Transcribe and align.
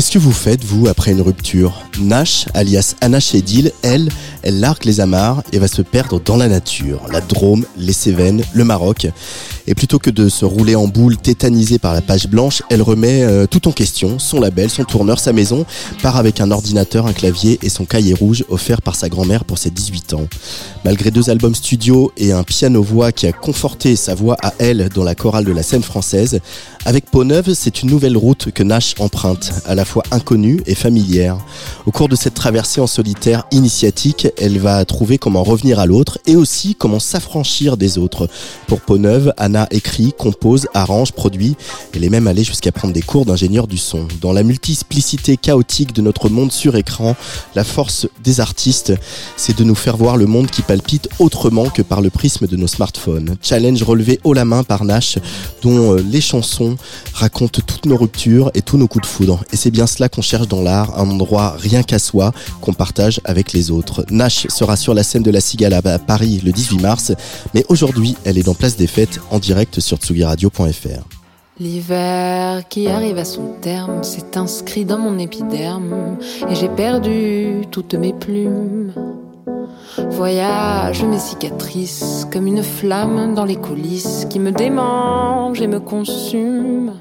Qu'est-ce 0.00 0.12
que 0.12 0.18
vous 0.18 0.32
faites, 0.32 0.64
vous, 0.64 0.88
après 0.88 1.10
une 1.10 1.20
rupture 1.20 1.82
Nash, 2.00 2.46
alias 2.54 2.94
Anna 3.02 3.20
Shedil, 3.20 3.70
elle, 3.82 4.08
elle 4.40 4.58
largue 4.58 4.86
les 4.86 4.98
amarres 4.98 5.42
et 5.52 5.58
va 5.58 5.68
se 5.68 5.82
perdre 5.82 6.18
dans 6.18 6.38
la 6.38 6.48
nature. 6.48 7.02
La 7.12 7.20
Drôme, 7.20 7.66
les 7.76 7.92
Cévennes, 7.92 8.42
le 8.54 8.64
Maroc. 8.64 9.08
Et 9.70 9.74
plutôt 9.76 10.00
que 10.00 10.10
de 10.10 10.28
se 10.28 10.44
rouler 10.44 10.74
en 10.74 10.88
boule 10.88 11.16
tétanisée 11.16 11.78
par 11.78 11.94
la 11.94 12.00
page 12.00 12.26
blanche, 12.26 12.60
elle 12.70 12.82
remet 12.82 13.22
euh, 13.22 13.46
tout 13.46 13.68
en 13.68 13.70
question, 13.70 14.18
son 14.18 14.40
label, 14.40 14.68
son 14.68 14.82
tourneur, 14.82 15.20
sa 15.20 15.32
maison, 15.32 15.64
part 16.02 16.16
avec 16.16 16.40
un 16.40 16.50
ordinateur, 16.50 17.06
un 17.06 17.12
clavier 17.12 17.56
et 17.62 17.68
son 17.68 17.84
cahier 17.84 18.12
rouge 18.12 18.44
offert 18.48 18.82
par 18.82 18.96
sa 18.96 19.08
grand-mère 19.08 19.44
pour 19.44 19.58
ses 19.58 19.70
18 19.70 20.14
ans. 20.14 20.26
Malgré 20.84 21.12
deux 21.12 21.30
albums 21.30 21.54
studio 21.54 22.10
et 22.16 22.32
un 22.32 22.42
piano-voix 22.42 23.12
qui 23.12 23.28
a 23.28 23.32
conforté 23.32 23.94
sa 23.94 24.16
voix 24.16 24.36
à 24.42 24.54
elle 24.58 24.88
dans 24.92 25.04
la 25.04 25.14
chorale 25.14 25.44
de 25.44 25.52
la 25.52 25.62
scène 25.62 25.84
française, 25.84 26.40
avec 26.84 27.08
Peau 27.08 27.22
Neuve, 27.22 27.52
c'est 27.54 27.82
une 27.82 27.90
nouvelle 27.90 28.16
route 28.16 28.50
que 28.50 28.64
Nash 28.64 28.94
emprunte, 28.98 29.52
à 29.66 29.76
la 29.76 29.84
fois 29.84 30.02
inconnue 30.10 30.62
et 30.66 30.74
familière. 30.74 31.36
Au 31.86 31.92
cours 31.92 32.08
de 32.08 32.16
cette 32.16 32.34
traversée 32.34 32.80
en 32.80 32.88
solitaire 32.88 33.44
initiatique, 33.52 34.26
elle 34.36 34.58
va 34.58 34.84
trouver 34.84 35.18
comment 35.18 35.44
revenir 35.44 35.78
à 35.78 35.86
l'autre 35.86 36.18
et 36.26 36.34
aussi 36.34 36.74
comment 36.74 36.98
s'affranchir 36.98 37.76
des 37.76 37.98
autres. 37.98 38.28
Pour 38.66 38.80
Peau 38.80 38.98
Anna 39.36 39.59
écrit, 39.70 40.12
compose, 40.16 40.66
arrange, 40.74 41.12
produit. 41.12 41.56
Elle 41.94 42.04
est 42.04 42.10
même 42.10 42.26
allée 42.26 42.44
jusqu'à 42.44 42.72
prendre 42.72 42.94
des 42.94 43.02
cours 43.02 43.26
d'ingénieur 43.26 43.66
du 43.66 43.78
son. 43.78 44.06
Dans 44.20 44.32
la 44.32 44.42
multiplicité 44.42 45.36
chaotique 45.36 45.92
de 45.92 46.02
notre 46.02 46.28
monde 46.28 46.52
sur 46.52 46.76
écran, 46.76 47.16
la 47.54 47.64
force 47.64 48.06
des 48.22 48.40
artistes, 48.40 48.92
c'est 49.36 49.56
de 49.56 49.64
nous 49.64 49.74
faire 49.74 49.96
voir 49.96 50.16
le 50.16 50.26
monde 50.26 50.48
qui 50.48 50.62
palpite 50.62 51.08
autrement 51.18 51.68
que 51.68 51.82
par 51.82 52.00
le 52.00 52.10
prisme 52.10 52.46
de 52.46 52.56
nos 52.56 52.66
smartphones. 52.66 53.36
Challenge 53.42 53.82
relevé 53.82 54.20
haut 54.24 54.32
la 54.32 54.44
main 54.44 54.62
par 54.62 54.84
Nash, 54.84 55.18
dont 55.62 55.94
euh, 55.94 56.02
les 56.02 56.20
chansons 56.20 56.76
racontent 57.12 57.60
toutes 57.66 57.86
nos 57.86 57.96
ruptures 57.96 58.50
et 58.54 58.62
tous 58.62 58.78
nos 58.78 58.88
coups 58.88 59.02
de 59.02 59.12
foudre. 59.12 59.44
Et 59.52 59.56
c'est 59.56 59.70
bien 59.70 59.86
cela 59.86 60.08
qu'on 60.08 60.22
cherche 60.22 60.48
dans 60.48 60.62
l'art, 60.62 60.98
un 60.98 61.08
endroit 61.10 61.56
rien 61.58 61.82
qu'à 61.82 61.98
soi, 61.98 62.32
qu'on 62.60 62.72
partage 62.72 63.20
avec 63.24 63.52
les 63.52 63.70
autres. 63.70 64.04
Nash 64.10 64.46
sera 64.48 64.76
sur 64.76 64.94
la 64.94 65.02
scène 65.02 65.22
de 65.22 65.30
la 65.30 65.40
Cigale 65.40 65.74
à 65.74 65.98
Paris 65.98 66.40
le 66.44 66.52
18 66.52 66.80
mars, 66.80 67.12
mais 67.54 67.64
aujourd'hui, 67.68 68.16
elle 68.24 68.38
est 68.38 68.42
dans 68.42 68.54
Place 68.54 68.76
des 68.76 68.86
Fêtes 68.86 69.20
en 69.30 69.38
direct 69.40 69.80
sur 69.80 69.96
tsugiradio.fr. 69.96 71.04
L'hiver 71.58 72.66
qui 72.68 72.88
arrive 72.88 73.18
à 73.18 73.24
son 73.24 73.52
terme 73.60 74.02
s'est 74.02 74.38
inscrit 74.38 74.86
dans 74.86 74.98
mon 74.98 75.18
épiderme 75.18 76.16
et 76.48 76.54
j'ai 76.54 76.68
perdu 76.70 77.66
toutes 77.70 77.94
mes 77.94 78.14
plumes. 78.14 78.92
Voyage 80.10 81.02
mes 81.04 81.18
cicatrices 81.18 82.26
comme 82.32 82.46
une 82.46 82.62
flamme 82.62 83.34
dans 83.34 83.44
les 83.44 83.56
coulisses 83.56 84.26
qui 84.30 84.38
me 84.38 84.52
démange 84.52 85.60
et 85.60 85.66
me 85.66 85.80
consume. 85.80 86.94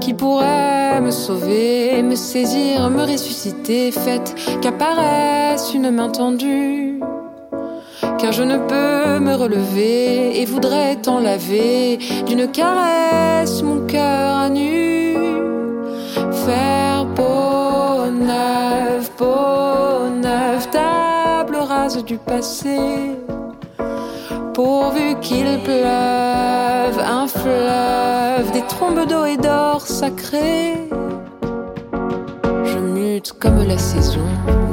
Qui 0.00 0.14
pourrait 0.14 1.00
me 1.00 1.10
sauver, 1.10 2.02
me 2.02 2.16
saisir, 2.16 2.90
me 2.90 3.02
ressusciter, 3.02 3.92
faites 3.92 4.34
qu'apparaisse 4.60 5.74
une 5.74 5.90
main 5.90 6.08
tendue 6.08 7.00
car 8.18 8.32
je 8.32 8.42
ne 8.42 8.58
peux 8.58 9.20
me 9.20 9.34
relever 9.34 10.40
et 10.40 10.44
voudrais 10.44 10.96
t'en 10.96 11.20
laver 11.20 11.98
d'une 12.26 12.48
caresse 12.50 13.62
mon 13.62 13.86
cœur 13.86 14.36
à 14.36 14.48
nu. 14.48 15.16
Faire 16.44 17.06
peau 17.14 18.10
neuve, 18.10 19.10
peau 19.16 20.08
neuve, 20.22 20.68
table 20.70 21.56
rase 21.56 22.04
du 22.04 22.18
passé. 22.18 22.78
Pourvu 24.52 25.14
qu'il 25.20 25.60
pleuve, 25.62 26.98
un 26.98 27.26
fleuve, 27.28 28.50
des 28.52 28.62
trombes 28.62 29.06
d'eau 29.06 29.24
et 29.24 29.36
d'or 29.36 29.86
comme 33.40 33.66
la 33.66 33.78
saison. 33.78 34.20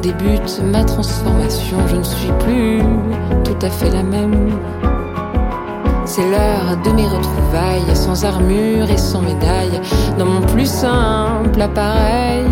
Débute 0.01 0.61
ma 0.71 0.83
transformation, 0.83 1.77
je 1.87 1.95
ne 1.95 2.03
suis 2.03 2.31
plus 2.39 2.81
tout 3.43 3.65
à 3.65 3.69
fait 3.69 3.89
la 3.89 4.03
même. 4.03 4.51
C'est 6.05 6.29
l'heure 6.29 6.77
de 6.83 6.91
mes 6.91 7.07
retrouvailles, 7.07 7.95
sans 7.95 8.23
armure 8.23 8.89
et 8.89 8.97
sans 8.97 9.21
médaille, 9.21 9.81
dans 10.19 10.25
mon 10.25 10.41
plus 10.41 10.69
simple 10.69 11.59
appareil. 11.59 12.45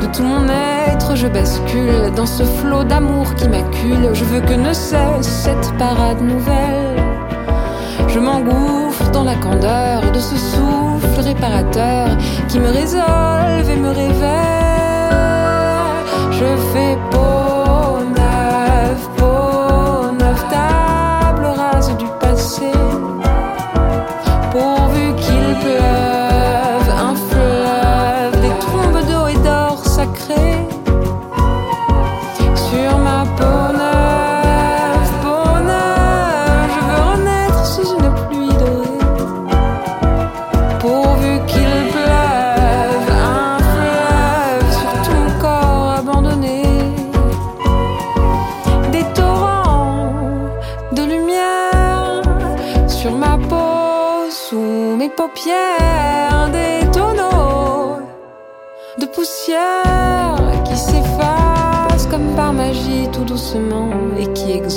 De 0.00 0.06
tout 0.06 0.22
mon 0.22 0.48
être, 0.88 1.14
je 1.14 1.26
bascule 1.26 2.10
dans 2.16 2.26
ce 2.26 2.42
flot 2.42 2.84
d'amour 2.84 3.34
qui 3.34 3.48
m'accule. 3.48 4.14
Je 4.14 4.24
veux 4.24 4.40
que 4.40 4.54
ne 4.54 4.72
cesse 4.72 5.28
cette 5.28 5.76
parade 5.76 6.22
nouvelle. 6.22 6.96
Je 8.08 8.18
dans 9.12 9.24
la 9.24 9.34
candeur 9.34 10.10
de 10.12 10.18
ce 10.18 10.36
souffle 10.36 11.20
réparateur 11.20 12.08
qui 12.48 12.58
me 12.58 12.68
résolve 12.68 13.70
et 13.70 13.76
me 13.76 13.90
révèle. 13.90 14.32
Je 16.30 16.56
fais 16.72 16.98
peau 17.10 17.41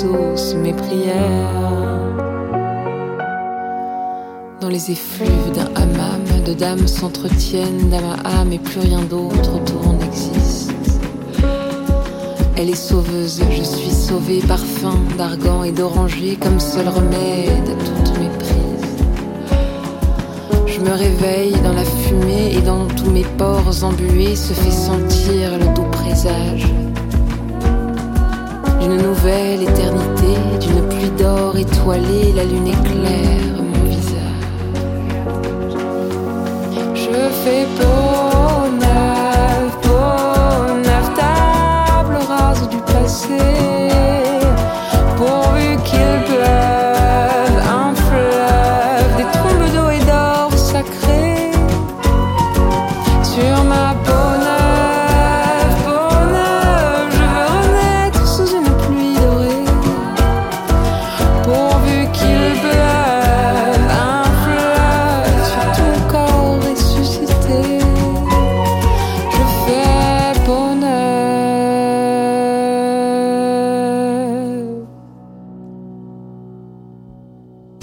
mes 0.04 0.74
prières. 0.74 1.52
Dans 4.60 4.68
les 4.68 4.90
effluves 4.90 5.52
d'un 5.54 5.70
hammam, 5.74 6.22
deux 6.44 6.54
dames 6.54 6.86
s'entretiennent 6.86 7.88
d'âme 7.88 8.16
à 8.24 8.40
âme 8.40 8.52
et 8.52 8.58
plus 8.58 8.80
rien 8.80 9.00
d'autre 9.02 9.54
autour 9.54 9.94
n'existe. 9.94 10.72
Elle 12.56 12.70
est 12.70 12.74
sauveuse, 12.74 13.42
je 13.50 13.62
suis 13.62 13.90
sauvée, 13.90 14.40
parfum 14.40 14.98
d'argan 15.16 15.62
et 15.62 15.72
d'oranger 15.72 16.36
comme 16.36 16.60
seul 16.60 16.88
remède 16.88 17.68
à 17.68 17.84
toutes 17.84 18.18
mes 18.18 18.30
prises. 18.38 18.96
Je 20.66 20.80
me 20.80 20.92
réveille 20.92 21.54
dans 21.62 21.72
la 21.72 21.84
fumée 21.84 22.54
et 22.54 22.60
dans 22.60 22.86
tous 22.86 23.10
mes 23.10 23.24
pores 23.38 23.82
embués 23.82 24.36
se 24.36 24.52
fait 24.52 24.70
sentir 24.70 25.58
le 25.58 25.74
doux 25.74 25.90
présage 25.90 26.66
d'une 28.86 29.02
nouvelle 29.02 29.62
éternité, 29.62 30.36
d'une 30.60 30.88
pluie 30.88 31.10
d'or 31.18 31.56
étoilée, 31.56 32.32
la 32.36 32.44
lune 32.44 32.68
éclaire 32.68 33.56
mon 33.58 33.84
visage. 33.88 34.14
fais 37.44 37.66
peau 37.78 38.05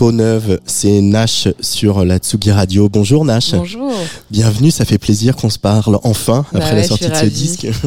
Peau 0.03 0.11
neuve, 0.11 0.59
c'est 0.65 0.99
Nash 0.99 1.47
sur 1.61 2.03
la 2.03 2.17
Tsugi 2.17 2.51
Radio. 2.51 2.89
Bonjour 2.89 3.23
Nash. 3.23 3.51
Bonjour. 3.51 3.89
Bienvenue, 4.29 4.69
ça 4.69 4.83
fait 4.83 4.97
plaisir 4.97 5.37
qu'on 5.37 5.49
se 5.49 5.57
parle 5.57 5.97
enfin 6.03 6.45
Bah 6.51 6.59
après 6.59 6.71
ouais, 6.71 6.81
la 6.81 6.83
sortie 6.83 7.07
de 7.07 7.15
ce 7.15 7.25
disque. 7.25 7.67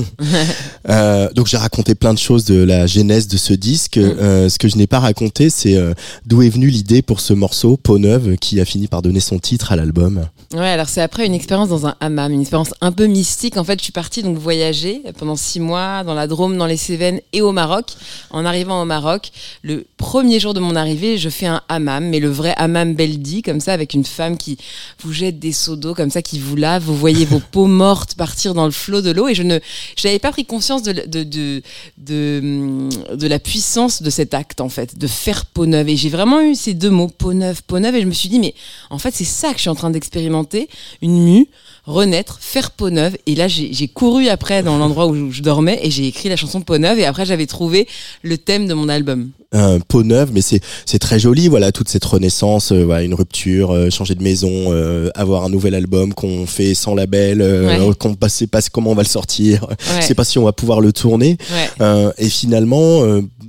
Euh, 0.89 1.29
donc 1.33 1.49
j'ai 1.49 1.57
raconté 1.57 1.97
plein 1.97 2.15
de 2.15 2.19
choses 2.19 2.45
de 2.45 2.63
la 2.63 2.87
genèse 2.87 3.27
de 3.27 3.37
ce 3.37 3.53
disque. 3.53 3.97
Mm. 3.97 4.01
Euh, 4.21 4.49
ce 4.49 4.57
que 4.57 4.69
je 4.69 4.77
n'ai 4.77 4.87
pas 4.87 5.01
raconté, 5.01 5.51
c'est 5.51 5.75
euh, 5.75 5.95
d'où 6.27 6.43
est 6.43 6.49
venue 6.49 6.69
l'idée 6.69 7.03
pour 7.03 7.19
ce 7.19 7.33
morceau, 7.33 7.77
Peau 7.77 7.99
neuve, 7.99 8.37
qui 8.37 8.61
a 8.61 8.65
fini 8.65 8.87
par 8.87 9.03
donner 9.03 9.19
son 9.19 9.41
titre 9.41 9.73
à 9.73 9.77
l'album. 9.77 10.27
Ouais, 10.55 10.69
alors 10.69 10.89
c'est 10.89 11.03
après 11.03 11.27
une 11.27 11.35
expérience 11.35 11.69
dans 11.69 11.89
un 11.89 11.97
hammam, 11.99 12.33
une 12.33 12.41
expérience 12.41 12.73
un 12.81 12.93
peu 12.93 13.07
mystique. 13.07 13.57
En 13.57 13.65
fait, 13.65 13.81
je 13.81 13.83
suis 13.83 13.93
partie 13.93 14.23
donc 14.23 14.39
voyager 14.39 15.03
pendant 15.19 15.35
six 15.35 15.59
mois 15.59 16.05
dans 16.05 16.15
la 16.15 16.29
Drôme, 16.29 16.57
dans 16.57 16.67
les 16.67 16.77
Cévennes 16.77 17.21
et 17.33 17.43
au 17.43 17.51
Maroc. 17.51 17.87
En 18.31 18.45
arrivant 18.45 18.81
au 18.81 18.85
Maroc, 18.85 19.33
le 19.63 19.87
premier 19.97 20.39
jour 20.39 20.55
de 20.55 20.61
mon 20.61 20.77
arrivée, 20.77 21.19
je 21.19 21.29
fais 21.29 21.47
un 21.47 21.63
hammam, 21.69 22.06
mais 22.09 22.21
le 22.21 22.29
vrai 22.29 22.55
hammam 22.57 22.95
beldi, 22.95 23.43
comme 23.43 23.61
ça, 23.61 23.73
avec 23.73 23.95
une 23.95 24.05
femme 24.05 24.37
qui 24.37 24.59
vous 25.03 25.13
jette 25.13 25.39
des 25.39 25.53
seaux 25.53 25.77
d'eau, 25.77 25.95
comme 25.95 26.11
ça, 26.11 26.23
qui 26.23 26.39
vous 26.39 26.57
lave. 26.57 26.85
Vous 26.85 26.97
voyez 26.97 27.25
vos 27.25 27.41
peaux 27.53 27.67
mortes 27.67 28.15
partir 28.15 28.55
dans 28.55 28.65
le 28.65 28.71
flot 28.71 29.03
de 29.03 29.11
l'eau, 29.11 29.29
et 29.29 29.35
je 29.35 29.43
ne, 29.43 29.59
je 29.97 30.07
n'avais 30.07 30.19
pas 30.19 30.33
pris 30.33 30.45
conscience 30.45 30.83
de, 30.83 30.93
de, 30.93 31.23
de, 31.25 31.63
de, 31.99 32.89
de 33.15 33.27
la 33.27 33.39
puissance 33.39 34.03
de 34.03 34.11
cet 34.11 34.35
acte, 34.35 34.61
en 34.61 34.69
fait, 34.69 34.99
de 34.99 35.07
faire 35.07 35.47
peau 35.47 35.67
neuve. 35.67 35.89
Et 35.89 35.97
j'ai 35.97 36.09
vraiment 36.09 36.41
eu 36.41 36.55
ces 36.55 36.75
deux 36.75 36.91
mots, 36.91 37.09
peau 37.09 37.33
neuve, 37.35 37.63
peau 37.67 37.79
neuve, 37.79 37.97
et 37.97 38.03
je 38.03 38.07
me 38.07 38.13
suis 38.13 38.29
dit, 38.29 38.39
mais 38.39 38.55
en 38.91 38.99
fait, 38.99 39.15
c'est 39.15 39.25
ça 39.25 39.51
que 39.51 39.57
je 39.57 39.63
suis 39.63 39.71
en 39.71 39.75
train 39.75 39.91
d'expérimenter, 39.91 40.69
une 41.03 41.25
mue, 41.25 41.49
renaître, 41.87 42.39
faire 42.41 42.73
peau 42.73 42.91
neuve. 42.91 43.17
Et 43.27 43.35
là, 43.35 43.49
j'ai 43.49 43.89
couru 43.89 44.29
après 44.29 44.63
dans 44.63 44.77
l'endroit 44.77 45.07
où 45.07 45.31
je 45.33 45.41
dormais 45.43 45.79
et 45.83 45.91
j'ai 45.91 46.07
écrit 46.07 46.29
la 46.29 46.37
chanson 46.37 46.61
peau 46.61 46.79
neuve. 46.79 46.99
Et 46.99 47.05
après, 47.07 47.25
j'avais 47.25 47.47
trouvé 47.47 47.87
le 48.23 48.37
thème 48.39 48.67
de 48.67 48.75
mon 48.75 48.89
album. 48.89 49.31
Euh, 49.55 49.79
peau 49.87 50.03
neuve, 50.03 50.31
mais 50.35 50.41
c'est 50.43 50.61
c'est 50.85 50.99
très 50.99 51.21
joli, 51.21 51.47
voilà, 51.47 51.71
toute 51.71 51.89
cette 51.89 52.05
renaissance, 52.05 52.73
euh, 52.73 52.83
voilà, 52.85 53.05
une 53.05 53.15
rupture, 53.15 53.71
euh, 53.71 53.91
changer 53.91 54.17
de 54.17 54.23
maison, 54.23 54.51
euh, 54.51 55.09
avoir 55.15 55.45
un 55.45 55.49
nouvel 55.49 55.75
album 55.77 56.13
qu'on 56.13 56.47
fait 56.47 56.75
sans 56.75 56.95
label, 56.97 57.41
Ouais. 57.41 57.79
qu'on 57.99 58.17
ne 58.21 58.29
sait 58.29 58.49
pas 58.49 58.61
comment 58.73 58.91
on 58.91 58.95
va 58.97 59.03
le 59.05 59.09
sortir, 59.09 59.67
Ouais. 59.71 60.03
sais 60.03 60.15
pas 60.17 60.25
si 60.25 60.39
on 60.39 60.45
va 60.45 60.53
pouvoir 60.53 60.81
le 60.81 60.93
tourner. 60.93 61.39
Ouais. 61.81 62.11
Et 62.19 62.29
finalement, 62.29 63.03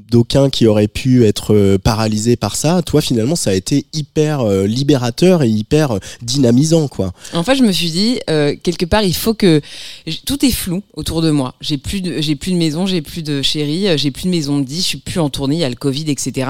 d'aucuns 0.09 0.49
qui 0.49 0.67
auraient 0.67 0.87
pu 0.87 1.25
être 1.25 1.53
euh, 1.53 1.77
paralysés 1.77 2.35
par 2.35 2.55
ça, 2.55 2.81
toi 2.81 3.01
finalement 3.01 3.35
ça 3.35 3.51
a 3.51 3.53
été 3.53 3.85
hyper 3.93 4.41
euh, 4.41 4.65
libérateur 4.65 5.43
et 5.43 5.49
hyper 5.49 5.91
euh, 5.91 5.99
dynamisant 6.21 6.87
quoi. 6.87 7.13
En 7.33 7.43
fait, 7.43 7.55
je 7.55 7.63
me 7.63 7.71
suis 7.71 7.91
dit 7.91 8.19
quelque 8.63 8.85
part, 8.85 9.03
il 9.03 9.15
faut 9.15 9.33
que 9.33 9.61
tout 10.25 10.45
est 10.45 10.51
flou 10.51 10.83
autour 10.95 11.21
de 11.21 11.31
moi. 11.31 11.55
J'ai 11.61 11.77
plus 11.77 12.01
de, 12.01 12.21
j'ai 12.21 12.35
plus 12.35 12.51
de 12.51 12.57
maison, 12.57 12.85
j'ai 12.85 13.01
plus 13.01 13.23
de 13.23 13.41
chérie, 13.41 13.97
j'ai 13.97 14.11
plus 14.11 14.23
de 14.23 14.29
maison 14.29 14.59
de 14.59 14.63
10, 14.63 14.77
je 14.77 14.81
suis 14.81 14.97
plus 14.97 15.19
en 15.19 15.29
tournée, 15.29 15.55
il 15.55 15.59
y 15.59 15.63
a 15.63 15.69
le 15.69 15.75
Covid, 15.75 16.09
etc. 16.09 16.49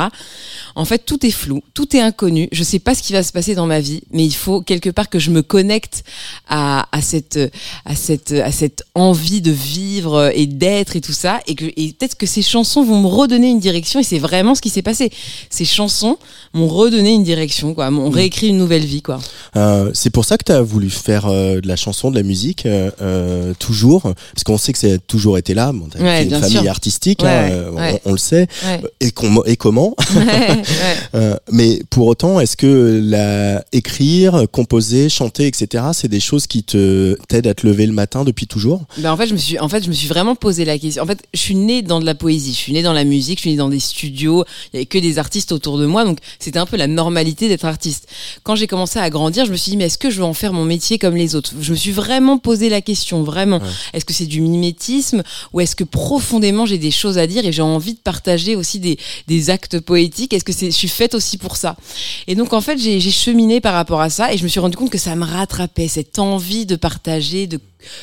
En 0.75 0.85
fait, 0.85 0.99
tout 1.05 1.25
est 1.25 1.31
flou, 1.31 1.63
tout 1.73 1.95
est 1.95 1.99
inconnu. 1.99 2.49
Je 2.51 2.63
sais 2.63 2.79
pas 2.79 2.95
ce 2.95 3.03
qui 3.03 3.13
va 3.13 3.23
se 3.23 3.31
passer 3.31 3.55
dans 3.55 3.67
ma 3.67 3.79
vie, 3.79 4.01
mais 4.11 4.25
il 4.25 4.33
faut 4.33 4.61
quelque 4.61 4.89
part 4.89 5.09
que 5.09 5.19
je 5.19 5.31
me 5.31 5.41
connecte 5.41 6.03
à, 6.47 6.87
à 6.91 7.01
cette, 7.01 7.39
à 7.85 7.95
cette, 7.95 8.31
à 8.31 8.51
cette 8.51 8.83
envie 8.95 9.41
de 9.41 9.51
vivre 9.51 10.31
et 10.33 10.45
d'être 10.45 10.95
et 10.95 11.01
tout 11.01 11.13
ça, 11.13 11.39
et 11.47 11.55
que, 11.55 11.65
et 11.65 11.93
peut-être 11.93 12.15
que 12.15 12.25
ces 12.25 12.41
chansons 12.41 12.83
vont 12.83 13.01
me 13.01 13.07
redonner 13.07 13.46
une 13.49 13.59
direction. 13.59 13.99
Et 13.99 14.03
c'est 14.03 14.19
vraiment 14.19 14.55
ce 14.55 14.61
qui 14.61 14.69
s'est 14.69 14.81
passé. 14.81 15.11
Ces 15.49 15.65
chansons 15.65 16.17
m'ont 16.53 16.67
redonné 16.67 17.13
une 17.13 17.23
direction, 17.23 17.73
quoi, 17.73 17.89
m'ont 17.91 18.09
réécrit 18.09 18.47
une 18.49 18.57
nouvelle 18.57 18.85
vie, 18.85 19.01
quoi. 19.01 19.19
Euh, 19.55 19.91
c'est 19.93 20.09
pour 20.09 20.25
ça 20.25 20.37
que 20.37 20.43
tu 20.45 20.51
as 20.51 20.61
voulu 20.61 20.89
faire 20.89 21.25
euh, 21.27 21.59
de 21.61 21.67
la 21.67 21.75
chanson, 21.75 22.11
de 22.11 22.15
la 22.15 22.23
musique, 22.23 22.65
euh, 22.65 23.53
toujours, 23.59 24.01
parce 24.03 24.43
qu'on 24.45 24.57
sait 24.57 24.71
que 24.73 24.79
c'est 24.79 25.05
toujours 25.05 25.37
été 25.37 25.53
là. 25.53 25.71
Bon, 25.73 25.87
t'as 25.91 25.99
Ouais, 25.99 26.17
fait 26.19 26.23
une 26.25 26.39
famille 26.39 26.57
sûr. 26.59 26.69
artistique, 26.69 27.21
Ouais, 27.23 27.29
hein, 27.29 27.71
ouais. 27.73 28.01
on, 28.05 28.09
on 28.09 28.11
le 28.13 28.17
sait. 28.17 28.47
Et, 28.99 29.11
com- 29.11 29.41
et 29.45 29.55
comment 29.57 29.95
Mais 31.51 31.81
pour 31.89 32.07
autant, 32.07 32.39
est-ce 32.39 32.57
que 32.57 33.01
la 33.03 33.63
écrire, 33.71 34.45
composer, 34.51 35.09
chanter, 35.09 35.47
etc., 35.47 35.85
c'est 35.93 36.07
des 36.07 36.19
choses 36.19 36.47
qui 36.47 36.63
te 36.63 37.17
t'aident 37.27 37.47
à 37.47 37.53
te 37.53 37.65
lever 37.65 37.85
le 37.85 37.93
matin 37.93 38.23
depuis 38.23 38.47
toujours? 38.47 38.83
Ben 38.97 39.11
en 39.11 39.17
fait, 39.17 39.27
je 39.27 39.33
me 39.33 39.37
suis, 39.37 39.59
en 39.59 39.69
fait, 39.69 39.83
je 39.83 39.89
me 39.89 39.93
suis 39.93 40.07
vraiment 40.07 40.35
posé 40.35 40.65
la 40.65 40.77
question. 40.77 41.03
En 41.03 41.05
fait, 41.05 41.19
je 41.33 41.39
suis 41.39 41.55
née 41.55 41.81
dans 41.81 41.99
de 41.99 42.05
la 42.05 42.15
poésie, 42.15 42.51
je 42.51 42.57
suis 42.57 42.73
née 42.73 42.83
dans 42.83 42.93
la 42.93 43.03
musique, 43.03 43.36
je 43.37 43.41
suis 43.41 43.51
née 43.51 43.57
dans 43.57 43.69
des 43.69 43.79
studios. 43.79 44.43
Il 44.73 44.75
y 44.75 44.77
avait 44.77 44.85
que 44.85 44.97
des 44.97 45.19
artistes 45.19 45.51
autour 45.51 45.77
de 45.77 45.85
moi, 45.85 46.05
donc 46.05 46.19
c'était 46.39 46.59
un 46.59 46.65
peu 46.65 46.77
la 46.77 46.87
normalité 46.87 47.47
d'être 47.47 47.65
artiste. 47.65 48.07
Quand 48.43 48.55
j'ai 48.55 48.67
commencé 48.67 48.99
à 48.99 49.09
grandir, 49.09 49.45
je 49.45 49.51
me 49.51 49.57
suis 49.57 49.71
dit 49.71 49.77
mais 49.77 49.85
est-ce 49.85 49.97
que 49.97 50.09
je 50.09 50.17
veux 50.17 50.25
en 50.25 50.33
faire 50.33 50.53
mon 50.53 50.65
métier 50.65 50.97
comme 50.97 51.15
les 51.15 51.35
autres? 51.35 51.53
Je 51.59 51.71
me 51.71 51.77
suis 51.77 51.91
vraiment 51.91 52.37
posé 52.37 52.69
la 52.69 52.81
question, 52.81 53.23
vraiment. 53.23 53.61
Est-ce 53.93 54.05
que 54.05 54.13
c'est 54.13 54.25
du 54.25 54.41
mimétisme 54.41 55.23
ou 55.53 55.61
est-ce 55.61 55.75
que 55.75 55.83
profondément 55.83 56.65
j'ai 56.65 56.77
des 56.77 56.91
choses 56.91 57.17
à 57.17 57.27
dire 57.27 57.45
et 57.45 57.51
j'ai 57.51 57.61
envie 57.61 57.93
de 57.93 57.99
partager 57.99 58.55
aussi 58.55 58.79
des, 58.79 58.97
des 59.27 59.49
actes 59.49 59.79
poétiques? 59.79 60.33
Est-ce 60.33 60.43
que 60.43 60.53
c'est, 60.53 60.71
je 60.71 60.75
suis 60.75 60.87
faite 60.87 61.15
aussi 61.15 61.37
pour 61.37 61.57
ça? 61.57 61.75
Et 62.27 62.35
donc 62.35 62.53
en 62.53 62.61
fait, 62.61 62.77
j'ai 62.77 62.99
cheminé 62.99 63.61
par 63.61 63.73
rapport 63.73 64.01
à 64.01 64.09
ça 64.09 64.33
et 64.33 64.37
je 64.37 64.43
me 64.43 64.47
suis 64.47 64.59
rendu 64.59 64.77
compte 64.77 64.89
que 64.89 64.97
ça 64.97 65.15
me 65.15 65.25
rattrapait 65.25 65.87
cette 65.87 66.19
envie 66.19 66.65
de 66.65 66.75
partager, 66.75 67.47
de 67.47 67.59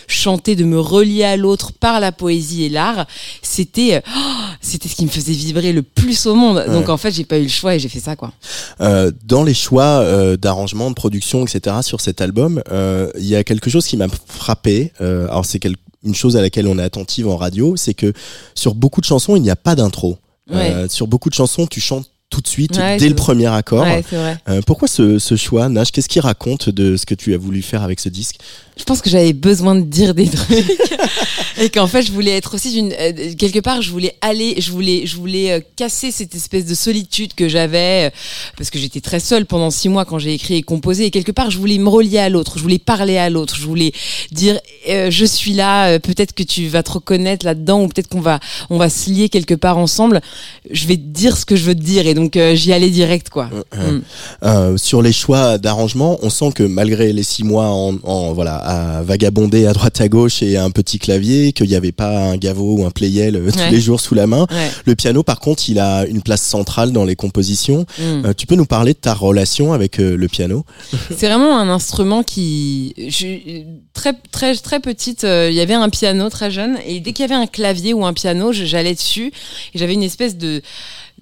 chanter, 0.07 0.57
de 0.57 0.65
me 0.65 0.79
relier 0.79 1.25
à 1.25 1.37
l'autre 1.37 1.73
par 1.73 2.01
la 2.01 2.13
poésie 2.13 2.65
et 2.65 2.69
l'art, 2.69 3.07
c'était 3.43 3.97
euh, 3.97 4.01
oh, 4.17 4.45
c'était 4.61 4.89
ce 4.89 4.97
qui 4.97 5.05
me 5.05 5.11
faisait 5.11 5.33
vibrer 5.33 5.73
le 5.73 5.83
plus 5.83 6.27
au 6.27 6.35
monde. 6.35 6.65
Donc 6.69 6.89
en 6.89 6.97
fait, 6.97 7.11
j'ai 7.13 7.25
pas 7.25 7.39
eu 7.39 7.45
le 7.45 7.49
choix 7.49 7.75
et 7.75 7.79
j'ai 7.79 7.89
fait 7.89 8.01
ça 8.01 8.17
quoi. 8.17 8.33
Euh, 8.81 9.11
dans 9.25 9.45
les 9.45 9.55
choix 9.55 9.85
euh, 9.85 10.37
d'arrangement, 10.37 10.91
de 10.91 10.95
production, 10.95 11.45
etc. 11.45 11.77
sur 11.83 12.01
cet 12.01 12.21
album, 12.21 12.63
euh, 12.71 13.11
il 13.19 13.27
y 13.27 13.37
a 13.37 13.45
quelque 13.45 13.71
chose 13.71 13.87
qui 13.87 13.97
m'a 13.97 14.09
frappé. 14.27 14.93
Alors 15.01 15.45
c'est 15.45 15.61
une 16.05 16.15
chose 16.15 16.37
à 16.37 16.43
laquelle 16.43 16.67
on 16.67 16.79
est 16.79 16.83
attentive 16.83 17.29
en 17.29 17.37
radio, 17.37 17.77
c'est 17.77 17.95
que 17.95 18.13
sur 18.55 18.75
beaucoup 18.75 19.01
de 19.01 19.07
chansons, 19.07 19.37
il 19.37 19.43
n'y 19.43 19.51
a 19.51 19.57
pas 19.57 19.75
d'intro. 19.75 20.19
Sur 20.89 21.07
beaucoup 21.07 21.31
de 21.31 21.35
chansons, 21.35 21.67
tu 21.67 21.81
chantes 21.81 22.11
tout 22.31 22.41
de 22.41 22.49
suite 22.49 22.77
Ouais, 22.77 22.97
dès 22.97 23.09
le 23.09 23.15
premier 23.15 23.47
accord. 23.47 23.83
Ouais. 23.85 24.03
Euh, 24.49 24.61
pourquoi 24.67 24.89
ce, 24.89 25.19
ce 25.19 25.37
choix, 25.37 25.69
Nash? 25.69 25.93
Qu'est-ce 25.93 26.09
qui 26.09 26.21
raconte 26.21 26.69
de 26.69 26.97
ce 26.97 27.07
que 27.07 27.15
tu 27.15 27.33
as 27.35 27.39
voulu 27.39 27.63
faire 27.63 27.83
avec 27.83 28.01
ce 28.01 28.09
disque? 28.09 28.37
Je 28.77 28.83
pense 28.83 29.01
que 29.01 29.09
j'avais 29.09 29.33
besoin 29.33 29.77
de 29.77 29.83
dire 29.83 30.15
des 30.15 30.29
trucs 30.31 30.67
et 31.61 31.71
qu'en 31.71 31.87
fait, 31.87 32.03
je 32.03 32.11
voulais 32.11 32.33
être 32.37 32.55
aussi 32.55 32.73
d'une 32.73 32.93
euh, 32.93 33.35
quelque 33.39 33.61
part, 33.61 33.83
je 33.83 33.91
voulais 33.93 34.17
aller, 34.21 34.57
je 34.61 34.73
voulais 34.73 35.07
je 35.07 35.17
voulais 35.17 35.53
euh, 35.53 35.61
casser 35.77 36.11
cette 36.11 36.35
espèce 36.35 36.67
de 36.67 36.75
solitude 36.75 37.35
que 37.35 37.49
j'avais 37.49 38.11
parce 38.57 38.71
que 38.71 38.81
j'étais 38.81 39.01
très 39.01 39.21
seule 39.21 39.47
pendant 39.47 39.71
six 39.71 39.89
mois 39.89 40.05
quand 40.05 40.19
j'ai 40.19 40.35
écrit 40.35 40.57
et 40.57 40.63
composé 40.63 41.05
et 41.05 41.11
quelque 41.13 41.31
part, 41.31 41.53
je 41.53 41.59
voulais 41.59 41.79
me 41.79 41.89
relier 41.89 42.19
à 42.19 42.29
l'autre, 42.29 42.55
je 42.59 42.63
voulais 42.63 42.81
parler 42.81 43.17
à 43.17 43.31
l'autre, 43.31 43.55
je 43.57 43.65
voulais 43.65 43.93
dire 44.33 44.59
je 44.87 45.25
suis 45.25 45.53
là, 45.53 46.01
peut-être 46.01 46.33
que 46.33 46.43
tu 46.43 46.67
vas 46.67 46.83
te 46.83 46.91
reconnaître 46.91 47.47
là-dedans 47.47 47.83
ou 47.83 47.89
peut-être 47.89 48.09
qu'on 48.09 48.21
va 48.21 48.41
on 48.71 48.79
va 48.79 48.89
se 48.89 49.11
lier 49.11 49.29
quelque 49.29 49.55
part 49.55 49.79
ensemble. 49.79 50.21
Je 50.71 50.87
vais 50.87 50.97
te 50.97 51.03
dire 51.03 51.37
ce 51.37 51.45
que 51.45 51.55
je 51.55 51.63
veux 51.65 51.75
te 51.75 51.83
dire 51.83 52.07
et 52.07 52.14
donc 52.15 52.37
euh, 52.37 52.55
j'y 52.55 52.73
allais 52.73 52.91
direct 52.91 53.29
quoi. 53.29 53.47
Mm. 53.47 54.01
Euh, 54.45 54.77
sur 54.77 55.03
les 55.03 55.13
choix 55.13 55.59
d'arrangement, 55.59 56.19
on 56.23 56.31
sent 56.31 56.53
que 56.55 56.63
malgré 56.63 57.13
les 57.13 57.23
six 57.23 57.45
mois 57.45 57.67
en, 57.69 57.97
en- 58.03 58.33
voilà 58.33 58.57
à 58.57 59.03
vagabonder 59.03 59.67
à 59.67 59.73
droite 59.73 60.01
à 60.01 60.09
gauche 60.09 60.43
et 60.43 60.57
un 60.57 60.71
petit 60.71 60.99
clavier, 60.99 61.53
qu'il 61.53 61.69
n'y 61.69 61.75
avait 61.75 61.93
pas 61.93 62.19
un 62.31 62.37
gavo 62.37 62.77
ou 62.79 62.87
un 62.87 62.91
playel 62.91 63.37
euh, 63.37 63.51
tous 63.51 63.59
Ouais. 63.59 63.71
les 63.71 63.81
jours 63.81 64.01
sous 64.01 64.15
la 64.15 64.27
main. 64.27 64.47
Ouais. 64.51 64.71
Le 64.85 64.95
piano, 64.95 65.23
par 65.23 65.41
contre, 65.41 65.69
il 65.69 65.79
a 65.79 66.07
une 66.07 66.23
place 66.23 66.43
centrale 66.43 66.93
dans 66.93 67.05
les 67.05 67.17
compositions. 67.17 67.87
Mm. 67.99 68.33
Tu 68.37 68.47
peux 68.47 68.55
nous 68.57 68.67
parler 68.67 68.93
de 68.95 68.99
ta 68.99 69.15
relation 69.15 69.73
avec 69.73 69.99
le 69.99 70.29
piano? 70.29 70.65
C'est 71.17 71.27
vraiment 71.29 71.59
un 71.59 71.69
instrument 71.69 72.23
qui, 72.23 72.95
je, 73.09 73.63
très 73.93 74.13
très 74.31 74.55
très 74.57 74.81
petite, 74.81 75.23
il 75.25 75.55
y 75.55 75.61
avait 75.61 75.75
un 75.75 75.89
piano 75.89 76.29
très 76.31 76.51
jeune 76.51 76.79
et 76.87 77.01
dès 77.01 77.13
qu'il 77.13 77.23
y 77.23 77.33
avait 77.33 77.41
un 77.41 77.47
clavier 77.47 77.95
ou 77.95 78.05
un 78.05 78.13
piano, 78.13 78.53
j'allais 78.53 78.95
dessus 78.95 79.33
et 79.75 79.79
j'avais 79.79 79.95
une 79.95 80.03
espèce 80.03 80.37
de 80.37 80.63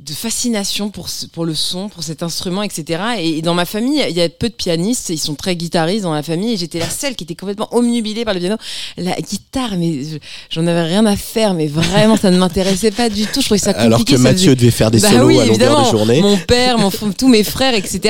de 0.04 0.12
fascination 0.14 0.90
pour, 0.90 1.08
ce- 1.08 1.26
pour 1.26 1.44
le 1.44 1.54
son, 1.54 1.88
pour 1.88 2.02
cet 2.02 2.22
instrument, 2.22 2.62
etc. 2.62 3.02
Et, 3.18 3.40
dans 3.42 3.54
ma 3.54 3.64
famille, 3.64 4.02
il 4.08 4.16
y 4.16 4.20
a 4.20 4.28
peu 4.28 4.48
de 4.48 4.54
pianistes, 4.54 5.10
ils 5.10 5.18
sont 5.18 5.34
très 5.36 5.54
guitaristes 5.54 6.02
dans 6.02 6.12
la 6.14 6.22
famille, 6.24 6.54
et 6.54 6.56
j'étais 6.56 6.78
la 6.80 6.90
seule 6.90 7.14
qui 7.14 7.24
était 7.24 7.34
complètement 7.36 7.68
omnubilée 7.74 8.24
par 8.24 8.34
le 8.34 8.40
piano. 8.40 8.56
La 8.96 9.14
guitare, 9.20 9.76
mais 9.78 10.02
je- 10.04 10.18
j'en 10.50 10.66
avais 10.66 10.82
rien 10.82 11.06
à 11.06 11.16
faire, 11.16 11.54
mais 11.54 11.66
vraiment, 11.68 12.16
ça 12.16 12.30
ne 12.30 12.38
m'intéressait 12.38 12.90
pas 12.90 13.08
du 13.08 13.26
tout. 13.26 13.40
Je 13.40 13.46
trouvais 13.46 13.58
ça 13.58 13.72
compliqué. 13.74 13.86
Alors 13.86 14.04
que 14.04 14.16
Mathieu 14.16 14.38
faisait- 14.46 14.56
devait 14.56 14.70
faire 14.70 14.90
des 14.90 14.98
Bah 15.00 15.10
solos 15.10 15.26
oui, 15.26 15.38
à 15.40 15.46
longueur 15.46 15.84
de 15.84 15.90
journée. 15.90 16.20
Mon 16.20 16.36
père, 16.36 16.78
mon, 16.78 16.90
tous 17.16 17.28
mes 17.28 17.44
frères, 17.44 17.74
etc. 17.74 18.00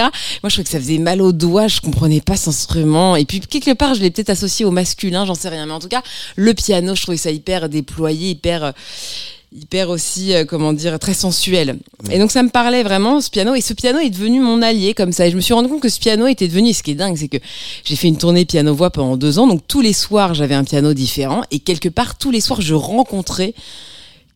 Moi, 0.42 0.48
je 0.48 0.48
trouvais 0.54 0.64
que 0.64 0.70
ça 0.70 0.78
faisait 0.80 0.98
mal 0.98 1.20
aux 1.20 1.32
doigts. 1.32 1.68
Je 1.68 1.80
comprenais 1.80 2.20
pas 2.22 2.36
cet 2.36 2.48
instrument. 2.48 3.16
Et 3.16 3.24
puis, 3.26 3.40
quelque 3.40 3.74
part, 3.74 3.94
je 3.94 4.00
l'ai 4.00 4.10
peut-être 4.10 4.30
associé 4.30 4.64
au 4.64 4.70
masculin, 4.70 5.26
j'en 5.26 5.34
sais 5.34 5.48
rien. 5.50 5.66
Mais 5.66 5.72
en 5.72 5.78
tout 5.80 5.88
cas, 5.88 6.02
le 6.36 6.54
piano, 6.54 6.94
je 6.94 7.02
trouvais 7.02 7.16
ça 7.18 7.30
hyper 7.30 7.68
déployé, 7.68 8.30
hyper, 8.30 8.64
euh, 8.64 8.72
hyper 9.54 9.90
aussi, 9.90 10.34
euh, 10.34 10.44
comment 10.44 10.72
dire, 10.72 10.98
très 10.98 11.14
sensuel. 11.14 11.78
Et 12.10 12.18
donc, 12.18 12.30
ça 12.30 12.42
me 12.42 12.48
parlait 12.48 12.82
vraiment, 12.82 13.20
ce 13.20 13.30
piano. 13.30 13.54
Et 13.54 13.60
ce 13.60 13.74
piano 13.74 13.98
est 13.98 14.10
devenu 14.10 14.40
mon 14.40 14.62
allié, 14.62 14.94
comme 14.94 15.12
ça. 15.12 15.26
Et 15.26 15.30
je 15.30 15.36
me 15.36 15.40
suis 15.40 15.54
rendu 15.54 15.68
compte 15.68 15.80
que 15.80 15.88
ce 15.88 16.00
piano 16.00 16.26
était 16.26 16.48
devenu, 16.48 16.70
et 16.70 16.72
ce 16.72 16.82
qui 16.82 16.92
est 16.92 16.96
dingue, 16.96 17.16
c'est 17.16 17.28
que 17.28 17.38
j'ai 17.84 17.96
fait 17.96 18.08
une 18.08 18.18
tournée 18.18 18.44
piano-voix 18.44 18.90
pendant 18.90 19.16
deux 19.16 19.38
ans. 19.38 19.46
Donc, 19.46 19.62
tous 19.66 19.80
les 19.80 19.92
soirs, 19.92 20.34
j'avais 20.34 20.54
un 20.54 20.64
piano 20.64 20.94
différent. 20.94 21.42
Et 21.50 21.58
quelque 21.58 21.88
part, 21.88 22.18
tous 22.18 22.30
les 22.30 22.40
soirs, 22.40 22.60
je 22.60 22.74
rencontrais 22.74 23.54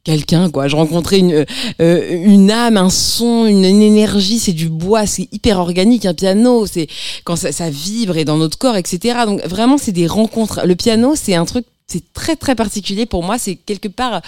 quelqu'un 0.05 0.51
quoi 0.51 0.69
je 0.69 0.77
rencontrais 0.77 1.19
une 1.19 1.45
euh, 1.81 2.25
une 2.25 2.53
âme 2.53 2.77
un 2.77 2.91
son 2.91 3.45
une, 3.45 3.65
une 3.65 3.83
énergie 3.83 4.39
c'est 4.39 4.53
du 4.53 4.69
bois 4.69 5.05
c'est 5.05 5.27
hyper 5.33 5.59
organique 5.59 6.07
un 6.07 6.15
piano 6.15 6.65
c'est 6.65 6.87
quand 7.25 7.35
ça, 7.35 7.51
ça 7.51 7.71
vibre 7.71 8.17
et 8.17 8.25
dans 8.25 8.37
notre 8.37 8.57
corps 8.57 8.77
etc 8.77 9.19
donc 9.27 9.45
vraiment 9.45 9.79
c'est 9.79 9.91
des 9.91 10.07
rencontres 10.07 10.61
le 10.65 10.77
piano 10.77 11.15
c'est 11.17 11.35
un 11.35 11.45
truc 11.45 11.67
c'est 11.89 12.03
très 12.13 12.35
très 12.35 12.55
particulier 12.57 13.07
pour 13.07 13.23
moi 13.23 13.39
c'est 13.39 13.55
quelque 13.55 13.87
part 13.87 14.21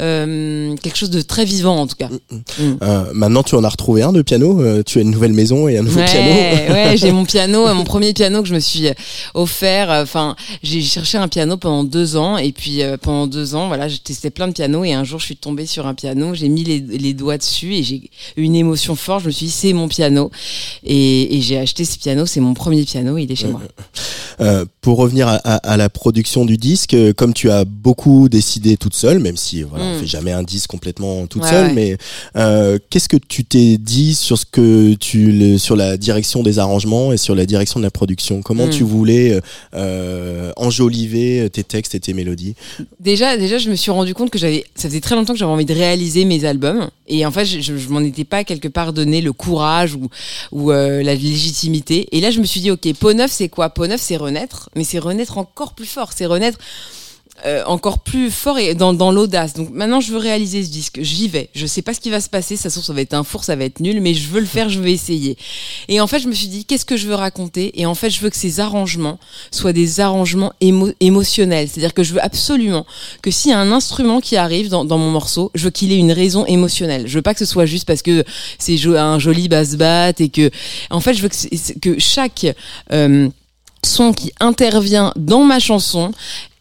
euh, 0.00 0.74
quelque 0.76 0.96
chose 0.96 1.10
de 1.10 1.20
très 1.20 1.44
vivant 1.44 1.76
en 1.76 1.86
tout 1.86 1.96
cas 1.96 2.08
Euh, 2.82 3.04
maintenant, 3.12 3.42
tu 3.42 3.54
en 3.54 3.64
as 3.64 3.68
retrouvé 3.68 4.02
un 4.02 4.12
de 4.12 4.22
piano. 4.22 4.60
euh, 4.60 4.82
tu 4.84 4.98
as 4.98 5.02
une 5.02 5.10
nouvelle 5.10 5.32
maison 5.32 5.68
et 5.68 5.76
un 5.78 5.82
nouveau 5.82 6.00
ouais, 6.00 6.06
piano. 6.06 6.30
ouais, 6.74 6.96
j'ai 6.96 7.12
mon 7.12 7.24
piano, 7.24 7.72
mon 7.74 7.84
premier 7.84 8.12
piano 8.12 8.42
que 8.42 8.48
je 8.48 8.54
me 8.54 8.60
suis 8.60 8.86
euh, 8.88 8.92
offert. 9.34 9.90
Enfin, 9.90 10.36
j'ai 10.62 10.80
cherché 10.82 11.18
un 11.18 11.28
piano 11.28 11.56
pendant 11.56 11.84
deux 11.84 12.16
ans 12.16 12.36
et 12.38 12.52
puis 12.52 12.82
euh, 12.82 12.96
pendant 12.96 13.26
deux 13.26 13.54
ans, 13.54 13.68
voilà, 13.68 13.88
j'ai 13.88 13.98
testé 13.98 14.30
plein 14.30 14.48
de 14.48 14.52
pianos 14.52 14.84
et 14.84 14.92
un 14.92 15.04
jour 15.04 15.18
je 15.20 15.26
suis 15.26 15.36
tombée 15.36 15.66
sur 15.66 15.86
un 15.86 15.94
piano, 15.94 16.34
j'ai 16.34 16.48
mis 16.48 16.64
les, 16.64 16.80
les 16.80 17.12
doigts 17.14 17.38
dessus 17.38 17.74
et 17.74 17.82
j'ai 17.82 18.10
eu 18.36 18.42
une 18.42 18.54
émotion 18.56 18.94
forte. 18.96 19.22
Je 19.22 19.26
me 19.26 19.32
suis 19.32 19.46
dit 19.46 19.52
c'est 19.52 19.72
mon 19.72 19.88
piano 19.88 20.30
et, 20.84 21.36
et 21.36 21.40
j'ai 21.40 21.58
acheté 21.58 21.84
ce 21.84 21.98
piano. 21.98 22.24
C'est 22.26 22.40
mon 22.40 22.54
premier 22.54 22.84
piano, 22.84 23.18
il 23.18 23.30
est 23.30 23.36
chez 23.36 23.48
moi. 23.48 23.60
Euh, 24.40 24.64
pour 24.80 24.98
revenir 24.98 25.28
à, 25.28 25.34
à- 25.36 25.56
à 25.72 25.76
la 25.76 25.88
production 25.88 26.44
du 26.44 26.56
disque, 26.56 26.93
comme 27.16 27.32
tu 27.34 27.50
as 27.50 27.64
beaucoup 27.64 28.28
décidé 28.28 28.76
toute 28.76 28.94
seule, 28.94 29.18
même 29.18 29.36
si 29.36 29.62
voilà, 29.62 29.84
on 29.84 29.96
Mm. 29.96 30.00
fait 30.00 30.06
jamais 30.06 30.32
un 30.32 30.42
disque 30.42 30.68
complètement 30.70 31.26
toute 31.26 31.42
Ouais, 31.42 31.50
seule, 31.50 31.66
ouais. 31.68 31.72
mais 31.72 31.96
euh, 32.36 32.78
qu'est-ce 32.90 33.08
que 33.08 33.16
tu 33.16 33.44
t'es 33.44 33.76
dit 33.78 34.14
sur 34.14 34.38
ce 34.38 34.44
que 34.50 34.94
tu 34.94 35.32
le- 35.32 35.58
sur 35.58 35.76
la 35.76 35.96
direction 35.96 36.42
des 36.42 36.58
arrangements 36.58 37.12
et 37.12 37.16
sur 37.16 37.34
la 37.34 37.46
direction 37.46 37.80
de 37.80 37.84
la 37.84 37.90
production? 37.90 38.42
Comment 38.42 38.66
Mm. 38.66 38.70
tu 38.70 38.82
voulais 38.84 39.32
euh, 39.32 39.40
euh, 39.74 40.52
enjoliver 40.56 41.48
tes 41.52 41.64
textes 41.64 41.94
et 41.94 42.00
tes 42.00 42.12
mélodies? 42.14 42.54
Déjà, 43.00 43.36
déjà, 43.36 43.58
je 43.58 43.70
me 43.70 43.76
suis 43.76 43.90
rendu 43.90 44.14
compte 44.14 44.30
que 44.30 44.38
j'avais, 44.38 44.64
ça 44.74 44.88
faisait 44.88 45.00
très 45.00 45.14
longtemps 45.14 45.32
que 45.32 45.38
j'avais 45.38 45.52
envie 45.52 45.64
de 45.64 45.74
réaliser 45.74 46.24
mes 46.24 46.44
albums, 46.44 46.88
et 47.06 47.26
en 47.26 47.30
fait, 47.30 47.44
je, 47.44 47.60
je, 47.60 47.88
m'en 47.88 48.00
étais 48.00 48.24
pas 48.24 48.44
quelque 48.44 48.68
part 48.68 48.92
donné 48.92 49.20
le 49.20 49.32
courage 49.32 49.94
ou, 49.94 50.08
ou 50.52 50.70
euh, 50.70 51.02
la 51.02 51.14
légitimité. 51.14 52.08
Et 52.12 52.20
là, 52.20 52.30
je 52.30 52.40
me 52.40 52.44
suis 52.44 52.60
dit, 52.60 52.70
ok, 52.70 52.92
Peau 52.94 53.12
neuf, 53.12 53.30
c'est 53.30 53.48
quoi? 53.48 53.70
Peau 53.70 53.86
neuf, 53.86 54.00
c'est 54.00 54.16
renaître, 54.16 54.70
mais 54.74 54.84
c'est 54.84 54.98
renaître 54.98 55.36
encore 55.38 55.74
plus 55.74 55.86
fort, 55.86 56.12
c'est 56.14 56.26
renaître. 56.26 56.58
Euh, 57.44 57.64
encore 57.66 57.98
plus 57.98 58.30
fort 58.30 58.58
et 58.58 58.74
dans, 58.74 58.92
dans 58.92 59.10
l'audace. 59.10 59.54
Donc 59.54 59.70
maintenant, 59.70 60.00
je 60.00 60.12
veux 60.12 60.18
réaliser 60.18 60.62
ce 60.62 60.70
disque. 60.70 61.00
J'y 61.02 61.28
vais. 61.28 61.50
Je 61.54 61.66
sais 61.66 61.82
pas 61.82 61.92
ce 61.92 61.98
qui 61.98 62.08
va 62.08 62.20
se 62.20 62.28
passer. 62.28 62.56
Ça 62.56 62.70
ça 62.70 62.92
va 62.92 63.00
être 63.00 63.12
un 63.12 63.24
four, 63.24 63.42
ça 63.42 63.56
va 63.56 63.64
être 63.64 63.80
nul, 63.80 64.00
mais 64.00 64.14
je 64.14 64.28
veux 64.28 64.40
le 64.40 64.46
faire, 64.46 64.68
je 64.68 64.78
veux 64.78 64.88
essayer. 64.88 65.36
Et 65.88 66.00
en 66.00 66.06
fait, 66.06 66.20
je 66.20 66.28
me 66.28 66.32
suis 66.32 66.46
dit, 66.46 66.64
qu'est-ce 66.64 66.84
que 66.84 66.96
je 66.96 67.08
veux 67.08 67.14
raconter? 67.14 67.78
Et 67.80 67.86
en 67.86 67.94
fait, 67.96 68.08
je 68.08 68.20
veux 68.20 68.30
que 68.30 68.36
ces 68.36 68.60
arrangements 68.60 69.18
soient 69.50 69.72
des 69.72 69.98
arrangements 70.00 70.52
émo- 70.60 70.94
émotionnels. 71.00 71.68
C'est-à-dire 71.68 71.92
que 71.92 72.04
je 72.04 72.14
veux 72.14 72.22
absolument 72.22 72.86
que 73.20 73.32
s'il 73.32 73.50
y 73.50 73.54
a 73.54 73.58
un 73.58 73.72
instrument 73.72 74.20
qui 74.20 74.36
arrive 74.36 74.68
dans, 74.68 74.84
mon 74.84 75.10
morceau, 75.10 75.50
je 75.54 75.64
veux 75.64 75.70
qu'il 75.70 75.92
ait 75.92 75.98
une 75.98 76.12
raison 76.12 76.46
émotionnelle. 76.46 77.08
Je 77.08 77.16
veux 77.16 77.22
pas 77.22 77.34
que 77.34 77.40
ce 77.40 77.46
soit 77.46 77.66
juste 77.66 77.86
parce 77.86 78.02
que 78.02 78.24
c'est 78.58 78.78
un 78.86 79.18
joli 79.18 79.48
basse-bat 79.48 80.12
et 80.20 80.28
que, 80.28 80.50
en 80.90 81.00
fait, 81.00 81.14
je 81.14 81.22
veux 81.22 81.30
que 81.80 81.98
chaque 81.98 82.46
euh, 82.92 83.28
son 83.84 84.12
qui 84.12 84.32
intervient 84.40 85.12
dans 85.16 85.44
ma 85.44 85.58
chanson 85.58 86.12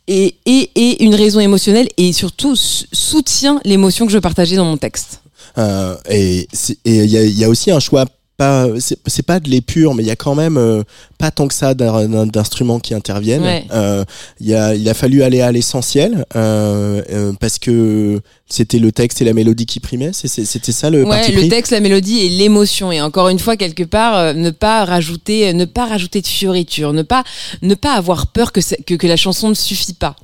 et, 0.07 0.35
et, 0.45 0.69
et 0.75 1.03
une 1.03 1.15
raison 1.15 1.39
émotionnelle 1.39 1.87
et 1.97 2.11
surtout 2.13 2.55
sou- 2.55 2.85
soutient 2.91 3.59
l'émotion 3.65 4.05
que 4.05 4.11
je 4.11 4.17
partager 4.21 4.55
dans 4.55 4.65
mon 4.65 4.77
texte. 4.77 5.21
Euh, 5.57 5.95
Et 6.09 6.47
il 6.85 7.05
y 7.05 7.17
y 7.39 7.43
a 7.43 7.49
aussi 7.49 7.71
un 7.71 7.79
choix. 7.79 8.05
Pas, 8.35 8.67
c'est 8.79 9.25
pas 9.25 9.39
de 9.39 9.47
l'épure, 9.47 9.93
mais 9.93 10.01
il 10.01 10.07
y 10.07 10.11
a 10.11 10.15
quand 10.15 10.33
même 10.33 10.57
euh, 10.57 10.81
pas 11.19 11.29
tant 11.29 11.47
que 11.47 11.53
ça 11.53 11.75
d'in- 11.75 12.07
d'in- 12.09 12.25
d'instruments 12.25 12.79
qui 12.79 12.95
interviennent. 12.95 13.43
Ouais. 13.43 13.63
Euh, 13.71 14.03
y 14.41 14.55
a, 14.55 14.73
il 14.73 14.89
a 14.89 14.95
fallu 14.95 15.21
aller 15.21 15.39
à 15.41 15.51
l'essentiel 15.51 16.25
euh, 16.35 17.31
parce 17.39 17.59
que 17.59 18.19
c'était 18.49 18.79
le 18.79 18.91
texte 18.91 19.21
et 19.21 19.25
la 19.25 19.33
mélodie 19.33 19.67
qui 19.67 19.79
primaient. 19.79 20.11
C'était 20.13 20.71
ça 20.71 20.89
le 20.89 21.03
ouais, 21.03 21.09
parti 21.09 21.31
le 21.31 21.47
texte, 21.47 21.71
la 21.71 21.79
mélodie 21.79 22.21
et 22.21 22.29
l'émotion. 22.29 22.91
Et 22.91 23.01
encore 23.01 23.29
une 23.29 23.39
fois, 23.39 23.55
quelque 23.55 23.83
part, 23.83 24.33
ne 24.33 24.49
pas 24.49 24.83
rajouter, 24.83 25.53
ne 25.53 25.65
pas 25.65 25.85
rajouter 25.85 26.21
de 26.21 26.27
fioriture, 26.27 26.91
ne 26.91 27.03
pas, 27.03 27.23
ne 27.61 27.75
pas 27.75 27.93
avoir 27.93 28.27
peur 28.27 28.51
que, 28.51 28.61
que 28.95 29.07
la 29.07 29.15
chanson 29.15 29.49
ne 29.49 29.53
suffit 29.53 29.93
pas. 29.93 30.15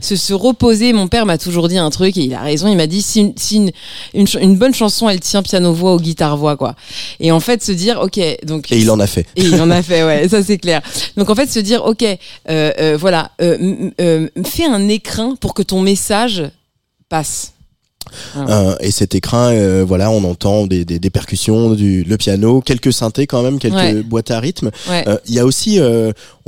Se, 0.00 0.16
se 0.16 0.32
reposer. 0.32 0.92
Mon 0.92 1.08
père 1.08 1.26
m'a 1.26 1.38
toujours 1.38 1.68
dit 1.68 1.78
un 1.78 1.90
truc 1.90 2.16
et 2.16 2.22
il 2.22 2.34
a 2.34 2.40
raison. 2.40 2.68
Il 2.68 2.76
m'a 2.76 2.86
dit 2.86 3.02
si, 3.02 3.20
une, 3.20 3.32
si 3.36 3.56
une, 3.56 3.70
une, 4.14 4.26
ch- 4.26 4.42
une 4.42 4.56
bonne 4.56 4.74
chanson, 4.74 5.08
elle 5.08 5.20
tient 5.20 5.42
piano 5.42 5.72
voix 5.72 5.94
ou 5.94 5.98
guitare 6.00 6.36
voix 6.36 6.56
quoi. 6.56 6.74
Et 7.20 7.32
en 7.32 7.40
fait, 7.40 7.62
se 7.62 7.72
dire 7.72 8.00
ok, 8.00 8.18
donc 8.44 8.70
Et 8.72 8.78
il 8.78 8.90
en 8.90 9.00
a 9.00 9.06
fait. 9.06 9.26
et 9.36 9.42
il 9.42 9.60
en 9.60 9.70
a 9.70 9.82
fait, 9.82 10.02
ouais, 10.04 10.28
ça 10.28 10.42
c'est 10.42 10.58
clair. 10.58 10.82
Donc 11.16 11.30
en 11.30 11.34
fait, 11.34 11.48
se 11.50 11.58
dire, 11.60 11.84
ok, 11.84 12.02
euh, 12.02 12.16
euh, 12.48 12.96
voilà, 12.98 13.30
euh, 13.40 14.28
fais 14.44 14.64
un 14.66 14.88
écrin 14.88 15.34
pour 15.40 15.54
que 15.54 15.62
ton 15.62 15.80
message 15.80 16.42
passe. 17.08 17.52
Euh, 18.38 18.74
et 18.80 18.90
cet 18.90 19.14
écrin, 19.14 19.52
euh, 19.52 19.84
voilà, 19.86 20.10
on 20.10 20.24
entend 20.24 20.66
des, 20.66 20.86
des, 20.86 20.98
des 20.98 21.10
percussions, 21.10 21.72
du, 21.74 22.04
le 22.04 22.16
piano, 22.16 22.62
quelques 22.62 22.90
synthés 22.92 23.26
quand 23.26 23.42
même, 23.42 23.58
quelques 23.58 23.74
Ouais. 23.74 24.02
boîtes 24.02 24.30
à 24.30 24.40
rythme. 24.40 24.70
Ouais. 24.88 25.04
Euh, 25.06 25.18
Il 25.26 25.34
y 25.34 25.38
a 25.38 25.44
aussi, 25.44 25.78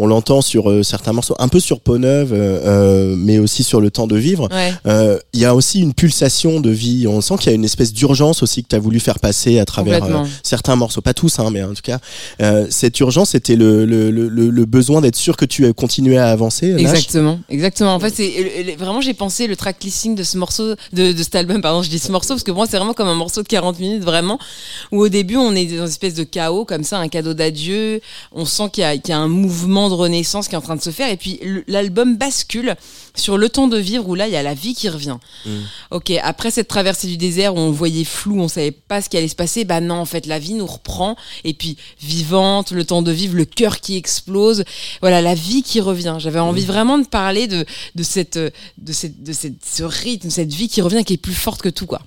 on 0.00 0.07
l'entend 0.07 0.40
sur 0.40 0.71
euh, 0.71 0.83
certains 0.83 1.12
morceaux, 1.12 1.35
un 1.38 1.49
peu 1.49 1.61
sur 1.61 1.80
Peau 1.80 1.99
Neuve, 1.99 2.33
euh, 2.33 2.61
euh, 2.64 3.14
mais 3.16 3.38
aussi 3.38 3.62
sur 3.62 3.80
Le 3.80 3.90
Temps 3.90 4.07
de 4.07 4.16
Vivre. 4.16 4.49
Ouais. 4.50 5.21
Il 5.33 5.40
y 5.40 5.45
a 5.45 5.54
aussi 5.54 5.80
une 5.80 5.95
pulsation 5.95 6.61
de 6.61 6.71
vie. 6.71 7.07
On 7.07 7.21
sent 7.21 7.35
qu'il 7.38 7.47
y 7.49 7.52
a 7.52 7.54
une 7.54 7.64
espèce 7.64 7.92
d'urgence 7.92 8.42
aussi 8.42 8.62
que 8.62 8.69
tu 8.69 8.76
as 8.76 8.78
voulu 8.78 8.99
faire 9.00 9.19
passer 9.19 9.59
à 9.59 9.64
travers 9.64 10.00
certains 10.42 10.76
morceaux, 10.76 11.00
pas 11.02 11.14
tous, 11.14 11.38
hein, 11.38 11.50
mais 11.52 11.62
en 11.62 11.75
tout 11.75 11.83
cas, 11.83 11.99
cette 12.71 12.99
urgence, 13.00 13.30
c'était 13.30 13.57
le, 13.57 13.85
le, 13.85 14.11
le, 14.11 14.28
le- 14.28 14.50
le 14.50 14.64
besoin 14.64 15.00
d'être 15.00 15.16
sûr 15.16 15.37
que 15.37 15.45
tu 15.45 15.73
continuais 15.75 16.16
à 16.19 16.30
avancer. 16.30 16.73
Nash? 16.73 16.80
Exactement, 16.80 17.38
exactement. 17.50 17.95
En 17.95 18.00
fait, 18.00 18.14
c'est 18.14 18.76
vraiment 18.78 19.00
j'ai 19.00 19.14
pensé 19.14 19.47
le 19.47 19.57
track 19.57 19.83
listing 19.85 20.14
de 20.14 20.23
ce 20.23 20.38
morceau, 20.38 20.75
de, 20.92 21.12
de 21.12 21.23
cet 21.23 21.35
album. 21.35 21.61
Pardon, 21.61 21.83
je 21.83 21.90
dis 21.90 21.99
ce 21.99 22.11
morceau 22.11 22.35
parce 22.35 22.42
que 22.42 22.50
pour 22.50 22.59
moi 22.59 22.66
c'est 22.71 22.76
vraiment 22.78 22.95
comme 22.95 23.09
un 23.09 23.14
morceau 23.14 23.42
de 23.42 23.49
40 23.49 23.78
minutes 23.78 24.02
vraiment. 24.04 24.38
Où 24.92 25.02
au 25.02 25.09
début 25.09 25.37
on 25.37 25.54
est 25.54 25.66
dans 25.66 25.85
une 25.85 25.88
espèce 25.90 26.14
de 26.14 26.25
chaos 26.25 26.64
comme 26.64 26.85
ça, 26.85 26.99
un 26.99 27.09
cadeau 27.09 27.35
d'adieu. 27.35 28.00
On 28.33 28.45
sent 28.45 28.71
qu'il 28.73 28.85
y, 28.85 29.09
y 29.09 29.12
a 29.12 29.19
un 29.19 29.28
mouvement 29.28 29.90
de 29.91 29.95
renaissance 29.95 30.49
qui 30.49 30.55
est 30.55 30.59
en 30.59 30.63
train 30.63 30.77
de 30.77 30.81
se 30.81 30.91
faire. 30.91 31.11
Et 31.11 31.17
puis 31.17 31.41
l'album 31.67 32.17
bascule 32.17 32.75
sur 33.14 33.38
le 33.38 33.49
temps 33.49 33.69
de 33.69 33.79
vivre 33.79 34.09
où 34.09 34.14
là 34.14 34.26
il 34.26 34.33
y 34.33 34.37
a 34.37 34.43
la 34.43 34.55
vie 34.55 34.75
qui 34.75 34.88
revient. 34.88 35.19
Ok, 35.90 36.12
après 36.23 36.50
cette 36.50 36.69
traversée 36.69 37.09
du 37.09 37.17
désert 37.17 37.55
où 37.55 37.59
on 37.59 37.71
voyait 37.71 38.05
flou, 38.05 38.40
on 38.40 38.49
savait 38.49 38.71
pas 38.71 39.02
ce 39.02 39.09
qui 39.09 39.17
allait 39.17 39.29
se 39.29 39.35
passer, 39.35 39.64
bah 39.64 39.81
non, 39.81 39.97
en 39.97 40.05
fait, 40.05 40.26
la 40.26 40.38
vie 40.38 40.55
nous 40.55 40.67
reprend, 40.67 41.17
et 41.45 41.55
puis 41.55 41.76
vivante, 42.00 42.73
le 42.73 42.85
temps 42.85 43.02
de 43.02 43.12
vivre, 43.12 43.37
le 43.37 43.45
cœur 43.45 43.81
qui 43.81 43.97
explose, 43.97 44.64
voilà, 45.00 45.23
la 45.23 45.35
vie 45.35 45.62
qui 45.62 45.81
revient. 45.81 46.17
J'avais 46.19 46.40
envie 46.40 46.64
vraiment 46.64 46.99
de 46.99 47.07
parler 47.07 47.47
de, 47.47 47.64
de 47.95 48.02
cette, 48.02 48.38
de 48.38 48.93
cette, 48.93 49.23
de 49.23 49.33
cette, 49.33 49.64
ce 49.64 49.83
rythme, 49.83 50.31
cette 50.31 50.52
vie 50.52 50.69
qui 50.69 50.81
revient, 50.81 51.05
qui 51.05 51.14
est 51.14 51.19
plus 51.19 51.35
forte 51.35 51.62
que 51.62 51.69
tout, 51.69 51.87
quoi. 51.87 52.02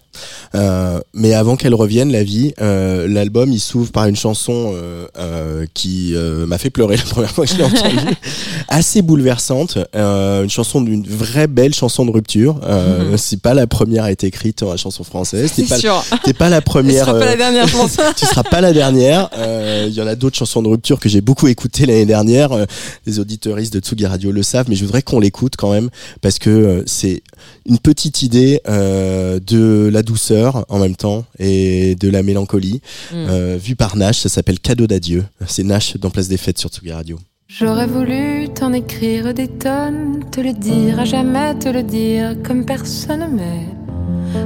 Euh, 0.56 1.00
mais 1.14 1.34
avant 1.34 1.56
qu'elle 1.56 1.74
revienne, 1.74 2.12
la 2.12 2.24
vie, 2.24 2.54
euh, 2.62 3.08
l'album 3.08 3.52
il 3.52 3.60
s'ouvre 3.60 3.92
par 3.92 4.06
une 4.06 4.16
chanson 4.16 4.74
euh, 4.76 5.66
qui 5.74 6.14
m'a 6.16 6.58
fait 6.58 6.70
pleurer 6.70 6.98
la 6.98 7.04
première 7.04 7.32
fois 7.32 7.46
que 7.46 7.52
je 7.52 7.58
l'ai 7.58 7.64
entendue, 7.64 7.98
assez 8.68 9.02
bouleversante, 9.02 9.78
une 9.94 10.50
chanson 10.50 10.82
d'une 10.94 11.08
vraie 11.08 11.48
belle 11.48 11.74
chanson 11.74 12.06
de 12.06 12.12
rupture. 12.12 12.60
Euh, 12.64 13.18
C'est 13.18 13.42
pas 13.42 13.54
la 13.54 13.68
première 13.68 14.06
à 14.06 14.12
être 14.12 14.24
écrite 14.24 14.64
en 14.64 14.76
chanson 14.78 15.04
française. 15.04 15.52
T'es 15.56 15.66
C'est 15.66 15.82
pas, 15.88 16.04
t'es 16.24 16.34
pas 16.34 16.50
la 16.50 16.62
première. 16.74 17.06
sera 17.06 17.14
pas 17.20 17.26
euh, 17.26 17.30
la 17.32 17.36
dernière, 17.36 17.68
je 17.68 17.76
pense. 17.76 17.98
tu 18.16 18.26
seras 18.26 18.44
pas 18.44 18.62
la 18.62 18.74
dernière. 18.74 19.30
Euh, 19.38 19.86
Il 19.88 19.94
y 19.94 20.02
en 20.02 20.08
a 20.08 20.16
d'autres 20.16 20.38
chansons 20.38 20.62
de 20.62 20.68
rupture 20.70 21.00
que 21.00 21.10
j'ai 21.10 21.22
beaucoup 21.22 21.48
écoutées 21.48 21.86
l'année 21.86 22.06
dernière. 22.06 22.52
Euh, 22.54 22.66
les 23.06 23.20
auditeuristes 23.20 23.74
de 23.74 23.80
Tsugi 23.80 24.06
Radio 24.06 24.32
le 24.32 24.44
savent, 24.44 24.68
mais 24.70 24.76
je 24.76 24.86
voudrais 24.86 25.02
qu'on 25.02 25.20
l'écoute 25.20 25.56
quand 25.58 25.72
même 25.72 25.90
parce 26.22 26.40
que 26.40 26.50
euh, 26.50 26.84
c'est 26.86 27.22
une 27.66 27.80
petite 27.80 28.22
idée 28.22 28.62
euh, 28.70 29.40
de 29.46 29.90
la 29.92 30.04
douceur 30.04 30.66
en 30.70 30.80
même 30.80 30.96
temps 30.96 31.26
et 31.40 31.96
de 31.96 32.10
la 32.10 32.24
mélancolie 32.24 32.82
Mm. 33.12 33.16
euh, 33.30 33.58
vue 33.62 33.76
par 33.76 33.96
Nash. 33.96 34.20
Ça 34.20 34.30
s'appelle 34.30 34.60
Cadeau 34.60 34.88
d'adieu. 34.88 35.24
C'est 35.48 35.64
Nash 35.64 35.98
dans 35.98 36.10
Place 36.10 36.28
des 36.28 36.38
Fêtes 36.38 36.60
sur 36.60 36.70
Tsugi 36.70 36.92
Radio. 36.92 37.18
J'aurais 37.60 37.86
voulu 37.86 38.50
t'en 38.50 38.74
écrire 38.74 39.32
des 39.32 39.48
tonnes, 39.48 40.24
te 40.32 40.42
le 40.42 40.54
dire, 40.54 41.00
à 41.00 41.06
jamais 41.06 41.54
te 41.54 41.70
le 41.70 41.84
dire, 41.84 42.36
comme 42.44 42.66
personne, 42.66 43.28
mais 43.32 43.68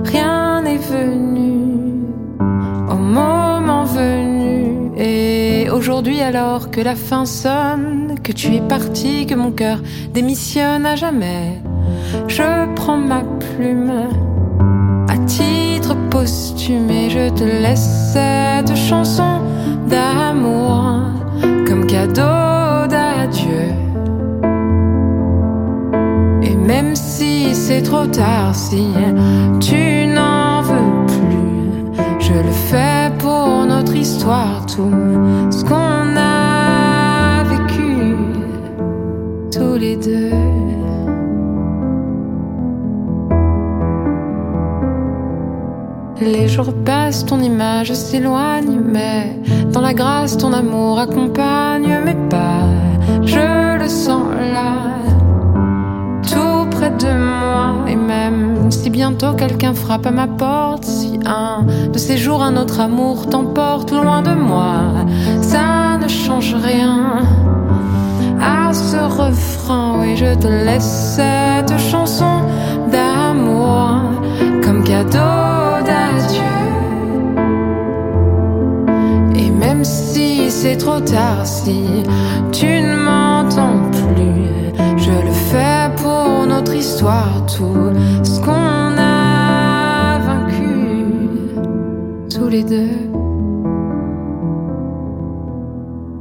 rien 0.03 0.61
n'est 0.61 0.75
venu. 0.75 2.03
moment 2.89 3.85
venu. 3.85 4.91
Et 4.97 5.69
aujourd'hui, 5.71 6.19
alors 6.19 6.69
que 6.69 6.81
la 6.81 6.95
fin 6.95 7.25
sonne, 7.25 8.15
que 8.21 8.33
tu 8.33 8.53
es 8.55 8.61
parti, 8.61 9.25
que 9.25 9.35
mon 9.35 9.51
cœur 9.51 9.79
démissionne 10.13 10.85
à 10.85 10.97
jamais, 10.97 11.61
je 12.27 12.73
prends 12.75 12.97
ma 12.97 13.21
plume 13.21 14.09
à 15.07 15.17
titre 15.19 15.95
posthume 16.09 16.91
et 16.91 17.09
je 17.09 17.29
te 17.29 17.45
laisse 17.45 18.11
cette 18.11 18.75
chanson 18.75 19.39
d'amour 19.87 21.03
comme 21.65 21.87
cadeau 21.87 22.46
même 26.67 26.95
si 26.95 27.55
c'est 27.55 27.81
trop 27.81 28.05
tard, 28.05 28.53
si 28.53 28.87
tu 29.61 30.05
n'en 30.07 30.61
veux 30.61 31.05
plus, 31.07 31.93
je 32.19 32.33
le 32.33 32.51
fais 32.69 33.09
pour 33.19 33.65
notre 33.65 33.95
histoire, 33.95 34.65
tout 34.65 34.91
ce 35.49 35.63
qu'on 35.63 36.17
a 36.17 37.43
vécu 37.45 38.15
tous 39.49 39.75
les 39.79 39.95
deux. 39.95 40.31
Les 46.19 46.47
jours 46.49 46.73
passent, 46.83 47.25
ton 47.25 47.39
image 47.39 47.93
s'éloigne, 47.93 48.81
mais 48.83 49.39
dans 49.71 49.81
la 49.81 49.93
grâce, 49.93 50.35
ton 50.37 50.51
amour 50.51 50.99
accompagne 50.99 52.01
mes 52.03 52.15
pas. 52.29 52.65
Je 53.23 53.77
le 53.81 53.87
sens 53.87 54.26
Et 57.87 57.95
même 57.95 58.71
si 58.71 58.89
bientôt 58.89 59.33
quelqu'un 59.33 59.73
frappe 59.73 60.05
à 60.05 60.11
ma 60.11 60.27
porte, 60.27 60.83
si 60.83 61.19
un 61.25 61.65
de 61.91 61.97
ces 61.97 62.17
jours 62.17 62.43
un 62.43 62.57
autre 62.57 62.79
amour 62.79 63.27
t'emporte 63.29 63.91
loin 63.91 64.21
de 64.21 64.33
moi, 64.33 65.05
ça 65.41 65.97
ne 66.01 66.07
change 66.07 66.55
rien. 66.55 67.23
À 68.41 68.73
ce 68.73 68.97
refrain, 68.97 69.95
oui, 69.99 70.15
je 70.15 70.35
te 70.35 70.47
laisse 70.47 71.15
cette 71.15 71.77
chanson 71.79 72.41
d'amour 72.91 74.01
comme 74.63 74.83
cadeau 74.83 75.83
d'adieu. 75.85 76.41
Et 79.35 79.49
même 79.49 79.83
si 79.83 80.51
c'est 80.51 80.77
trop 80.77 80.99
tard, 80.99 81.45
si 81.45 82.03
tu 82.51 82.65
ne 82.65 82.95
m'entends 82.95 83.79
plus, 83.91 84.56
histoire, 86.77 87.45
tout 87.47 87.91
ce 88.23 88.39
qu'on 88.41 88.97
a 88.97 90.19
vaincu 90.19 90.75
tous 92.33 92.47
les 92.47 92.63
deux. 92.63 92.91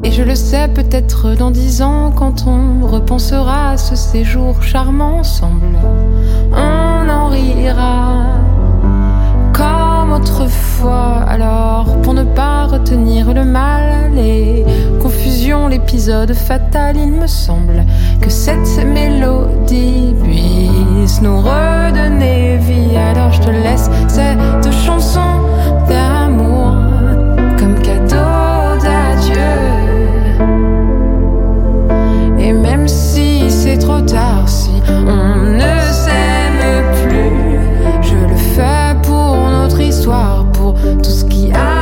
Et 0.03 0.13
je 0.13 0.23
le 0.23 0.35
sais 0.35 0.69
peut-être 0.69 1.35
dans 1.35 1.51
dix 1.51 1.83
ans 1.83 2.13
quand 2.15 2.47
on 2.47 2.87
repensera 2.87 3.71
à 3.73 3.77
ce 3.77 3.97
séjour 3.97 4.63
charmant 4.63 5.19
ensemble, 5.19 5.79
on 6.53 7.09
en 7.09 7.27
rira 7.27 8.25
comme 9.53 10.13
autrefois. 10.13 11.25
Alors 11.29 11.97
pour 12.03 12.15
ne 12.15 12.23
pas 12.23 12.67
retenir 12.67 13.35
le 13.35 13.45
mal, 13.45 14.13
les 14.15 14.65
confusions, 15.03 15.67
l'épisode 15.69 16.33
fatal, 16.35 16.97
il 16.97 17.13
me 17.13 17.27
semble 17.27 17.85
que 18.21 18.31
cette 18.31 18.79
mélodie 18.87 20.15
nous 21.23 21.39
redonner 21.39 22.57
vie. 22.57 22.97
Alors 22.97 23.33
je 23.33 23.41
te 23.41 23.51
laisse 23.51 23.89
cette 24.09 24.73
chanson 24.73 25.21
d'amour 25.89 26.75
comme 27.59 27.75
cadeau 27.81 28.77
d'adieu. 28.83 29.53
Et 32.39 32.53
même 32.53 32.89
si 32.89 33.51
c'est 33.51 33.79
trop 33.79 34.01
tard, 34.01 34.49
si 34.49 34.71
on 34.89 35.43
ne 35.63 35.77
s'aime 35.93 36.85
plus, 37.05 37.61
je 38.03 38.17
le 38.17 38.37
fais 38.37 38.97
pour 39.03 39.37
notre 39.37 39.81
histoire, 39.81 40.45
pour 40.53 40.75
tout 40.75 41.11
ce 41.11 41.25
qui 41.25 41.53
a 41.53 41.76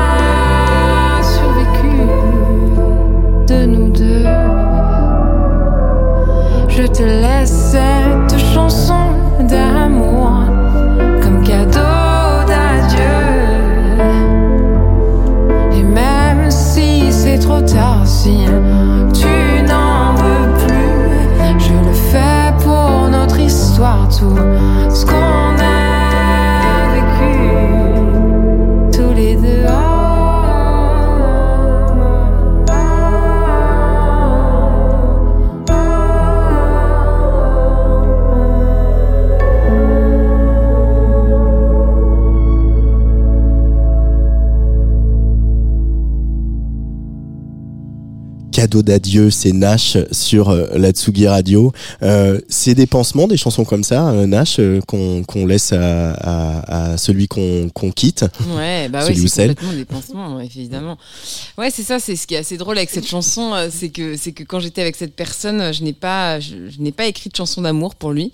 Je 6.77 6.83
te 6.83 7.05
laisse 7.05 7.71
cette 7.71 8.37
chanson 8.53 9.07
d'amour 9.39 10.43
comme 11.23 11.41
cadeau 11.45 12.45
d'adieu. 12.49 12.99
Et 15.73 15.85
même 15.85 16.51
si 16.51 17.13
c'est 17.13 17.39
trop 17.39 17.61
tard, 17.61 18.05
si 18.05 18.47
D'adieu, 48.83 49.31
c'est 49.31 49.53
Nash 49.53 49.97
sur 50.11 50.51
euh, 50.51 50.67
la 50.75 50.91
Tsugi 50.91 51.29
Radio. 51.29 51.73
Euh, 52.03 52.41
c'est 52.49 52.75
des 52.75 52.87
pansements, 52.87 53.29
des 53.29 53.37
chansons 53.37 53.65
comme 53.65 53.85
ça, 53.85 54.09
euh, 54.09 54.27
Nash, 54.27 54.61
qu'on 54.87 55.47
laisse 55.47 55.73
à, 55.73 56.13
à, 56.13 56.93
à 56.93 56.97
celui 56.97 57.29
qu'on 57.29 57.71
quitte. 57.95 58.25
Ouais, 58.57 58.89
bah 58.89 59.01
ouais, 59.01 59.07
Celui 59.07 59.23
ou 59.23 59.29
c'est 59.29 59.49
complètement 59.49 59.73
des 59.73 59.85
pansements, 59.85 60.41
évidemment. 60.41 60.99
Ouais, 61.59 61.71
c'est 61.71 61.83
ça, 61.83 61.99
c'est 62.01 62.17
ce 62.17 62.27
qui 62.27 62.35
est 62.35 62.39
assez 62.39 62.57
drôle 62.57 62.79
avec 62.79 62.91
cette 62.91 63.07
chanson, 63.07 63.53
c'est 63.71 63.91
que 63.91 64.17
c'est 64.17 64.33
que 64.33 64.43
quand 64.43 64.61
j'étais 64.61 64.83
avec 64.83 64.97
cette 64.97 65.15
personne, 65.15 65.73
je 65.73 65.83
n'ai 65.83 65.93
pas 65.93 66.41
je, 66.41 66.55
je 66.69 66.81
n'ai 66.81 66.93
pas 66.93 67.07
écrit 67.07 67.31
de 67.31 67.37
chanson 67.37 67.63
d'amour 67.63 67.95
pour 67.95 68.13
lui 68.13 68.33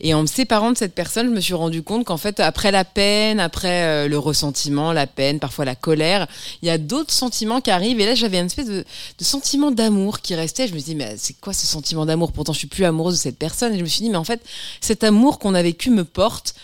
et 0.00 0.14
en 0.14 0.22
me 0.22 0.26
séparant 0.26 0.72
de 0.72 0.76
cette 0.76 0.94
personne, 0.94 1.26
je 1.28 1.32
me 1.34 1.40
suis 1.40 1.54
rendu 1.54 1.82
compte 1.82 2.04
qu'en 2.04 2.16
fait 2.16 2.40
après 2.40 2.70
la 2.70 2.84
peine, 2.84 3.40
après 3.40 4.08
le 4.08 4.18
ressentiment, 4.18 4.92
la 4.92 5.06
peine, 5.06 5.38
parfois 5.38 5.64
la 5.64 5.74
colère, 5.74 6.26
il 6.62 6.68
y 6.68 6.70
a 6.70 6.78
d'autres 6.78 7.12
sentiments 7.12 7.60
qui 7.60 7.70
arrivent 7.70 8.00
et 8.00 8.06
là 8.06 8.14
j'avais 8.14 8.38
une 8.38 8.46
espèce 8.46 8.68
de, 8.68 8.84
de 9.18 9.24
sentiment 9.24 9.70
d'amour 9.78 10.20
qui 10.20 10.34
restait, 10.34 10.68
je 10.68 10.74
me 10.74 10.78
suis 10.78 10.90
dit 10.90 10.94
mais 10.94 11.14
c'est 11.16 11.40
quoi 11.40 11.52
ce 11.52 11.66
sentiment 11.66 12.04
d'amour? 12.04 12.32
Pourtant 12.32 12.52
je 12.52 12.58
suis 12.58 12.68
plus 12.68 12.84
amoureuse 12.84 13.14
de 13.14 13.20
cette 13.20 13.38
personne. 13.38 13.74
Et 13.74 13.78
je 13.78 13.82
me 13.82 13.88
suis 13.88 14.02
dit 14.02 14.10
mais 14.10 14.16
en 14.16 14.24
fait 14.24 14.42
cet 14.80 15.04
amour 15.04 15.38
qu'on 15.38 15.54
a 15.54 15.62
vécu 15.62 15.90
me 15.90 16.04
porte 16.04 16.54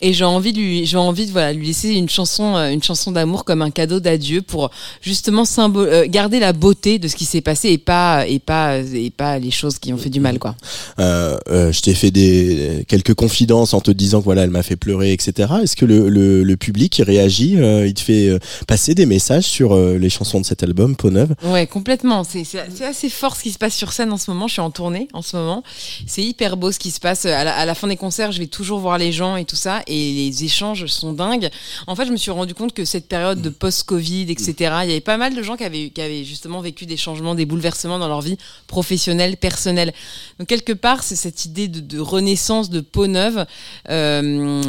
et 0.00 0.12
j'ai 0.12 0.24
envie 0.24 0.52
de 0.52 0.58
lui 0.58 0.86
j'ai 0.86 0.96
envie 0.96 1.26
de 1.26 1.32
voilà 1.32 1.52
lui 1.52 1.66
laisser 1.66 1.90
une 1.90 2.08
chanson 2.08 2.56
euh, 2.56 2.70
une 2.70 2.82
chanson 2.82 3.12
d'amour 3.12 3.44
comme 3.44 3.62
un 3.62 3.70
cadeau 3.70 4.00
d'adieu 4.00 4.42
pour 4.42 4.70
justement 5.00 5.44
symbole 5.44 5.88
euh, 5.88 6.06
garder 6.08 6.40
la 6.40 6.52
beauté 6.52 6.98
de 6.98 7.08
ce 7.08 7.16
qui 7.16 7.24
s'est 7.24 7.40
passé 7.40 7.70
et 7.70 7.78
pas 7.78 8.26
et 8.26 8.38
pas 8.38 8.78
et 8.78 9.10
pas 9.10 9.38
les 9.38 9.50
choses 9.50 9.78
qui 9.78 9.92
ont 9.92 9.98
fait 9.98 10.10
du 10.10 10.20
mal 10.20 10.38
quoi. 10.38 10.56
Euh, 10.98 11.38
euh, 11.48 11.72
je 11.72 11.80
t'ai 11.80 11.94
fait 11.94 12.10
des 12.10 12.84
quelques 12.88 13.14
confidences 13.14 13.74
en 13.74 13.80
te 13.80 13.90
disant 13.90 14.20
que 14.20 14.24
voilà, 14.24 14.42
elle 14.42 14.50
m'a 14.50 14.62
fait 14.62 14.76
pleurer, 14.76 15.12
etc. 15.12 15.52
Est-ce 15.62 15.76
que 15.76 15.84
le, 15.84 16.08
le, 16.08 16.42
le 16.42 16.56
public 16.56 17.00
réagit 17.04 17.56
euh, 17.58 17.86
Il 17.86 17.94
te 17.94 18.00
fait 18.00 18.38
passer 18.66 18.94
des 18.94 19.06
messages 19.06 19.44
sur 19.44 19.76
les 19.76 20.10
chansons 20.10 20.40
de 20.40 20.46
cet 20.46 20.62
album, 20.62 20.96
Peau 20.96 21.10
Neuve? 21.10 21.34
Ouais 21.44 21.66
complètement. 21.66 22.24
C'est 22.24 22.44
c'est 22.44 22.58
c'est 22.74 22.84
assez 22.84 23.08
fort 23.08 23.36
ce 23.36 23.42
qui 23.42 23.50
se 23.50 23.58
passe 23.58 23.74
sur 23.74 23.92
scène 23.92 24.12
en 24.12 24.16
ce 24.16 24.30
moment. 24.30 24.46
Je 24.48 24.54
suis 24.54 24.62
en 24.62 24.70
tournée 24.70 25.08
en 25.12 25.22
ce 25.22 25.36
moment. 25.36 25.62
C'est 26.06 26.22
hyper 26.22 26.56
beau 26.56 26.72
ce 26.72 26.78
qui 26.78 26.90
se 26.90 27.00
passe. 27.00 27.26
À 27.26 27.44
la, 27.44 27.54
à 27.54 27.64
la 27.66 27.74
fin 27.74 27.88
des 27.88 27.96
concerts 27.96 28.32
je 28.32 28.38
vais 28.38 28.46
toujours 28.46 28.80
voir 28.80 28.98
les 28.98 29.12
gens 29.12 29.36
et 29.36 29.44
tout 29.44 29.56
ça 29.56 29.82
et 29.90 30.12
les 30.12 30.44
échanges 30.44 30.86
sont 30.86 31.12
dingues. 31.12 31.50
En 31.86 31.96
fait 31.96 32.06
je 32.06 32.12
me 32.12 32.16
suis 32.16 32.30
rendu 32.30 32.54
compte 32.54 32.72
que 32.72 32.84
cette 32.84 33.08
période 33.08 33.42
de 33.42 33.50
post-Covid 33.50 34.26
etc 34.30 34.54
il 34.84 34.88
y 34.88 34.92
avait 34.92 35.00
pas 35.00 35.16
mal 35.16 35.34
de 35.34 35.42
gens 35.42 35.56
qui 35.56 35.64
avaient 35.64 36.24
justement 36.24 36.60
vécu 36.60 36.86
des 36.86 36.96
changements 36.96 37.34
des 37.34 37.46
bouleversements 37.46 37.98
dans 37.98 38.08
leur 38.08 38.22
vie 38.22 38.38
professionnelle 38.66 39.36
personnelle. 39.36 39.92
Donc 40.38 40.48
quelque 40.48 40.72
part 40.72 41.02
c'est 41.02 41.16
cette 41.16 41.44
idée 41.44 41.68
de, 41.68 41.80
de 41.80 41.98
renaissance 41.98 42.70
de 42.70 42.80
peau 42.80 43.06
neuve 43.06 43.44
euh, 43.88 44.62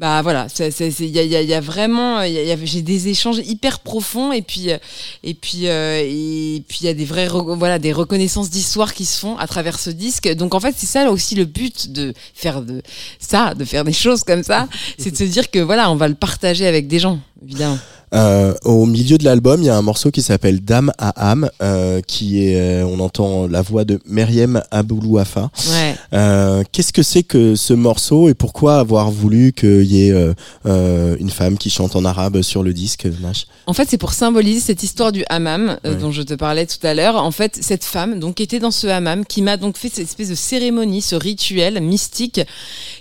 bah 0.00 0.22
voilà, 0.22 0.46
il 0.58 1.06
y 1.06 1.18
y 1.18 1.44
y 1.44 1.54
a 1.54 1.60
vraiment, 1.60 2.22
j'ai 2.64 2.80
des 2.80 3.08
échanges 3.08 3.36
hyper 3.44 3.80
profonds 3.80 4.32
et 4.32 4.40
puis 4.40 4.70
euh, 4.70 4.78
et 5.22 5.34
puis 5.34 5.68
euh, 5.68 6.00
et 6.02 6.64
puis 6.66 6.78
il 6.80 6.86
y 6.86 6.88
a 6.88 6.94
des 6.94 7.04
vrais 7.04 7.28
re- 7.28 7.54
voilà 7.58 7.78
des 7.78 7.92
reconnaissances 7.92 8.48
d'histoire 8.48 8.94
qui 8.94 9.04
se 9.04 9.18
font 9.20 9.36
à 9.36 9.46
travers 9.46 9.78
ce 9.78 9.90
disque. 9.90 10.26
Donc 10.34 10.54
en 10.54 10.60
fait 10.60 10.74
c'est 10.78 10.86
ça 10.86 11.10
aussi 11.10 11.34
le 11.34 11.44
but 11.44 11.92
de 11.92 12.14
faire 12.34 12.62
de 12.62 12.80
ça, 13.18 13.54
de 13.54 13.64
faire 13.66 13.84
des 13.84 13.92
choses 13.92 14.24
comme 14.24 14.42
ça, 14.42 14.68
c'est 14.98 15.10
de 15.10 15.16
se 15.18 15.24
dire 15.24 15.50
que 15.50 15.58
voilà 15.58 15.90
on 15.90 15.96
va 15.96 16.08
le 16.08 16.14
partager 16.14 16.66
avec 16.66 16.88
des 16.88 16.98
gens 16.98 17.20
évidemment. 17.44 17.78
Euh, 18.12 18.54
au 18.64 18.86
milieu 18.86 19.18
de 19.18 19.24
l'album, 19.24 19.62
il 19.62 19.66
y 19.66 19.68
a 19.68 19.76
un 19.76 19.82
morceau 19.82 20.10
qui 20.10 20.20
s'appelle 20.22 20.60
Dame 20.60 20.92
à 20.98 21.30
âme, 21.30 21.48
euh, 21.62 22.00
qui 22.04 22.44
est, 22.44 22.56
euh, 22.60 22.84
on 22.84 22.98
entend 23.00 23.46
la 23.46 23.62
voix 23.62 23.84
de 23.84 24.00
Meriem 24.06 24.62
Aboulouafa. 24.72 25.50
Ouais. 25.70 25.94
Euh, 26.12 26.62
Qu'est-ce 26.72 26.92
que 26.92 27.02
c'est 27.04 27.22
que 27.22 27.54
ce 27.54 27.72
morceau 27.72 28.28
et 28.28 28.34
pourquoi 28.34 28.78
avoir 28.78 29.10
voulu 29.10 29.52
qu'il 29.52 29.84
y 29.84 30.08
ait 30.08 30.12
euh, 30.12 30.34
euh, 30.66 31.16
une 31.20 31.30
femme 31.30 31.56
qui 31.56 31.70
chante 31.70 31.94
en 31.94 32.04
arabe 32.04 32.42
sur 32.42 32.62
le 32.62 32.72
disque, 32.72 33.06
Nash? 33.22 33.46
En 33.66 33.72
fait, 33.74 33.88
c'est 33.88 33.98
pour 33.98 34.12
symboliser 34.12 34.60
cette 34.60 34.82
histoire 34.82 35.12
du 35.12 35.24
hammam 35.28 35.78
euh, 35.84 35.90
Ouais. 35.90 35.96
dont 36.00 36.10
je 36.12 36.22
te 36.22 36.34
parlais 36.34 36.66
tout 36.66 36.84
à 36.84 36.94
l'heure. 36.94 37.16
En 37.16 37.30
fait, 37.30 37.58
cette 37.60 37.84
femme 37.84 38.18
donc 38.18 38.40
était 38.40 38.58
dans 38.58 38.70
ce 38.72 38.86
hammam 38.88 39.24
qui 39.24 39.42
m'a 39.42 39.56
donc 39.56 39.76
fait 39.76 39.88
cette 39.88 40.04
espèce 40.08 40.28
de 40.30 40.34
cérémonie, 40.34 41.00
ce 41.02 41.14
rituel 41.16 41.80
mystique 41.80 42.40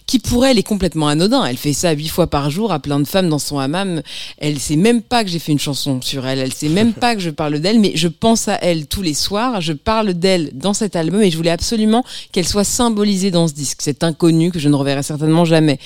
qui 0.09 0.17
pour 0.17 0.43
elle 0.43 0.57
est 0.57 0.63
complètement 0.63 1.07
anodin. 1.07 1.45
Elle 1.45 1.55
fait 1.55 1.71
ça 1.71 1.91
huit 1.91 2.07
fois 2.07 2.25
par 2.25 2.49
jour 2.49 2.71
à 2.71 2.79
plein 2.79 2.99
de 2.99 3.05
femmes 3.05 3.29
dans 3.29 3.37
son 3.37 3.59
hammam. 3.59 4.01
Elle 4.39 4.57
sait 4.57 4.75
même 4.75 5.03
pas 5.03 5.23
que 5.23 5.29
j'ai 5.29 5.37
fait 5.37 5.51
une 5.51 5.59
chanson 5.59 6.01
sur 6.01 6.25
elle. 6.25 6.39
Elle 6.39 6.51
sait 6.51 6.67
même 6.67 6.93
pas 7.05 7.13
que 7.13 7.21
je 7.21 7.29
parle 7.29 7.59
d'elle, 7.59 7.79
mais 7.79 7.91
je 7.93 8.07
pense 8.07 8.47
à 8.47 8.55
elle 8.55 8.87
tous 8.87 9.03
les 9.03 9.13
soirs. 9.13 9.61
Je 9.61 9.71
parle 9.71 10.15
d'elle 10.15 10.49
dans 10.55 10.73
cet 10.73 10.95
album 10.95 11.21
et 11.21 11.29
je 11.29 11.37
voulais 11.37 11.51
absolument 11.51 12.03
qu'elle 12.31 12.47
soit 12.47 12.63
symbolisée 12.63 13.29
dans 13.29 13.47
ce 13.47 13.53
disque. 13.53 13.83
Cette 13.83 14.03
inconnue 14.03 14.49
que 14.49 14.57
je 14.57 14.67
ne 14.67 14.73
reverrai 14.73 15.03
certainement 15.03 15.45
jamais. 15.45 15.77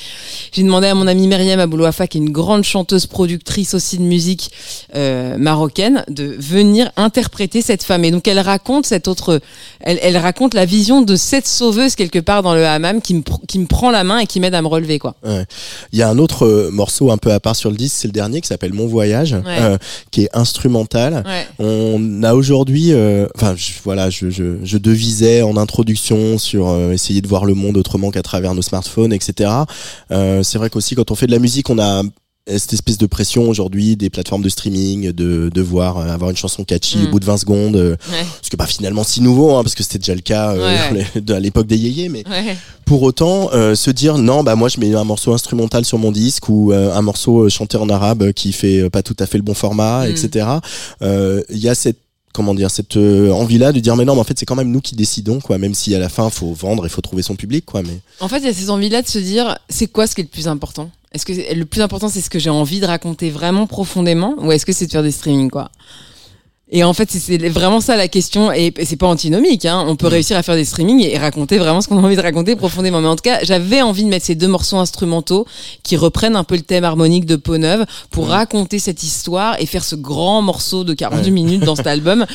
J'ai 0.54 0.64
demandé 0.64 0.88
à 0.88 0.96
mon 0.96 1.06
amie 1.08 1.28
Myriam 1.28 1.60
Aboulouafa, 1.60 2.08
qui 2.08 2.18
est 2.18 2.22
une 2.22 2.32
grande 2.32 2.64
chanteuse, 2.64 3.08
productrice 3.08 3.74
aussi 3.74 3.98
de 3.98 4.04
musique 4.04 4.52
euh, 4.96 5.38
marocaine, 5.38 6.06
de 6.08 6.24
venir 6.40 6.90
interpréter 6.96 7.62
cette 7.62 7.84
femme. 7.84 8.06
Et 8.06 8.12
donc 8.12 8.26
elle 8.30 8.40
raconte 8.40 8.86
cette 8.86 9.10
autre, 9.10 9.42
elle, 9.82 10.00
elle 10.02 10.16
raconte 10.16 10.54
la 10.54 10.64
vision 10.66 11.02
de 11.02 11.18
cette 11.18 11.46
sauveuse 11.46 11.96
quelque 11.96 12.20
part 12.20 12.42
dans 12.42 12.56
le 12.56 12.66
hammam 12.66 13.02
qui 13.02 13.16
me, 13.16 13.22
pr- 13.22 13.46
qui 13.50 13.60
me 13.60 13.66
prend 13.66 13.92
la 13.92 14.06
main 14.06 14.13
et 14.20 14.28
qui 14.28 14.40
m'aide 14.40 14.54
à 14.56 14.62
me 14.62 14.68
relever 14.68 15.00
quoi. 15.00 15.16
Ouais. 15.26 15.46
Il 15.92 16.00
y 16.00 16.02
a 16.02 16.10
un 16.10 16.18
autre 16.18 16.46
euh, 16.46 16.70
morceau 16.72 17.12
un 17.12 17.18
peu 17.18 17.32
à 17.32 17.40
part 17.40 17.56
sur 17.56 17.70
le 17.70 17.76
disque, 17.78 17.96
c'est 18.00 18.08
le 18.08 18.14
dernier 18.14 18.42
qui 18.42 18.48
s'appelle 18.48 18.74
Mon 18.74 18.88
Voyage, 18.88 19.34
euh, 19.62 19.78
qui 20.12 20.24
est 20.24 20.30
instrumental. 20.34 21.24
Ouais. 21.26 21.48
On 21.60 22.24
a 22.24 22.34
aujourd'hui, 22.34 22.94
euh, 22.94 23.28
enfin 23.36 23.54
je- 23.56 23.72
voilà, 23.84 24.10
je, 24.10 24.30
je, 24.30 24.58
je 24.64 24.78
devisais 24.78 25.42
en 25.42 25.58
introduction 25.58 26.38
sur 26.38 26.68
euh, 26.70 26.92
essayer 26.92 27.22
de 27.22 27.28
voir 27.28 27.46
le 27.46 27.54
monde 27.54 27.78
autrement 27.78 28.12
qu'à 28.12 28.22
travers 28.24 28.54
nos 28.54 28.62
smartphones, 28.62 29.14
etc. 29.14 29.50
Euh, 30.12 30.44
c'est 30.44 30.58
vrai 30.58 30.70
qu'aussi 30.70 30.96
quand 30.96 31.12
on 31.12 31.16
fait 31.16 31.28
de 31.28 31.32
la 31.32 31.40
musique, 31.40 31.70
on 31.70 31.80
a 31.80 32.04
cette 32.46 32.74
espèce 32.74 32.98
de 32.98 33.06
pression 33.06 33.48
aujourd'hui 33.48 33.96
des 33.96 34.10
plateformes 34.10 34.42
de 34.42 34.50
streaming 34.50 35.12
de 35.14 35.50
devoir 35.54 35.98
euh, 35.98 36.10
avoir 36.10 36.30
une 36.30 36.36
chanson 36.36 36.66
catchy 36.66 36.98
Mm. 36.98 37.06
au 37.06 37.12
bout 37.12 37.20
de 37.22 37.26
20 37.26 37.38
secondes 37.38 37.76
euh, 37.78 37.92
Ouais. 38.12 38.26
ce 38.42 38.50
qui 38.50 38.56
est 38.56 38.58
pas 38.58 38.66
finalement 38.68 39.04
si 39.06 39.22
nouveau 39.22 39.56
hein, 39.56 39.64
parce 39.64 39.76
que 39.76 39.84
c'était 39.84 40.00
déjà 40.00 40.14
le 40.14 40.20
cas 40.22 40.52
euh, 40.54 40.92
Ouais. 40.92 41.06
à 41.34 41.40
l'époque 41.40 41.68
des 41.68 41.78
yéyés 41.78 42.10
mais 42.10 42.24
Ouais. 42.28 42.58
pour 42.86 43.02
autant 43.04 43.50
euh, 43.54 43.76
se 43.76 43.92
dire 43.92 44.18
non 44.18 44.44
bah 44.44 44.56
moi 44.56 44.68
je 44.68 44.78
mets 44.80 44.94
un 44.94 45.06
morceau 45.06 45.34
instrumental 45.34 45.86
sur 45.86 45.98
mon 46.00 46.12
disque 46.12 46.50
ou 46.50 46.74
euh, 46.74 46.94
un 46.94 47.02
morceau 47.02 47.46
euh, 47.46 47.50
chanté 47.50 47.78
en 47.78 47.88
arabe 47.90 48.24
euh, 48.24 48.32
qui 48.34 48.52
fait 48.52 48.82
euh, 48.82 48.90
pas 48.90 49.04
tout 49.04 49.16
à 49.20 49.26
fait 49.26 49.38
le 49.38 49.44
bon 49.44 49.54
format 49.54 50.06
Mm. 50.06 50.12
etc 50.12 50.48
Euh, 51.02 51.42
il 51.50 51.60
y 51.60 51.70
a 51.70 51.76
cette 51.76 51.98
comment 52.34 52.54
dire 52.56 52.72
cette 52.72 52.98
envie 52.98 53.58
là 53.60 53.72
de 53.72 53.80
dire 53.80 53.96
mais 53.96 54.04
non 54.06 54.16
mais 54.16 54.22
en 54.22 54.24
fait 54.26 54.38
c'est 54.38 54.46
quand 54.46 54.56
même 54.56 54.72
nous 54.72 54.82
qui 54.82 54.96
décidons 54.96 55.40
quoi 55.40 55.58
même 55.60 55.76
si 55.76 55.94
à 55.96 56.00
la 56.00 56.10
fin 56.10 56.30
faut 56.30 56.52
vendre 56.52 56.86
il 56.86 56.90
faut 56.90 57.02
trouver 57.02 57.22
son 57.24 57.36
public 57.36 57.64
quoi 57.66 57.84
mais 57.84 58.00
En 58.20 58.28
fait, 58.28 58.40
il 58.40 58.46
y 58.46 58.50
a 58.50 58.54
ces 58.54 58.70
envies-là 58.72 59.02
de 59.04 59.08
se 59.08 59.20
dire, 59.20 59.56
c'est 59.70 59.86
quoi 59.88 60.08
ce 60.08 60.16
qui 60.16 60.22
est 60.22 60.24
le 60.26 60.30
plus 60.30 60.48
important? 60.48 60.90
Est-ce 61.14 61.26
que 61.26 61.54
le 61.54 61.66
plus 61.66 61.82
important, 61.82 62.10
c'est 62.10 62.22
ce 62.22 62.30
que 62.30 62.40
j'ai 62.40 62.50
envie 62.50 62.80
de 62.80 62.88
raconter 62.88 63.30
vraiment 63.30 63.68
profondément, 63.68 64.36
ou 64.40 64.52
est-ce 64.52 64.66
que 64.66 64.74
c'est 64.74 64.88
de 64.88 64.92
faire 64.92 65.04
des 65.04 65.12
streamings, 65.12 65.52
quoi? 65.52 65.70
Et 66.76 66.84
en 66.84 66.92
fait, 66.94 67.10
c'est- 67.12 67.38
vraiment 67.50 67.80
ça 67.82 67.96
la 67.96 68.08
question, 68.08 68.52
et 68.52 68.74
c'est 68.84 68.96
pas 68.98 69.08
antinomique. 69.08 69.64
Hein. 69.66 69.86
On 69.88 69.96
peut 69.96 70.08
réussir 70.08 70.36
à 70.38 70.44
faire 70.44 70.56
des 70.56 70.66
streamings 70.66 71.02
et 71.06 71.18
raconter 71.18 71.58
vraiment 71.60 71.82
ce 71.82 71.88
qu'on 71.88 72.00
a 72.00 72.02
envie 72.02 72.16
de 72.16 72.22
raconter 72.22 72.56
profondément. 72.56 73.00
Mais 73.00 73.08
en 73.08 73.16
tout 73.16 73.22
cas, 73.22 73.40
j'avais 73.44 73.82
envie 73.84 74.04
de 74.04 74.10
mettre 74.10 74.26
ces 74.26 74.34
deux 74.36 74.48
morceaux 74.48 74.78
instrumentaux 74.78 75.46
qui 75.84 75.96
reprennent 75.98 76.36
un 76.36 76.44
peu 76.44 76.56
le 76.56 76.62
thème 76.64 76.84
harmonique 76.84 77.26
de 77.28 77.36
Peau 77.36 77.58
Neuve 77.60 77.86
pour 78.10 78.28
raconter 78.30 78.80
cette 78.80 79.04
histoire 79.04 79.56
et 79.62 79.68
faire 79.68 79.84
ce 79.84 79.96
grand 79.96 80.42
morceau 80.42 80.84
de 80.84 80.94
42 80.96 81.26
Ouais. 81.26 81.32
minutes 81.32 81.64
dans 81.64 81.76
cet 81.76 81.86
album. 81.98 82.26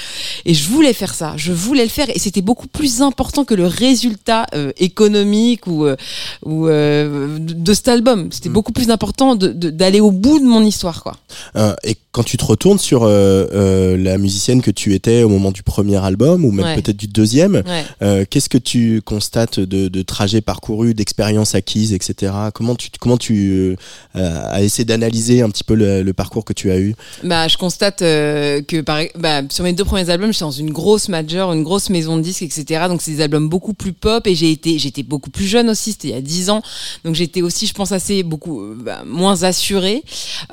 Et 0.45 0.55
je 0.55 0.69
voulais 0.69 0.93
faire 0.93 1.15
ça, 1.15 1.35
je 1.37 1.53
voulais 1.53 1.83
le 1.83 1.89
faire, 1.91 2.09
et 2.09 2.19
c'était 2.21 2.41
beaucoup 2.41 2.69
plus 2.69 3.03
important 3.03 3.45
que 3.45 3.55
le 3.55 3.67
résultat 3.67 4.47
euh, 4.55 4.71
économique 4.79 5.67
ou 5.67 5.85
euh, 5.85 5.97
ou 6.45 6.69
euh, 6.69 7.39
de 7.41 7.75
cet 7.75 7.89
album. 7.89 8.29
C'était 8.31 8.49
beaucoup 8.51 8.73
plus 8.73 8.91
important 8.91 9.35
de- 9.35 9.49
de- 9.49 9.71
d'aller 9.71 10.01
au 10.01 10.13
bout 10.13 10.39
de 10.39 10.45
mon 10.45 10.63
histoire, 10.63 11.03
quoi. 11.03 11.17
Euh, 11.57 11.75
et 11.83 11.97
quand 12.13 12.23
tu 12.23 12.37
te 12.37 12.45
retournes 12.45 12.79
sur 12.79 13.03
euh, 13.05 13.47
euh, 13.53 13.97
la 13.97 14.17
musicienne 14.29 14.61
que 14.61 14.71
tu 14.71 14.93
étais 14.95 15.23
au 15.23 15.31
moment 15.31 15.53
du 15.53 15.63
premier 15.63 15.97
album 15.97 16.45
ou 16.45 16.51
même 16.53 16.67
Ouais. 16.67 16.75
peut-être 16.75 16.97
du 16.99 17.07
deuxième, 17.07 17.63
Ouais. 17.67 17.85
euh, 18.03 18.25
qu'est-ce 18.29 18.51
que 18.51 18.59
tu 18.59 19.01
constates 19.03 19.59
de, 19.59 19.89
de 19.89 20.03
trajets 20.03 20.43
parcourus, 20.43 20.93
d'expériences 20.95 21.55
acquises, 21.55 21.93
etc. 21.95 22.33
Comment 22.53 22.75
tu 22.75 22.89
comment 23.01 23.17
tu 23.17 23.77
euh, 24.17 24.43
as 24.57 24.63
essayé 24.63 24.85
d'analyser 24.85 25.41
un 25.41 25.49
petit 25.51 25.65
peu 25.65 25.75
le, 25.75 26.03
le 26.03 26.13
parcours 26.13 26.45
que 26.45 26.53
tu 26.53 26.71
as 26.71 26.79
eu? 26.79 26.95
Bah, 27.25 27.49
je 27.49 27.57
constate 27.57 28.03
euh, 28.03 28.61
que 28.61 28.83
par, 28.83 29.01
bah, 29.19 29.41
sur 29.49 29.65
mes 29.65 29.73
deux 29.73 29.85
premiers 29.85 30.11
albums, 30.11 30.31
j'étais 30.33 30.45
dans 30.45 30.51
une 30.51 30.71
grosse 30.73 31.09
major, 31.09 31.53
une 31.55 31.63
grosse 31.63 31.89
maison 31.89 32.17
de 32.19 32.23
disques, 32.23 32.43
etc. 32.43 32.85
Donc 32.89 33.01
c'est 33.01 33.13
des 33.13 33.23
albums 33.23 33.49
beaucoup 33.49 33.73
plus 33.73 33.93
pop 33.95 34.27
et 34.27 34.35
j'ai 34.35 34.51
été, 34.53 34.79
j'étais 34.79 35.03
beaucoup 35.03 35.31
plus 35.31 35.47
jeune 35.47 35.71
aussi, 35.71 35.93
c'était 35.93 36.09
il 36.09 36.15
y 36.15 36.19
a 36.19 36.21
10 36.21 36.51
ans. 36.51 36.63
Donc 37.05 37.15
j'étais 37.15 37.41
aussi, 37.41 37.67
je 37.67 37.73
pense, 37.73 37.93
assez 37.93 38.23
beaucoup 38.23 38.61
euh, 38.63 38.77
bah, 38.79 39.03
moins 39.07 39.43
assurée 39.45 40.03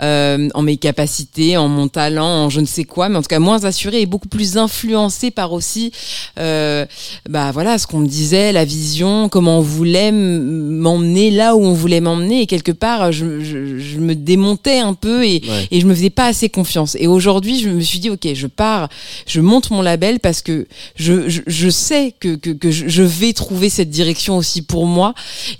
euh, 0.01 0.47
en 0.53 0.61
mes 0.61 0.77
capacités, 0.77 1.57
en 1.57 1.67
mon 1.67 1.87
talent, 1.89 2.45
en 2.45 2.49
je 2.49 2.61
ne 2.61 2.65
sais 2.65 2.85
quoi, 2.85 3.09
mais 3.09 3.17
en 3.17 3.21
tout 3.21 3.27
cas 3.27 3.39
moins 3.39 3.64
assurée 3.65 4.01
et 4.01 4.05
beaucoup 4.05 4.27
plus 4.27 4.57
influencée 4.57 5.31
par 5.31 5.53
aussi, 5.53 5.91
euh, 6.39 6.85
bah 7.29 7.51
voilà, 7.51 7.77
ce 7.77 7.87
qu'on 7.87 7.99
me 7.99 8.07
disait, 8.07 8.51
la 8.51 8.65
vision, 8.65 9.29
comment 9.29 9.59
on 9.59 9.61
voulait 9.61 10.11
m'emmener 10.11 11.31
là 11.31 11.55
où 11.55 11.63
on 11.63 11.73
voulait 11.73 12.01
m'emmener 12.01 12.41
et 12.41 12.45
quelque 12.47 12.71
part, 12.71 13.11
je, 13.11 13.41
je, 13.41 13.79
je 13.79 13.99
me 13.99 14.15
démontais 14.15 14.79
un 14.79 14.93
peu 14.93 15.23
et 15.25 15.35
Ouais. 15.45 15.67
et 15.69 15.79
je 15.81 15.85
me 15.85 15.93
faisais 15.93 16.09
pas 16.09 16.25
assez 16.27 16.49
confiance. 16.49 16.95
Et 16.99 17.07
aujourd'hui, 17.07 17.59
je 17.59 17.69
me 17.69 17.81
suis 17.81 17.99
dit, 17.99 18.09
ok, 18.09 18.27
je 18.33 18.47
pars, 18.47 18.89
je 19.27 19.41
monte 19.41 19.69
mon 19.69 19.81
label 19.81 20.19
parce 20.19 20.41
que 20.41 20.65
je, 20.95 21.29
je, 21.29 21.41
je 21.45 21.69
sais 21.69 22.13
que, 22.19 22.35
que, 22.35 22.49
que 22.51 22.71
je 22.71 22.85
je 22.87 23.03
vais 23.03 23.33
trouver 23.33 23.69
cette 23.69 23.89
direction 23.89 24.37
aussi 24.37 24.61
pour 24.61 24.85
moi 24.85 25.13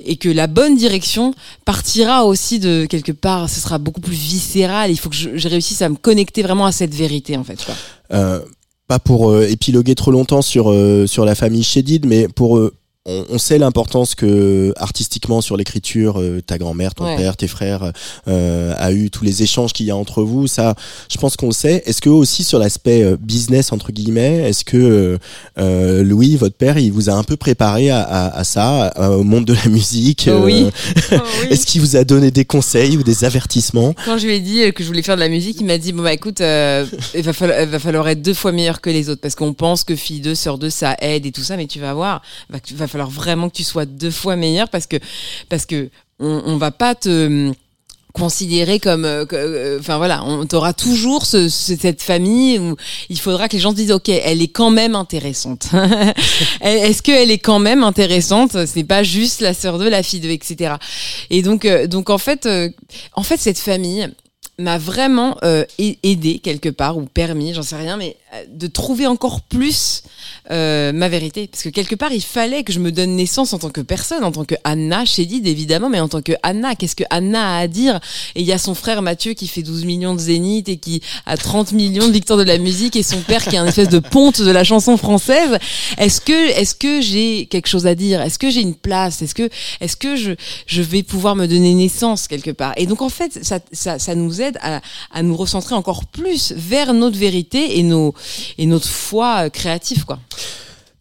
et 0.06 0.16
que 0.16 0.30
la 0.30 0.48
bonne 0.48 0.76
direction 0.78 1.34
partira 1.66 2.26
aussi 2.26 2.60
de 2.60 2.86
quelque 2.90 3.12
part, 3.12 3.50
ce 3.50 3.60
sera 3.60 3.78
beaucoup 3.78 4.02
plus 4.02 4.16
viscéral. 4.16 4.90
Il 4.92 4.98
faut 4.98 5.10
que 5.10 5.16
je, 5.16 5.30
je 5.36 5.48
réussisse 5.50 5.82
à 5.82 5.90
me 5.90 5.96
connecter 5.96 6.42
vraiment 6.44 6.66
à 6.66 6.72
cette 6.72 6.94
vérité, 6.96 7.36
en 7.38 7.44
fait. 7.44 7.64
Quoi. 7.66 7.76
Euh, 8.12 8.40
pas 8.88 9.00
pour 9.00 9.32
euh, 9.32 9.48
épiloguer 9.50 9.96
trop 9.96 10.12
longtemps 10.12 10.42
sur 10.42 10.72
euh, 10.72 11.06
la 11.26 11.36
famille 11.36 11.64
Chédid, 11.64 12.06
mais 12.06 12.28
pour 12.28 12.60
on, 13.06 13.26
on 13.30 13.38
sait 13.38 13.58
l'importance 13.58 14.16
que 14.16 14.74
artistiquement 14.78 15.42
sur 15.42 15.58
l'écriture, 15.58 16.20
euh, 16.20 16.42
ta 16.42 16.58
grand-mère, 16.58 16.96
ton 16.96 17.06
Ouais. 17.06 17.16
père, 17.18 17.38
tes 17.38 17.48
frères 17.48 17.92
euh, 18.28 18.74
a 18.78 18.92
eu 18.92 19.10
tous 19.12 19.24
les 19.24 19.44
échanges 19.44 19.74
qu'il 19.74 19.86
y 19.86 19.92
a 19.92 19.96
entre 19.96 20.24
vous. 20.24 20.48
Ça, 20.48 20.74
je 21.12 21.18
pense 21.18 21.36
qu'on 21.36 21.48
le 21.48 21.54
sait. 21.54 21.84
Est-ce 21.86 22.02
que 22.02 22.10
aussi 22.10 22.44
sur 22.44 22.58
l'aspect 22.58 23.04
euh, 23.04 23.16
business 23.20 23.72
entre 23.72 23.92
guillemets, 23.92 24.50
est-ce 24.50 24.66
que 24.66 24.78
euh, 24.78 25.18
euh, 25.60 26.04
Louis, 26.04 26.36
votre 26.36 26.56
père, 26.58 26.78
il 26.80 26.92
vous 26.92 27.10
a 27.10 27.14
un 27.14 27.24
peu 27.24 27.36
préparé 27.38 27.90
à, 27.92 28.02
à, 28.02 28.38
à 28.40 28.44
ça, 28.44 28.92
au 29.12 29.24
monde 29.24 29.46
de 29.46 29.54
la 29.54 29.68
musique 29.70 30.28
Oh 30.32 30.42
oui. 30.46 30.66
euh, 31.12 31.20
Est-ce 31.52 31.66
qu'il 31.68 31.82
vous 31.82 31.96
a 31.96 32.04
donné 32.04 32.32
des 32.32 32.46
conseils 32.46 32.98
ou 32.98 33.04
des 33.04 33.24
avertissements? 33.24 33.94
Quand 34.06 34.18
je 34.18 34.26
lui 34.26 34.34
ai 34.36 34.40
dit 34.40 34.74
que 34.74 34.82
je 34.84 34.88
voulais 34.88 35.04
faire 35.04 35.16
de 35.16 35.22
la 35.22 35.30
musique, 35.30 35.58
il 35.60 35.66
m'a 35.68 35.78
dit 35.78 35.92
bon 35.92 36.02
bah 36.04 36.14
écoute, 36.14 36.42
euh, 36.42 36.86
il 37.14 37.22
va 37.22 37.34
falloir, 37.34 37.62
il 37.62 37.70
va 37.70 37.80
falloir 37.80 38.08
être 38.08 38.22
deux 38.22 38.34
fois 38.34 38.52
meilleur 38.52 38.82
que 38.82 38.90
les 38.90 39.10
autres 39.10 39.22
parce 39.22 39.36
qu'on 39.36 39.54
pense 39.54 39.84
que 39.84 39.96
fille 39.96 40.22
2, 40.22 40.34
sœur 40.34 40.58
2, 40.58 40.70
ça 40.72 40.96
aide 41.02 41.26
et 41.28 41.32
tout 41.32 41.44
ça, 41.44 41.56
mais 41.58 41.68
tu 41.68 41.80
vas 41.80 41.94
voir, 41.94 42.22
va, 42.50 42.58
va 42.76 42.88
falloir 42.96 43.10
vraiment 43.10 43.50
que 43.50 43.56
tu 43.56 43.64
sois 43.64 43.86
deux 43.86 44.12
fois 44.12 44.36
meilleur 44.36 44.70
parce 44.70 44.88
que 44.88 44.98
parce 45.50 45.66
que 45.66 45.90
on, 46.20 46.42
on 46.46 46.58
va 46.58 46.72
pas 46.72 46.96
te 46.96 47.26
hum, 47.28 47.54
considérer 48.14 48.80
comme 48.80 49.04
euh, 49.04 49.26
euh, 49.34 49.78
enfin 49.82 49.98
voilà 49.98 50.24
on 50.24 50.46
t'aura 50.46 50.72
toujours 50.74 51.26
ce, 51.26 51.50
ce- 51.50 51.76
cette 51.76 52.02
famille 52.02 52.58
où 52.60 52.78
il 53.10 53.20
faudra 53.20 53.50
que 53.50 53.58
les 53.58 53.62
gens 53.62 53.72
se 53.72 53.76
disent 53.76 53.92
ok 53.92 54.08
elle 54.08 54.42
est 54.42 54.48
quand 54.48 54.70
même 54.72 54.96
intéressante. 54.96 55.68
Est-ce 56.62 57.02
qu'elle 57.02 57.30
est 57.32 57.38
quand 57.40 57.60
même 57.60 57.84
intéressante? 57.84 58.66
C'est 58.66 58.86
pas 58.86 59.04
juste 59.04 59.42
la 59.42 59.54
sœur 59.54 59.78
de 59.80 59.88
la 59.90 60.02
fille 60.04 60.22
de 60.22 60.30
etc 60.30 60.76
et 61.30 61.42
donc 61.42 61.66
euh, 61.66 61.88
donc 61.88 62.10
en 62.10 62.18
fait 62.18 62.46
euh, 62.46 62.70
en 63.14 63.24
fait 63.24 63.38
cette 63.38 63.60
famille 63.60 64.08
m'a 64.58 64.78
vraiment 64.78 65.36
euh, 65.44 65.66
aidé 65.78 66.40
quelque 66.40 66.70
part 66.70 66.98
ou 66.98 67.02
permis 67.06 67.54
j'en 67.54 67.64
sais 67.64 67.76
rien 67.76 67.98
mais 67.98 68.16
euh, 68.16 68.25
de 68.50 68.68
trouver 68.68 69.08
encore 69.08 69.42
plus 69.42 70.04
euh, 70.52 70.92
ma 70.92 71.10
vérité. 71.10 71.48
Parce 71.48 71.64
que 71.64 71.70
quelque 71.70 71.96
part 71.96 72.12
il 72.12 72.22
fallait 72.22 72.64
que 72.64 72.72
je 72.72 72.80
me 72.80 72.92
donne 72.92 73.16
naissance 73.16 73.54
en 73.54 73.60
tant 73.60 73.70
que 73.70 73.82
personne 73.82 74.24
en 74.24 74.32
tant 74.32 74.46
que 74.46 74.56
Anna 74.64 75.04
Chédid 75.04 75.48
évidemment 75.48 75.90
mais 75.90 76.00
en 76.00 76.08
tant 76.08 76.22
que 76.22 76.34
Anna. 76.44 76.76
Qu'est-ce 76.76 76.96
que 76.96 77.04
Anna 77.10 77.56
a 77.56 77.60
à 77.60 77.68
dire? 77.68 78.00
Et 78.36 78.42
il 78.42 78.46
y 78.46 78.52
a 78.52 78.58
son 78.58 78.76
frère 78.76 79.02
Mathieu 79.02 79.34
qui 79.34 79.48
fait 79.48 79.64
12 79.64 79.86
millions 79.86 80.14
de 80.14 80.20
zénith 80.20 80.70
et 80.70 80.78
qui 80.78 81.02
a 81.26 81.38
30 81.38 81.72
millions 81.72 82.08
de 82.08 82.12
victoires 82.12 82.38
de 82.38 82.44
la 82.44 82.58
musique 82.58 82.96
et 82.96 83.04
son 83.04 83.22
père 83.22 83.44
qui 83.44 83.56
est 83.56 83.60
un 83.60 83.66
espèce 83.66 83.90
de 83.90 84.00
ponte 84.00 84.42
de 84.42 84.52
la 84.52 84.64
chanson 84.64 84.98
française. 84.98 85.58
Est-ce 85.98 86.22
que 86.22 86.52
est-ce 86.52 86.76
que 86.76 87.02
j'ai 87.02 87.48
quelque 87.48 87.68
chose 87.68 87.88
à 87.88 87.96
dire? 87.96 88.22
Est-ce 88.22 88.38
que 88.38 88.50
j'ai 88.50 88.62
une 88.62 88.76
place? 88.76 89.22
Est-ce 89.22 89.36
que 89.36 89.50
est-ce 89.82 89.98
que 89.98 90.16
je 90.16 90.34
je 90.68 90.82
vais 90.82 91.04
pouvoir 91.04 91.36
me 91.36 91.48
donner 91.48 91.74
naissance 91.74 92.28
quelque 92.28 92.52
part? 92.52 92.74
Et 92.78 92.86
donc 92.86 93.02
en 93.02 93.10
fait 93.10 93.44
ça 93.44 93.60
ça, 93.72 94.00
ça 94.00 94.16
nous 94.16 94.42
aide 94.42 94.58
à, 94.62 94.82
à 95.12 95.24
nous 95.24 95.36
recentrer 95.36 95.76
encore 95.76 96.06
plus 96.06 96.54
vers 96.56 96.94
notre 96.94 97.18
vérité 97.18 97.80
et 97.80 97.84
nos 97.84 98.14
et 98.58 98.66
notre 98.66 98.88
foi 98.88 99.46
euh, 99.46 99.50
créative 99.50 100.06
quoi 100.06 100.20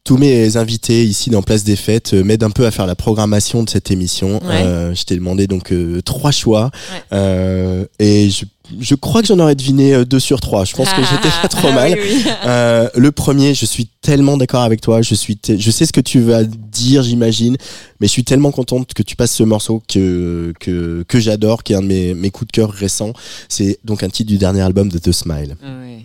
tous 0.05 0.19
mes 0.19 0.59
invités 0.59 1.03
ici 1.03 1.31
dans 1.31 1.41
Place 1.41 1.65
des 1.65 1.77
Fêtes 1.77 2.13
euh, 2.13 2.23
m'aident 2.23 2.43
un 2.43 2.51
peu 2.51 2.67
à 2.67 2.71
faire 2.71 2.87
la 2.87 2.95
programmation 2.95 3.63
de 3.63 3.71
cette 3.71 3.91
émission. 3.91 4.35
Ouais. 4.45 4.63
Euh, 4.63 4.95
je 4.95 5.03
t'ai 5.05 5.15
demandé 5.15 5.47
donc 5.47 5.73
euh, 5.73 6.03
trois 6.03 6.31
choix 6.31 6.71
Ouais. 7.11 7.89
Et 7.99 8.29
je, 8.29 8.45
je 8.81 8.95
crois 8.97 9.23
que 9.23 9.29
j'en 9.29 9.39
aurais 9.39 9.55
deviné 9.55 10.05
deux 10.05 10.21
sur 10.21 10.43
trois. 10.43 10.67
Je 10.67 10.75
pense 10.75 10.91
que 10.91 11.01
j'étais 11.03 11.31
pas 11.41 11.49
trop 11.49 11.69
Ah, 11.71 11.75
mal. 11.75 11.93
oui, 11.99 12.23
oui. 12.23 13.01
Le 13.01 13.11
premier, 13.13 13.55
je 13.55 13.65
suis 13.65 13.89
tellement 14.03 14.37
d'accord 14.37 14.63
avec 14.63 14.83
toi. 14.83 15.01
Je 15.01 15.15
suis, 15.15 15.39
je 15.49 15.71
sais 15.71 15.87
ce 15.87 15.93
que 15.95 16.03
tu 16.03 16.21
vas 16.21 16.45
dire, 16.45 17.03
j'imagine, 17.03 17.57
mais 17.99 18.07
je 18.07 18.13
suis 18.13 18.25
tellement 18.25 18.51
contente 18.51 18.93
que 18.93 19.03
tu 19.03 19.17
passes 19.17 19.33
ce 19.33 19.43
morceau 19.43 19.83
que 19.89 20.53
que 20.61 21.03
que 21.09 21.19
j'adore, 21.19 21.63
qui 21.63 21.73
est 21.73 21.77
un 21.77 21.83
de 21.83 21.87
mes 21.87 22.13
mes 22.13 22.31
coups 22.31 22.49
de 22.49 22.53
cœur 22.53 22.71
récents. 22.71 23.15
C'est 23.49 23.79
donc 23.85 24.03
un 24.03 24.11
titre 24.11 24.29
du 24.29 24.37
dernier 24.37 24.61
album 24.61 24.91
de 24.91 24.99
The 24.99 25.13
Smile. 25.13 25.57
Ah 25.63 25.79
ouais. 25.81 26.05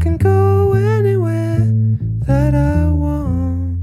Can 0.00 0.18
go 0.18 0.74
anywhere 0.74 1.58
that 2.26 2.54
I 2.54 2.88
want. 2.90 3.78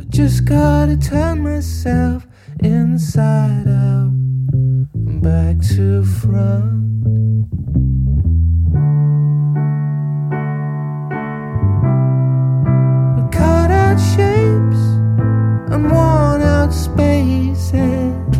I 0.00 0.04
just 0.08 0.44
gotta 0.44 0.96
turn 0.96 1.42
myself 1.42 2.26
inside 2.60 3.68
out 3.68 4.10
and 4.94 5.22
back 5.22 5.60
to 5.76 6.02
front. 6.04 7.44
Cut 13.30 13.70
out 13.70 13.98
shapes 13.98 14.82
and 15.72 15.90
worn 15.90 16.42
out 16.42 16.72
spaces. 16.72 18.37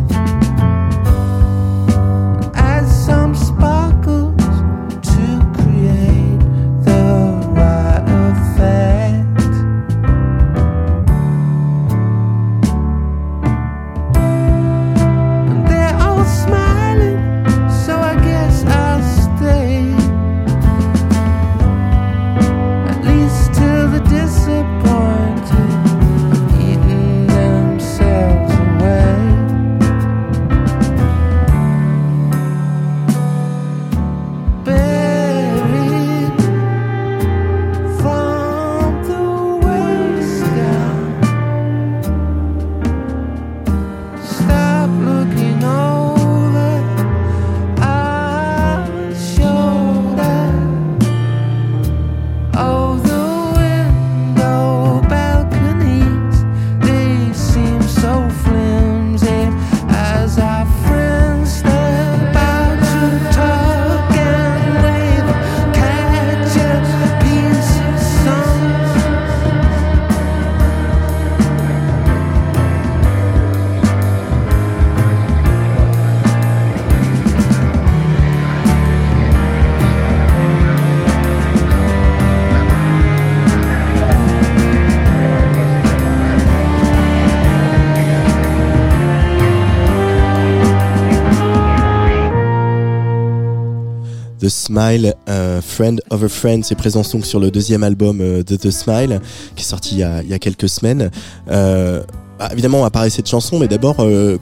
The 94.49 94.51
Smile, 94.51 95.13
euh, 95.29 95.61
Friend 95.61 96.01
of 96.09 96.23
a 96.23 96.27
Friend, 96.27 96.65
c'est 96.65 96.73
présent 96.73 97.03
donc 97.13 97.23
sur 97.23 97.39
le 97.39 97.51
deuxième 97.51 97.83
album 97.83 98.19
euh, 98.19 98.41
de 98.41 98.55
The 98.55 98.71
Smile, 98.71 99.21
qui 99.55 99.61
est 99.61 99.67
sorti 99.67 99.95
il 99.95 99.99
y 99.99 100.33
a, 100.33 100.39
quelques 100.39 100.67
semaines. 100.67 101.11
Euh, 101.51 102.01
bah, 102.39 102.49
évidemment, 102.51 102.79
on 102.79 102.83
va 102.83 102.89
parler 102.89 103.09
de 103.09 103.13
cette 103.13 103.29
chanson, 103.29 103.59
mais 103.59 103.67
d'abord, 103.67 103.97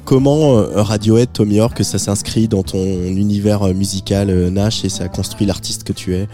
comment 0.05 0.63
Radiohead, 0.75 1.33
Tom 1.33 1.51
York, 1.51 1.83
ça 1.83 1.97
s'inscrit 1.97 2.47
dans 2.47 2.63
ton 2.63 2.77
univers 2.77 3.73
musical, 3.73 4.29
Nash, 4.49 4.85
et 4.85 4.89
ça 4.89 5.09
construit 5.09 5.45
l'artiste 5.45 5.83
que 5.83 5.93
tu 5.93 6.15
es? 6.15 6.27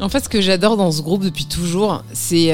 En 0.00 0.08
fait, 0.08 0.24
ce 0.24 0.28
que 0.28 0.40
j'adore 0.40 0.76
dans 0.76 0.90
ce 0.90 1.02
groupe 1.02 1.22
depuis 1.22 1.44
toujours, 1.44 2.02
c'est 2.14 2.52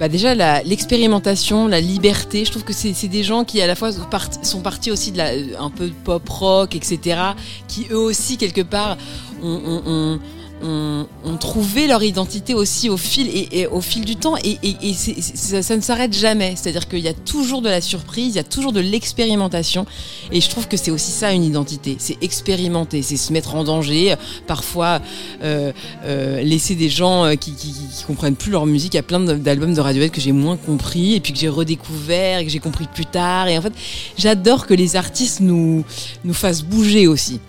bah 0.00 0.08
déjà 0.08 0.34
l'expérimentation, 0.62 1.68
la 1.68 1.80
liberté. 1.80 2.46
Je 2.46 2.50
trouve 2.50 2.64
que 2.64 2.72
c'est 2.72 3.08
des 3.08 3.22
gens 3.22 3.44
qui 3.44 3.60
à 3.60 3.66
la 3.66 3.74
fois 3.74 3.92
sont 3.92 4.06
part- 4.10 4.30
sont 4.42 4.60
partis 4.60 4.90
aussi 4.90 5.12
de 5.12 5.20
un 5.60 5.68
peu 5.68 5.88
de 5.88 5.94
pop 6.04 6.26
rock, 6.26 6.74
etc. 6.74 7.20
Qui 7.68 7.86
eux 7.90 7.98
aussi 7.98 8.38
quelque 8.38 8.62
part 8.62 8.96
ont, 9.42 10.18
ont- 10.62 11.36
trouvé 11.38 11.86
leur 11.86 12.02
identité 12.02 12.52
aussi 12.52 12.90
au 12.90 12.98
fil 12.98 13.30
et, 13.32 13.66
au 13.66 13.80
fil 13.80 14.04
du 14.04 14.16
temps 14.16 14.34
et, 14.44 14.58
ça, 14.94 15.76
ne 15.76 15.80
s'arrête 15.80 16.12
jamais. 16.12 16.54
C'est-à-dire 16.54 16.86
qu'il 16.86 16.98
y 17.00 17.08
a 17.08 17.14
toujours 17.14 17.62
de 17.62 17.68
la 17.68 17.80
surprise, 17.80 18.34
il 18.34 18.36
y 18.36 18.40
a 18.40 18.44
toujours 18.44 18.72
de 18.72 18.80
l'expérimentation 18.80 19.86
et 20.30 20.40
je 20.40 20.50
trouve 20.50 20.68
que 20.68 20.76
c'est 20.76 20.90
aussi 20.90 21.10
ça 21.10 21.32
une 21.32 21.44
identité. 21.44 21.96
C'est 21.98 22.22
expérimenter, 22.22 23.02
c'est 23.02 23.16
se 23.16 23.32
mettre 23.32 23.54
en 23.54 23.64
danger, 23.64 24.14
parfois 24.46 25.00
euh, 25.42 25.72
euh, 26.04 26.42
laisser 26.42 26.74
des 26.74 26.90
gens 26.90 27.24
euh, 27.24 27.34
qui, 27.36 27.52
qui, 27.54 27.72
comprennent 28.06 28.36
plus 28.36 28.52
leur 28.52 28.66
musique. 28.66 28.94
Il 28.94 28.98
y 28.98 29.00
a 29.00 29.04
plein 29.04 29.20
d'albums 29.20 29.74
de 29.74 29.80
Radiohead 29.80 30.10
que 30.10 30.20
j'ai 30.20 30.32
moins 30.32 30.56
compris 30.56 31.14
et 31.14 31.20
puis 31.20 31.32
que 31.32 31.38
j'ai 31.38 31.48
redécouvert 31.48 32.40
et 32.40 32.44
que 32.44 32.50
j'ai 32.50 32.58
compris 32.58 32.86
plus 32.92 33.06
tard. 33.06 33.48
Et 33.48 33.56
en 33.56 33.62
fait, 33.62 33.72
j'adore 34.18 34.66
que 34.66 34.74
les 34.74 34.96
artistes 34.96 35.40
nous, 35.40 35.84
nous 36.24 36.34
fassent 36.34 36.62
bouger 36.62 37.06
aussi. 37.06 37.40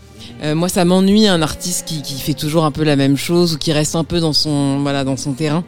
Euh, 0.43 0.55
moi, 0.55 0.69
ça 0.69 0.85
m'ennuie 0.85 1.27
un 1.27 1.41
artiste 1.41 1.85
qui, 1.87 2.01
qui 2.01 2.15
fait 2.15 2.33
toujours 2.33 2.65
un 2.65 2.71
peu 2.71 2.83
la 2.83 2.95
même 2.95 3.15
chose 3.17 3.53
ou 3.53 3.57
qui 3.57 3.71
reste 3.73 3.95
un 3.95 4.03
peu 4.03 4.19
dans 4.19 4.33
son, 4.33 4.79
voilà, 4.79 5.03
dans 5.03 5.17
son 5.17 5.33
terrain. 5.33 5.63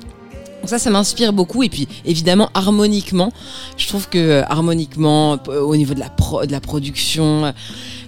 Donc 0.61 0.69
ça, 0.69 0.79
ça 0.79 0.89
m'inspire 0.89 1.33
beaucoup. 1.33 1.61
Et 1.61 1.69
puis, 1.69 1.87
évidemment, 2.05 2.49
harmoniquement, 2.53 3.31
je 3.77 3.85
trouve 3.87 4.07
que 4.09 4.17
euh, 4.17 4.43
harmoniquement, 4.47 5.37
p- 5.37 5.51
au 5.51 5.75
niveau 5.75 5.93
de 5.93 5.99
la, 5.99 6.09
pro, 6.09 6.45
de 6.45 6.51
la 6.51 6.61
production, 6.61 7.45
euh, 7.45 7.51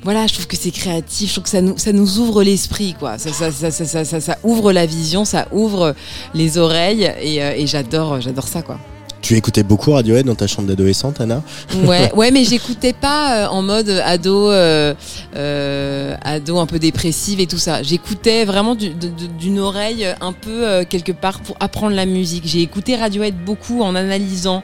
voilà, 0.04 0.26
je 0.26 0.34
trouve 0.34 0.48
que 0.48 0.56
c'est 0.56 0.72
créatif. 0.72 1.28
Je 1.30 1.34
trouve 1.34 1.44
que 1.44 1.50
ça 1.50 1.62
nous, 1.62 1.78
ça 1.78 1.92
nous 1.92 2.18
ouvre 2.20 2.44
l'esprit, 2.44 2.96
quoi. 2.98 3.18
Ça, 3.18 3.32
ça, 3.34 3.52
ça, 3.52 4.22
ça, 4.22 4.38
ouvre 4.44 4.72
la 4.72 4.86
vision, 4.86 5.26
ça 5.26 5.48
ouvre 5.52 5.94
les 6.34 6.58
oreilles, 6.58 7.12
et, 7.22 7.44
euh, 7.44 7.54
et 7.58 7.68
j'adore, 7.68 8.22
j'adore 8.22 8.48
ça, 8.48 8.62
quoi. 8.62 8.80
Tu 9.26 9.36
écoutais 9.36 9.64
beaucoup 9.64 9.92
Radiohead 9.92 10.24
dans 10.24 10.36
ta 10.36 10.46
chambre 10.46 10.68
d'adolescente, 10.68 11.20
Anna 11.20 11.42
Ouais, 11.84 12.14
ouais, 12.14 12.30
mais 12.30 12.44
j'écoutais 12.44 12.94
pas 12.94 13.46
euh, 13.46 13.48
en 13.48 13.64
mode 13.64 13.90
ado, 13.90 14.52
euh, 14.52 14.94
euh, 15.36 16.16
ado 16.24 16.60
un 16.60 16.68
peu 16.68 16.78
dépressive 16.78 17.40
et 17.40 17.48
tout 17.48 17.58
ça. 17.58 17.82
J'écoutais 17.82 18.46
vraiment 18.46 18.76
d'une 18.76 19.60
oreille 19.60 20.06
un 20.22 20.32
peu 20.32 20.68
euh, 20.68 20.84
quelque 20.88 21.12
part 21.12 21.40
pour 21.40 21.58
apprendre 21.60 21.96
la 21.96 22.06
musique. 22.06 22.44
J'ai 22.46 22.62
écouté 22.62 22.98
Radiohead 22.98 23.34
beaucoup 23.44 23.82
en 23.82 23.96
analysant, 23.96 24.62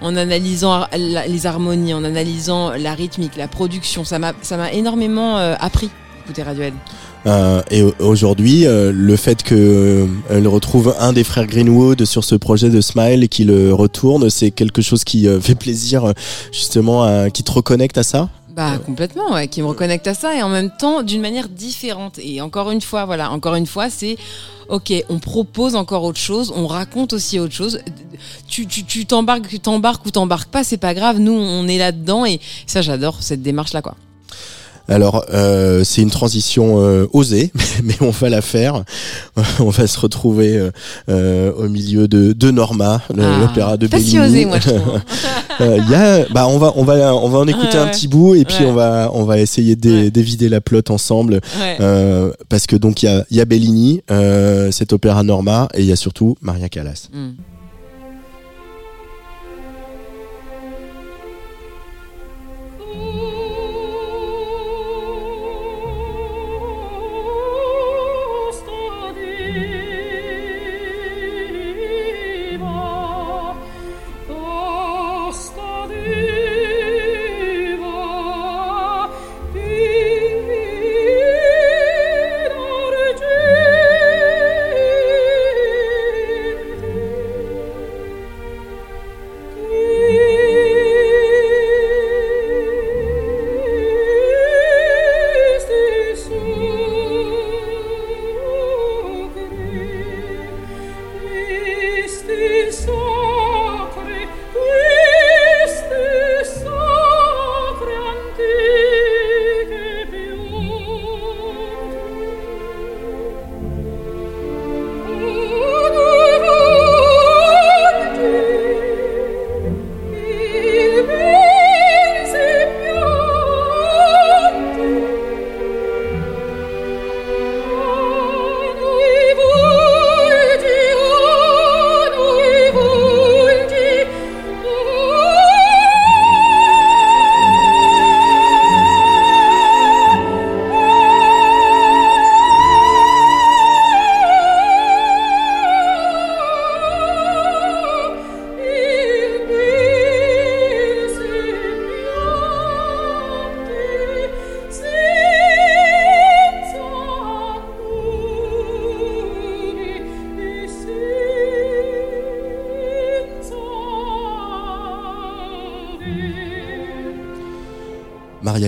en 0.00 0.14
analysant 0.14 0.86
les 0.96 1.46
harmonies, 1.46 1.92
en 1.92 2.04
analysant 2.04 2.70
la 2.70 2.94
rythmique, 2.94 3.34
la 3.36 3.48
production. 3.48 4.04
Ça 4.04 4.20
m'a, 4.20 4.32
ça 4.42 4.56
m'a 4.56 4.70
énormément 4.70 5.38
appris. 5.38 5.90
Écouter 6.24 6.44
Radiohead. 6.44 6.74
Euh, 7.26 7.62
et 7.70 7.82
au- 7.82 7.94
aujourd'hui, 8.00 8.66
euh, 8.66 8.92
le 8.94 9.16
fait 9.16 9.42
que 9.42 10.06
euh, 10.30 10.48
retrouve 10.48 10.94
un 10.98 11.12
des 11.12 11.24
frères 11.24 11.46
Greenwood 11.46 12.04
sur 12.04 12.22
ce 12.24 12.34
projet 12.34 12.68
de 12.68 12.80
Smile 12.80 13.22
et 13.24 13.28
qu'il 13.28 13.46
le 13.48 13.72
retourne, 13.72 14.28
c'est 14.30 14.50
quelque 14.50 14.82
chose 14.82 15.04
qui 15.04 15.26
euh, 15.26 15.40
fait 15.40 15.54
plaisir 15.54 16.04
euh, 16.04 16.12
justement, 16.52 17.02
à- 17.02 17.30
qui 17.30 17.42
te 17.42 17.50
reconnecte 17.52 17.96
à 17.98 18.02
ça? 18.02 18.28
Bah 18.54 18.78
complètement, 18.78 19.32
ouais, 19.32 19.48
qui 19.48 19.62
me 19.62 19.66
reconnecte 19.66 20.06
à 20.06 20.14
ça 20.14 20.36
et 20.36 20.42
en 20.42 20.48
même 20.48 20.70
temps 20.78 21.02
d'une 21.02 21.20
manière 21.20 21.48
différente. 21.48 22.20
Et 22.22 22.40
encore 22.40 22.70
une 22.70 22.80
fois, 22.80 23.04
voilà, 23.04 23.32
encore 23.32 23.56
une 23.56 23.66
fois, 23.66 23.90
c'est 23.90 24.16
ok, 24.68 24.92
on 25.08 25.18
propose 25.18 25.74
encore 25.74 26.04
autre 26.04 26.20
chose, 26.20 26.52
on 26.54 26.68
raconte 26.68 27.14
aussi 27.14 27.40
autre 27.40 27.52
chose. 27.54 27.80
Tu 28.46 28.66
tu 28.68 28.84
tu 28.84 29.06
t'embarques, 29.06 29.48
tu 29.48 29.58
t'embarques 29.58 30.06
ou 30.06 30.10
t'embarques 30.12 30.50
pas, 30.50 30.62
c'est 30.62 30.76
pas 30.76 30.94
grave. 30.94 31.18
Nous, 31.18 31.32
on 31.32 31.66
est 31.66 31.78
là 31.78 31.90
dedans 31.90 32.24
et 32.26 32.38
ça, 32.68 32.80
j'adore 32.80 33.22
cette 33.22 33.42
démarche 33.42 33.72
là, 33.72 33.82
quoi. 33.82 33.96
Alors, 34.86 35.24
euh, 35.32 35.82
c'est 35.82 36.02
une 36.02 36.10
transition 36.10 36.80
euh, 36.80 37.06
osée, 37.12 37.50
mais 37.82 37.94
on 38.00 38.10
va 38.10 38.28
la 38.28 38.42
faire. 38.42 38.84
on 39.60 39.70
va 39.70 39.86
se 39.86 39.98
retrouver 39.98 40.70
euh, 41.08 41.52
au 41.56 41.68
milieu 41.68 42.06
de, 42.06 42.32
de 42.34 42.50
Norma, 42.50 43.00
Ah, 43.18 43.38
l'opéra 43.40 43.76
de 43.78 43.86
pas 43.86 43.98
si 43.98 44.18
Bellini. 44.18 44.26
osé, 44.26 44.44
moi, 44.44 44.58
je 44.60 44.68
trouve. 44.74 45.00
Y 45.90 45.94
a, 45.94 46.26
bah, 46.32 46.46
on 46.48 46.58
va, 46.58 46.72
on 46.76 46.84
va, 46.84 47.14
on 47.14 47.28
va 47.28 47.38
en 47.38 47.46
écouter 47.48 47.68
Ouais, 47.68 47.76
un 47.76 47.84
ouais. 47.86 47.90
petit 47.92 48.08
bout 48.08 48.34
et 48.34 48.44
puis 48.44 48.58
Ouais. 48.64 48.66
on 48.66 48.74
va, 48.74 49.10
on 49.14 49.24
va 49.24 49.38
essayer 49.40 49.74
d'évider 49.76 50.48
la 50.48 50.60
plotte 50.60 50.90
ensemble. 50.90 51.40
Parce 52.48 52.66
que 52.66 52.76
donc 52.76 53.02
il 53.02 53.06
y 53.06 53.08
a, 53.08 53.24
y 53.30 53.40
a 53.40 53.44
Bellini, 53.46 54.02
cet 54.70 54.92
opéra 54.92 55.22
Norma, 55.22 55.68
et 55.74 55.80
il 55.80 55.86
y 55.86 55.92
a 55.92 55.96
surtout 55.96 56.36
Maria 56.42 56.68
Callas. 56.68 57.08
Mm. 57.12 57.30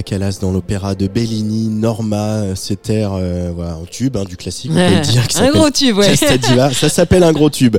Callas 0.07 0.38
dans 0.40 0.53
l'opéra 0.53 0.95
de 0.95 1.09
Bellini, 1.09 1.66
Norma, 1.69 2.37
euh, 2.37 2.55
cet 2.55 2.88
air 2.90 3.11
euh, 3.14 3.51
voilà, 3.55 3.77
en 3.77 3.85
tube, 3.85 4.16
hein, 4.16 4.23
du 4.25 4.37
classique, 4.37 4.71
on 4.73 4.75
peut 4.75 5.01
dire. 5.03 5.27
Un 5.40 5.51
gros 5.51 5.69
tube, 5.71 5.99
ouais. 5.99 6.14
Ça 6.16 6.88
s'appelle 6.88 7.25
un 7.25 7.33
gros 7.33 7.51
tube. 7.51 7.77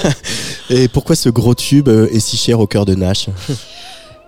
Et 0.70 0.88
pourquoi 0.88 1.16
ce 1.16 1.28
gros 1.28 1.54
tube 1.54 1.88
euh, 1.88 2.08
est 2.12 2.18
si 2.20 2.38
cher 2.38 2.60
au 2.60 2.66
cœur 2.66 2.86
de 2.86 2.94
Nash? 2.94 3.26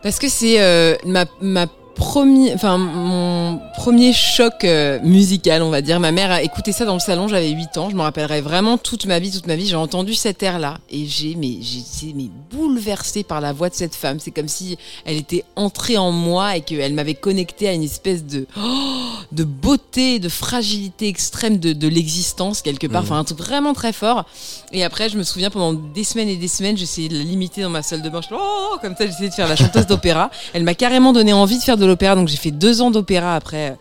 Parce 0.02 0.18
que 0.18 0.28
c'est 0.28 0.60
euh, 0.60 0.94
ma, 1.06 1.24
ma 1.40 1.66
premier, 1.94 2.54
enfin 2.54 2.78
mon 2.78 3.60
premier 3.76 4.12
choc 4.12 4.64
euh, 4.64 4.98
musical, 5.02 5.62
on 5.62 5.70
va 5.70 5.82
dire. 5.82 6.00
Ma 6.00 6.12
mère 6.12 6.30
a 6.30 6.42
écouté 6.42 6.72
ça 6.72 6.84
dans 6.84 6.94
le 6.94 7.00
salon, 7.00 7.28
j'avais 7.28 7.50
8 7.50 7.76
ans. 7.78 7.90
Je 7.90 7.96
me 7.96 8.02
rappellerai 8.02 8.40
vraiment 8.40 8.78
toute 8.78 9.06
ma 9.06 9.18
vie, 9.18 9.30
toute 9.30 9.46
ma 9.46 9.56
vie. 9.56 9.66
J'ai 9.66 9.76
entendu 9.76 10.14
cet 10.14 10.42
air-là 10.42 10.78
et 10.90 11.06
j'ai, 11.06 11.34
mais 11.34 11.58
j'ai 11.60 11.78
été 11.78 12.14
mais 12.14 12.30
bouleversée 12.50 13.22
par 13.22 13.40
la 13.40 13.52
voix 13.52 13.68
de 13.68 13.74
cette 13.74 13.94
femme. 13.94 14.18
C'est 14.20 14.30
comme 14.30 14.48
si 14.48 14.78
elle 15.04 15.16
était 15.16 15.44
entrée 15.56 15.96
en 15.96 16.12
moi 16.12 16.56
et 16.56 16.60
qu'elle 16.60 16.94
m'avait 16.94 17.14
connectée 17.14 17.68
à 17.68 17.72
une 17.72 17.82
espèce 17.82 18.24
de 18.24 18.46
oh, 18.56 18.92
de 19.32 19.44
beauté, 19.44 20.18
de 20.18 20.28
fragilité 20.28 21.08
extrême 21.08 21.58
de, 21.58 21.72
de 21.72 21.88
l'existence 21.88 22.62
quelque 22.62 22.86
part. 22.86 23.02
Enfin 23.02 23.18
un 23.18 23.24
truc 23.24 23.38
vraiment 23.38 23.74
très 23.74 23.92
fort. 23.92 24.24
Et 24.72 24.84
après, 24.84 25.08
je 25.08 25.18
me 25.18 25.22
souviens 25.22 25.50
pendant 25.50 25.72
des 25.72 26.04
semaines 26.04 26.28
et 26.28 26.36
des 26.36 26.48
semaines, 26.48 26.76
j'essayais 26.76 27.08
de 27.08 27.16
la 27.16 27.24
limiter 27.24 27.62
dans 27.62 27.70
ma 27.70 27.82
salle 27.82 28.02
de 28.02 28.08
bain. 28.08 28.20
Je, 28.22 28.34
oh, 28.34 28.76
comme 28.80 28.96
ça, 28.96 29.06
j'essayais 29.06 29.28
de 29.28 29.34
faire 29.34 29.48
la 29.48 29.56
chanteuse 29.56 29.86
d'opéra. 29.86 30.30
Elle 30.52 30.64
m'a 30.64 30.74
carrément 30.74 31.12
donné 31.12 31.32
envie 31.32 31.58
de 31.58 31.62
faire 31.62 31.76
de 31.76 31.81
l'opéra, 31.86 32.14
donc 32.14 32.28
j'ai 32.28 32.36
fait 32.36 32.50
deux 32.50 32.80
ans 32.80 32.90
d'opéra 32.90 33.36
après. 33.36 33.76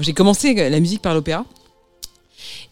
J'ai 0.00 0.12
commencé 0.12 0.54
la 0.54 0.80
musique 0.80 1.02
par 1.02 1.14
l'opéra. 1.14 1.44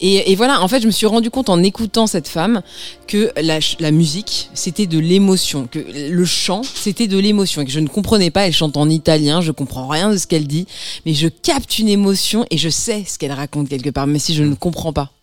Et, 0.00 0.34
voilà, 0.34 0.60
en 0.60 0.68
fait, 0.68 0.80
je 0.80 0.86
me 0.86 0.92
suis 0.92 1.06
rendu 1.06 1.30
compte 1.30 1.48
en 1.48 1.62
écoutant 1.62 2.06
cette 2.06 2.28
femme 2.28 2.62
que 3.06 3.32
la, 3.40 3.58
la 3.78 3.90
musique, 3.90 4.50
c'était 4.52 4.86
de 4.86 4.98
l'émotion, 4.98 5.66
que 5.70 5.78
le 5.78 6.24
chant, 6.24 6.62
c'était 6.62 7.06
de 7.06 7.18
l'émotion, 7.18 7.62
et 7.62 7.64
que 7.64 7.70
je 7.70 7.80
ne 7.80 7.88
comprenais 7.88 8.30
pas. 8.30 8.46
Elle 8.46 8.52
chante 8.52 8.76
en 8.76 8.88
italien, 8.88 9.40
je 9.40 9.52
comprends 9.52 9.88
rien 9.88 10.10
de 10.10 10.16
ce 10.16 10.26
qu'elle 10.26 10.46
dit, 10.46 10.66
mais 11.06 11.14
je 11.14 11.28
capte 11.28 11.78
une 11.78 11.88
émotion 11.88 12.44
et 12.50 12.58
je 12.58 12.68
sais 12.68 13.04
ce 13.06 13.18
qu'elle 13.18 13.32
raconte 13.32 13.68
quelque 13.68 13.90
part, 13.90 14.06
même 14.06 14.18
si 14.18 14.34
je 14.34 14.42
ne 14.42 14.54
comprends 14.54 14.92
pas. 14.92 15.13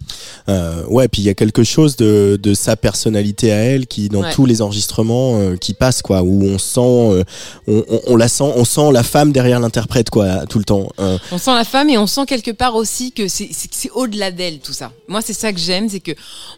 Euh, 0.50 0.84
ouais, 0.88 1.08
puis 1.08 1.22
il 1.22 1.26
y 1.26 1.30
a 1.30 1.34
quelque 1.34 1.64
chose 1.64 1.96
de, 1.96 2.40
de 2.42 2.54
sa 2.54 2.76
personnalité 2.76 3.52
à 3.52 3.58
elle 3.58 3.88
qui, 3.88 4.10
dans 4.10 4.22
Ouais. 4.22 4.32
tous 4.34 4.46
les 4.46 4.62
enregistrements, 4.62 5.38
euh, 5.40 5.56
qui 5.56 5.74
passe 5.74 6.02
quoi, 6.02 6.24
où 6.24 6.44
on 6.44 6.58
sent, 6.58 6.80
euh, 6.82 7.24
on, 7.68 7.84
on- 7.90 8.02
on 8.08 8.16
la 8.16 8.28
sent, 8.28 8.44
on 8.56 8.66
sent 8.66 8.92
la 8.92 9.04
femme 9.04 9.32
derrière 9.32 9.60
l'interprète 9.60 10.10
quoi, 10.10 10.46
tout 10.48 10.58
le 10.58 10.64
temps. 10.66 10.90
Euh, 11.00 11.18
On 11.32 11.38
sent 11.38 11.54
la 11.54 11.64
femme 11.64 11.90
et 11.90 11.98
on 11.98 12.08
sent 12.08 12.26
quelque 12.28 12.52
part 12.52 12.76
aussi 12.76 13.12
que 13.12 13.28
c'est 13.28 13.50
au-delà 13.94 14.32
d'elle 14.32 14.60
tout 14.60 14.74
ça. 14.74 14.92
Moi 15.08 15.22
c'est 15.22 15.34
ça 15.34 15.54
que 15.54 15.60
j'aime, 15.60 15.90
c'est 15.90 16.00
que 16.00 16.12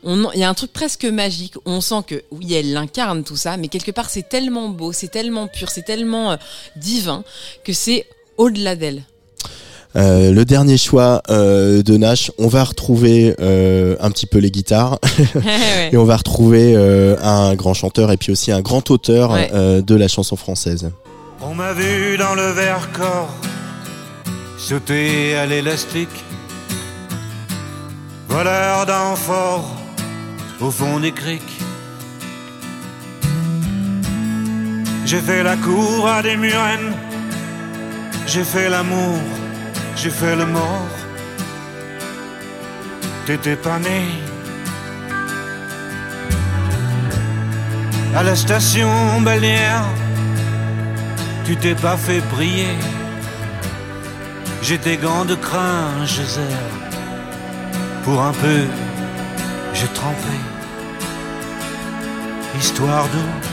on 0.03 0.31
il 0.33 0.39
y 0.39 0.43
a 0.43 0.49
un 0.49 0.53
truc 0.53 0.71
presque 0.73 1.05
magique. 1.05 1.53
On 1.65 1.81
sent 1.81 2.03
que 2.07 2.23
oui 2.31 2.53
elle 2.53 2.75
incarne 2.77 3.23
tout 3.23 3.35
ça, 3.37 3.57
mais 3.57 3.67
quelque 3.67 3.91
part 3.91 4.09
c'est 4.09 4.27
tellement 4.29 4.69
beau, 4.69 4.91
c'est 4.93 5.09
tellement 5.11 5.47
pur, 5.47 5.69
c'est 5.69 5.83
tellement 5.85 6.31
euh, 6.31 6.35
divin 6.77 7.23
que 7.63 7.73
c'est 7.73 8.05
au-delà 8.37 8.75
d'elle. 8.75 9.03
Euh, 9.95 10.31
le 10.31 10.43
dernier 10.45 10.77
choix 10.77 11.21
euh, 11.29 11.83
de 11.83 11.97
Nash, 11.97 12.31
on 12.39 12.47
va 12.47 12.63
retrouver 12.63 13.35
euh, 13.39 13.95
un 13.99 14.09
petit 14.11 14.25
peu 14.25 14.39
les 14.39 14.49
guitares 14.51 14.97
et 15.91 15.97
on 15.97 16.03
va 16.03 16.17
retrouver 16.17 16.73
euh, 16.75 17.15
un 17.21 17.53
grand 17.55 17.73
chanteur 17.75 18.11
et 18.11 18.17
puis 18.17 18.31
aussi 18.31 18.51
un 18.51 18.61
grand 18.61 18.89
auteur 18.91 19.31
Ouais. 19.31 19.49
euh, 19.53 19.81
de 19.81 19.95
la 19.95 20.07
chanson 20.07 20.35
française. 20.35 20.89
On 21.41 21.53
m'a 21.53 21.73
vu 21.73 22.17
dans 22.17 22.33
le 22.35 22.51
Vercors 22.51 23.29
sauter 24.57 25.35
à 25.35 25.45
l'élastique, 25.45 26.07
voleur 28.29 28.85
d'amphores 28.85 29.75
au 30.61 30.71
fond 30.71 30.99
des 31.01 31.11
criques. 31.11 31.41
J'ai 35.05 35.19
fait 35.19 35.43
la 35.43 35.57
cour 35.57 36.07
à 36.07 36.23
des 36.23 36.37
murennes, 36.37 36.93
j'ai 38.25 38.43
fait 38.43 38.69
l'amour, 38.69 39.19
j'ai 39.95 40.09
fait 40.09 40.35
le 40.35 40.45
mort. 40.45 40.95
T'étais 43.25 43.55
pas 43.55 43.79
né. 43.79 44.01
À 48.15 48.21
la 48.23 48.35
station 48.35 49.21
balnéaire, 49.21 49.85
tu 51.45 51.55
t'es 51.57 51.75
pas 51.75 51.97
fait 51.97 52.21
briller. 52.33 52.77
J'ai 54.61 54.77
des 54.77 54.97
gants 54.97 55.25
de 55.25 55.35
crin, 55.35 56.05
zère. 56.05 56.73
Pour 58.03 58.21
un 58.21 58.33
peu, 58.33 58.61
j'ai 59.73 59.87
trempé. 59.87 60.37
Histoire 62.59 63.05
d'eau. 63.05 63.52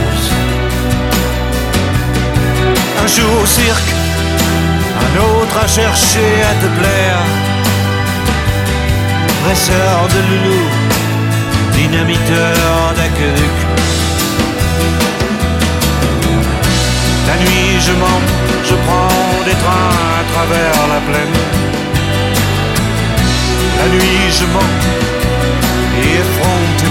Un 3.03 3.07
jour 3.07 3.41
au 3.41 3.45
cirque, 3.47 3.91
un 5.05 5.13
autre 5.19 5.57
à 5.57 5.67
chercher 5.67 6.31
à 6.49 6.53
te 6.61 6.67
plaire. 6.77 7.21
Dresseur 9.43 10.07
de 10.13 10.19
loulou, 10.29 10.63
dynamiteur 11.73 12.93
d'aqueduc. 12.97 13.57
La 17.27 17.35
nuit 17.43 17.81
je 17.87 17.93
mens, 17.93 18.21
je 18.69 18.75
prends 18.85 19.43
des 19.45 19.57
trains 19.63 19.95
à 20.19 20.23
travers 20.33 20.87
la 20.93 20.99
plaine. 21.07 21.37
La 23.79 23.87
nuit 23.95 24.31
je 24.39 24.45
mens, 24.53 24.73
et 26.03 26.19
effrontément. 26.21 26.90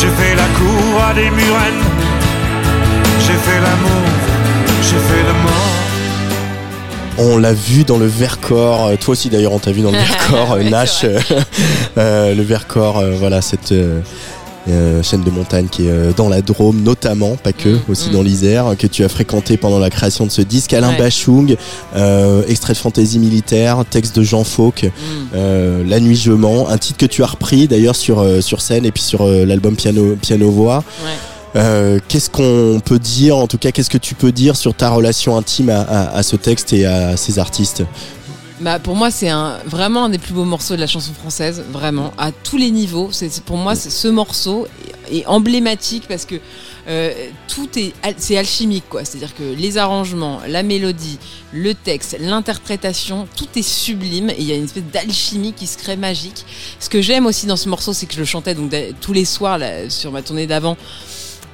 J'ai 0.00 0.08
fait 0.08 0.34
la 0.34 0.46
cour 0.58 1.04
à 1.04 1.12
des 1.12 1.28
murennes. 1.28 1.84
J'ai 3.18 3.34
fait 3.34 3.60
l'amour, 3.60 4.02
j'ai 4.82 4.96
fait 4.96 5.22
le 5.22 5.32
mort. 5.42 5.80
On 7.18 7.36
l'a 7.36 7.52
vu 7.52 7.84
dans 7.84 7.98
le 7.98 8.06
Vercors, 8.06 8.86
euh, 8.86 8.96
toi 8.96 9.12
aussi 9.12 9.28
d'ailleurs 9.28 9.52
on 9.52 9.58
t'a 9.58 9.72
vu 9.72 9.82
dans 9.82 9.90
le 9.90 9.98
Vercors, 10.30 10.52
euh, 10.52 10.62
Nash, 10.62 11.04
euh, 11.04 11.20
euh, 11.98 12.34
le 12.34 12.42
Vercors, 12.42 12.96
euh, 12.98 13.12
voilà 13.14 13.42
cette 13.42 13.72
euh, 13.72 14.00
euh, 14.68 15.02
chaîne 15.02 15.22
de 15.22 15.30
montagne 15.30 15.68
qui 15.70 15.86
est 15.86 15.90
euh, 15.90 16.12
dans 16.16 16.28
la 16.28 16.42
Drôme 16.42 16.82
notamment, 16.82 17.36
pas 17.36 17.52
que, 17.52 17.70
Mm, 17.70 17.80
aussi 17.88 18.10
mm. 18.10 18.12
dans 18.12 18.22
l'Isère, 18.22 18.74
que 18.78 18.86
tu 18.86 19.04
as 19.04 19.08
fréquenté 19.08 19.56
pendant 19.56 19.78
la 19.78 19.90
création 19.90 20.26
de 20.26 20.30
ce 20.30 20.42
disque. 20.42 20.72
Alain 20.74 20.90
Ouais. 20.90 20.98
Bachung, 20.98 21.56
euh, 21.96 22.42
extrait 22.48 22.72
de 22.74 22.78
fantaisie 22.78 23.18
militaire, 23.18 23.84
texte 23.88 24.16
de 24.16 24.22
Jean 24.22 24.44
Fauque, 24.44 24.84
Mm. 24.84 24.90
euh, 25.34 25.84
La 25.88 25.98
nuit 26.00 26.16
je 26.16 26.32
mens, 26.32 26.68
un 26.68 26.78
titre 26.78 26.98
que 26.98 27.06
tu 27.06 27.22
as 27.22 27.26
repris 27.26 27.68
d'ailleurs 27.68 27.96
sur, 27.96 28.24
sur 28.42 28.60
scène 28.60 28.84
et 28.84 28.92
puis 28.92 29.02
sur 29.02 29.24
l'album 29.26 29.76
Piano, 29.76 30.16
Piano 30.20 30.50
Voix. 30.50 30.84
Ouais. 31.04 31.10
Euh, 31.56 31.98
qu'est-ce 32.06 32.30
qu'on 32.30 32.80
peut 32.84 33.00
dire, 33.00 33.36
en 33.36 33.48
tout 33.48 33.58
cas, 33.58 33.72
qu'est-ce 33.72 33.90
que 33.90 33.98
tu 33.98 34.14
peux 34.14 34.30
dire 34.30 34.54
sur 34.54 34.72
ta 34.72 34.90
relation 34.90 35.36
intime 35.36 35.68
à, 35.70 35.80
à- 35.80 36.16
à 36.18 36.22
ce 36.22 36.36
texte 36.36 36.72
et 36.72 36.86
à 36.86 37.16
ces 37.16 37.38
artistes? 37.40 37.82
Bah, 38.60 38.78
pour 38.78 38.94
moi, 38.94 39.10
c'est 39.10 39.30
vraiment 39.64 40.04
un 40.04 40.08
des 40.10 40.18
plus 40.18 40.34
beaux 40.34 40.44
morceaux 40.44 40.74
de 40.74 40.80
la 40.80 40.86
chanson 40.86 41.14
française, 41.14 41.64
vraiment, 41.70 42.12
à 42.18 42.30
tous 42.30 42.58
les 42.58 42.70
niveaux. 42.70 43.10
Pour 43.46 43.56
moi, 43.56 43.74
ce 43.74 44.08
morceau 44.08 44.66
est, 45.10 45.24
emblématique 45.24 46.04
parce 46.06 46.26
que 46.26 46.34
euh, 46.86 47.12
tout 47.48 47.70
est, 47.78 47.94
c'est 48.18 48.36
alchimique, 48.36 48.84
quoi. 48.90 49.06
C'est-à-dire 49.06 49.34
que 49.34 49.42
les 49.42 49.78
arrangements, 49.78 50.40
la 50.46 50.62
mélodie, 50.62 51.18
le 51.54 51.74
texte, 51.74 52.18
l'interprétation, 52.20 53.26
tout 53.34 53.48
est 53.56 53.62
sublime 53.62 54.28
et 54.28 54.36
il 54.38 54.44
y 54.44 54.52
a 54.52 54.56
une 54.56 54.64
espèce 54.64 54.84
d'alchimie 54.92 55.54
qui 55.54 55.66
se 55.66 55.78
crée 55.78 55.96
magique. 55.96 56.44
Ce 56.80 56.90
que 56.90 57.00
j'aime 57.00 57.24
aussi 57.24 57.46
dans 57.46 57.56
ce 57.56 57.68
morceau, 57.70 57.94
c'est 57.94 58.04
que 58.04 58.14
je 58.14 58.20
le 58.20 58.26
chantais 58.26 58.54
donc 58.54 58.74
tous 59.00 59.14
les 59.14 59.24
soirs 59.24 59.58
sur 59.88 60.12
ma 60.12 60.20
tournée 60.20 60.46
d'avant. 60.46 60.76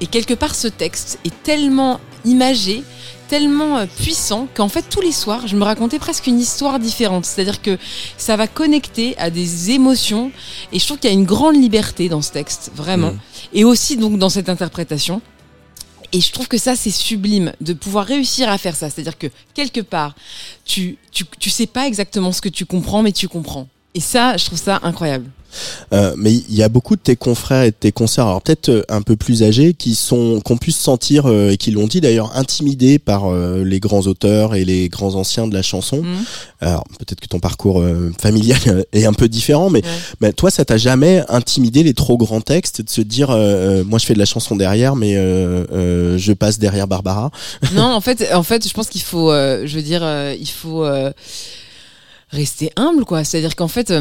Et 0.00 0.08
quelque 0.08 0.34
part, 0.34 0.56
ce 0.56 0.66
texte 0.66 1.20
est 1.24 1.42
tellement 1.44 2.00
imagé, 2.24 2.82
tellement 3.28 3.78
euh, 3.78 3.86
puissant 3.86 4.48
qu'en 4.54 4.68
fait 4.68 4.82
tous 4.88 5.00
les 5.00 5.12
soirs 5.12 5.46
je 5.46 5.56
me 5.56 5.64
racontais 5.64 5.98
presque 5.98 6.26
une 6.26 6.40
histoire 6.40 6.78
différente. 6.78 7.24
C'est 7.24 7.42
à 7.42 7.44
dire 7.44 7.62
que 7.62 7.78
ça 8.16 8.36
va 8.36 8.46
connecter 8.46 9.16
à 9.18 9.30
des 9.30 9.70
émotions 9.70 10.30
et 10.72 10.78
je 10.78 10.84
trouve 10.86 10.98
qu'il 10.98 11.10
y 11.10 11.12
a 11.12 11.16
une 11.16 11.24
grande 11.24 11.56
liberté 11.56 12.08
dans 12.08 12.22
ce 12.22 12.32
texte 12.32 12.70
vraiment. 12.74 13.12
Mm. 13.12 13.18
et 13.54 13.64
aussi 13.64 13.96
donc 13.96 14.18
dans 14.18 14.30
cette 14.30 14.48
interprétation. 14.48 15.20
Et 16.12 16.20
je 16.20 16.32
trouve 16.32 16.48
que 16.48 16.58
ça 16.58 16.76
c'est 16.76 16.90
sublime 16.90 17.52
de 17.60 17.72
pouvoir 17.72 18.06
réussir 18.06 18.48
à 18.48 18.58
faire 18.58 18.76
ça. 18.76 18.90
C'est 18.90 19.00
à 19.00 19.04
dire 19.04 19.18
que 19.18 19.26
quelque 19.54 19.80
part 19.80 20.14
tu, 20.64 20.96
tu 21.12 21.24
tu 21.38 21.50
sais 21.50 21.66
pas 21.66 21.86
exactement 21.86 22.32
ce 22.32 22.40
que 22.40 22.48
tu 22.48 22.64
comprends 22.64 23.02
mais 23.02 23.12
tu 23.12 23.28
comprends. 23.28 23.68
Et 23.94 24.00
ça 24.00 24.36
je 24.36 24.44
trouve 24.44 24.58
ça 24.58 24.80
incroyable 24.82 25.30
Euh, 25.92 26.14
mais 26.16 26.32
il 26.32 26.54
y 26.54 26.62
a 26.62 26.68
beaucoup 26.68 26.96
de 26.96 27.00
tes 27.00 27.16
confrères 27.16 27.62
et 27.62 27.70
de 27.70 27.76
tes 27.78 27.92
concerts, 27.92 28.26
alors 28.26 28.42
peut-être 28.42 28.68
euh, 28.68 28.82
un 28.88 29.02
peu 29.02 29.16
plus 29.16 29.42
âgés, 29.42 29.74
qui 29.74 29.94
sont, 29.94 30.40
qu'on 30.44 30.56
puisse 30.56 30.76
sentir 30.78 31.26
euh, 31.26 31.50
et 31.50 31.56
qui 31.56 31.70
l'ont 31.70 31.86
dit 31.86 32.00
d'ailleurs, 32.00 32.36
intimidés 32.36 32.98
par 32.98 33.26
euh, 33.26 33.64
les 33.64 33.80
grands 33.80 34.02
auteurs 34.06 34.54
et 34.54 34.64
les 34.64 34.88
grands 34.88 35.14
anciens 35.14 35.46
de 35.46 35.54
la 35.54 35.62
chanson. 35.62 36.02
Mhm. 36.02 36.24
Alors 36.60 36.84
peut-être 36.98 37.20
que 37.20 37.26
ton 37.26 37.40
parcours 37.40 37.82
familial 38.20 38.84
est 38.92 39.04
un 39.04 39.12
peu 39.12 39.28
différent, 39.28 39.70
mais, 39.70 39.82
Ouais. 39.84 39.90
mais 40.20 40.32
toi, 40.32 40.50
ça 40.50 40.64
t'a 40.64 40.78
jamais 40.78 41.22
intimidé 41.28 41.82
les 41.82 41.94
trop 41.94 42.16
grands 42.16 42.40
textes 42.40 42.82
de 42.82 42.88
se 42.90 43.00
dire, 43.02 43.28
moi 43.86 43.98
je 43.98 44.06
fais 44.06 44.14
de 44.14 44.18
la 44.18 44.24
chanson 44.24 44.56
derrière, 44.56 44.96
mais 44.96 45.14
je 45.14 46.32
passe 46.32 46.58
derrière 46.58 46.88
Barbara? 46.88 47.30
non, 47.74 47.84
en 47.84 48.00
fait, 48.00 48.26
en 48.34 48.42
fait, 48.42 48.66
je 48.66 48.72
pense 48.72 48.88
qu'il 48.88 49.02
faut, 49.02 49.30
je 49.30 49.74
veux 49.74 49.82
dire, 49.82 50.02
il 50.38 50.48
faut 50.48 50.84
rester 52.30 52.72
humble, 52.76 53.04
quoi. 53.04 53.24
C'est-à-dire 53.24 53.54
qu'en 53.56 53.68
fait. 53.68 53.92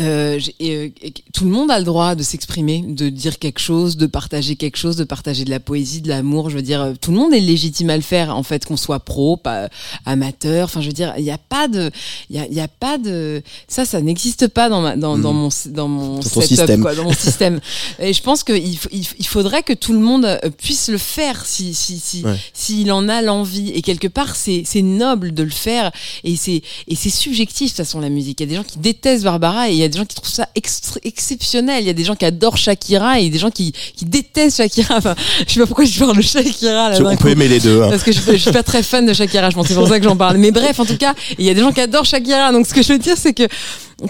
Euh, 0.00 0.38
j'ai- 0.38 0.54
euh, 0.62 0.88
tout 1.32 1.44
le 1.44 1.50
monde 1.50 1.70
a 1.70 1.78
le 1.78 1.84
droit 1.84 2.14
de 2.14 2.22
s'exprimer, 2.22 2.84
de 2.86 3.08
dire 3.08 3.38
quelque 3.38 3.60
chose, 3.60 3.96
de 3.96 4.06
partager 4.06 4.56
quelque 4.56 4.76
chose, 4.76 4.96
de 4.96 5.04
partager 5.04 5.44
de 5.44 5.50
la 5.50 5.60
poésie, 5.60 6.00
de 6.00 6.08
l'amour. 6.08 6.50
Je 6.50 6.56
veux 6.56 6.62
dire, 6.62 6.80
euh, 6.82 6.92
tout 7.00 7.12
le 7.12 7.16
monde 7.18 7.32
est 7.32 7.40
légitime 7.40 7.90
à 7.90 7.96
le 7.96 8.02
faire, 8.02 8.36
en 8.36 8.42
fait, 8.42 8.64
qu'on 8.64 8.76
soit 8.76 9.00
pro, 9.00 9.36
pas 9.36 9.68
amateur. 10.04 10.64
Enfin, 10.64 10.80
je 10.80 10.88
veux 10.88 10.92
dire, 10.92 11.14
il 11.18 11.24
n'y 11.24 11.30
a 11.30 11.38
pas 11.38 11.68
de, 11.68 11.90
il 12.30 12.36
y 12.36 12.38
a, 12.40 12.46
il 12.46 12.54
y 12.54 12.60
a 12.60 12.68
pas 12.68 12.98
de, 12.98 13.42
ça, 13.68 13.84
ça 13.84 14.00
n'existe 14.00 14.48
pas 14.48 14.68
dans 14.68 14.80
ma, 14.80 14.96
dans, 14.96 15.16
dans 15.18 15.32
mon, 15.32 15.48
dans 15.66 15.88
mon 15.88 16.16
Dans 16.16 16.22
setup, 16.22 16.42
système. 16.48 16.82
quoi, 16.82 16.94
dans 16.94 17.04
mon 17.04 17.12
système. 17.26 17.60
Et 18.00 18.12
je 18.12 18.22
pense 18.22 18.42
qu'il 18.44 18.76
il, 18.92 19.26
faudrait 19.26 19.62
que 19.62 19.72
tout 19.72 19.92
le 19.92 19.98
monde 20.00 20.24
euh, 20.24 20.38
puisse 20.50 20.88
le 20.88 20.98
faire 20.98 21.44
si, 21.46 21.74
si, 21.74 21.98
si, 21.98 22.24
Ouais. 22.24 22.36
s'il 22.52 22.90
en 22.92 23.08
a 23.08 23.22
l'envie. 23.22 23.70
Et 23.70 23.82
quelque 23.82 24.08
part, 24.08 24.34
c'est, 24.36 24.62
c'est 24.66 24.82
noble 24.82 25.32
de 25.34 25.42
le 25.42 25.50
faire. 25.50 25.92
Et 26.24 26.36
c'est, 26.36 26.62
et 26.88 26.94
c'est 26.96 27.10
subjectif, 27.10 27.66
de 27.66 27.70
toute 27.70 27.76
façon, 27.76 28.00
la 28.00 28.08
musique. 28.08 28.40
Il 28.40 28.44
y 28.44 28.46
a 28.46 28.50
des 28.50 28.56
gens 28.56 28.64
qui 28.64 28.78
détestent 28.78 29.24
Barbara 29.24 29.68
et 29.70 29.83
y 29.84 29.86
a 29.86 29.88
des 29.88 29.98
gens 29.98 30.04
qui 30.04 30.14
trouvent 30.16 30.30
ça 30.32 30.48
extra- 30.54 31.00
exceptionnel. 31.04 31.82
Il 31.82 31.86
y 31.86 31.90
a 31.90 31.94
des 31.94 32.04
gens 32.04 32.14
qui 32.16 32.24
adorent 32.24 32.56
Shakira 32.56 33.20
et 33.20 33.24
il 33.24 33.30
des 33.30 33.38
gens 33.38 33.50
qui, 33.50 33.72
qui 33.96 34.04
détestent 34.04 34.56
Shakira. 34.58 34.96
Enfin, 34.98 35.14
je 35.46 35.52
sais 35.52 35.60
pas 35.60 35.66
pourquoi 35.66 35.84
je 35.84 35.98
parle 35.98 36.16
de 36.16 36.22
Shakira 36.22 36.90
là. 36.90 36.98
On 37.00 37.16
coup. 37.16 37.22
peut 37.24 37.30
aimer 37.30 37.48
les 37.48 37.60
deux. 37.60 37.82
hein. 37.82 37.90
Parce 37.90 38.02
que 38.02 38.12
je, 38.12 38.20
je 38.20 38.36
suis 38.36 38.52
pas 38.52 38.62
très 38.62 38.82
fan 38.82 39.04
de 39.06 39.12
Shakira, 39.12 39.50
je 39.50 39.54
pense, 39.54 39.66
c'est 39.68 39.74
pour 39.74 39.88
ça 39.88 39.98
que 39.98 40.04
j'en 40.04 40.16
parle. 40.16 40.36
Mais 40.38 40.50
bref, 40.50 40.78
en 40.80 40.84
tout 40.84 40.96
cas, 40.96 41.14
il 41.38 41.44
y 41.44 41.50
a 41.50 41.54
des 41.54 41.60
gens 41.60 41.72
qui 41.72 41.80
adorent 41.80 42.04
Shakira. 42.04 42.52
Donc 42.52 42.66
ce 42.66 42.74
que 42.74 42.82
je 42.82 42.92
veux 42.92 42.98
dire, 42.98 43.16
c'est 43.16 43.32
que 43.34 43.44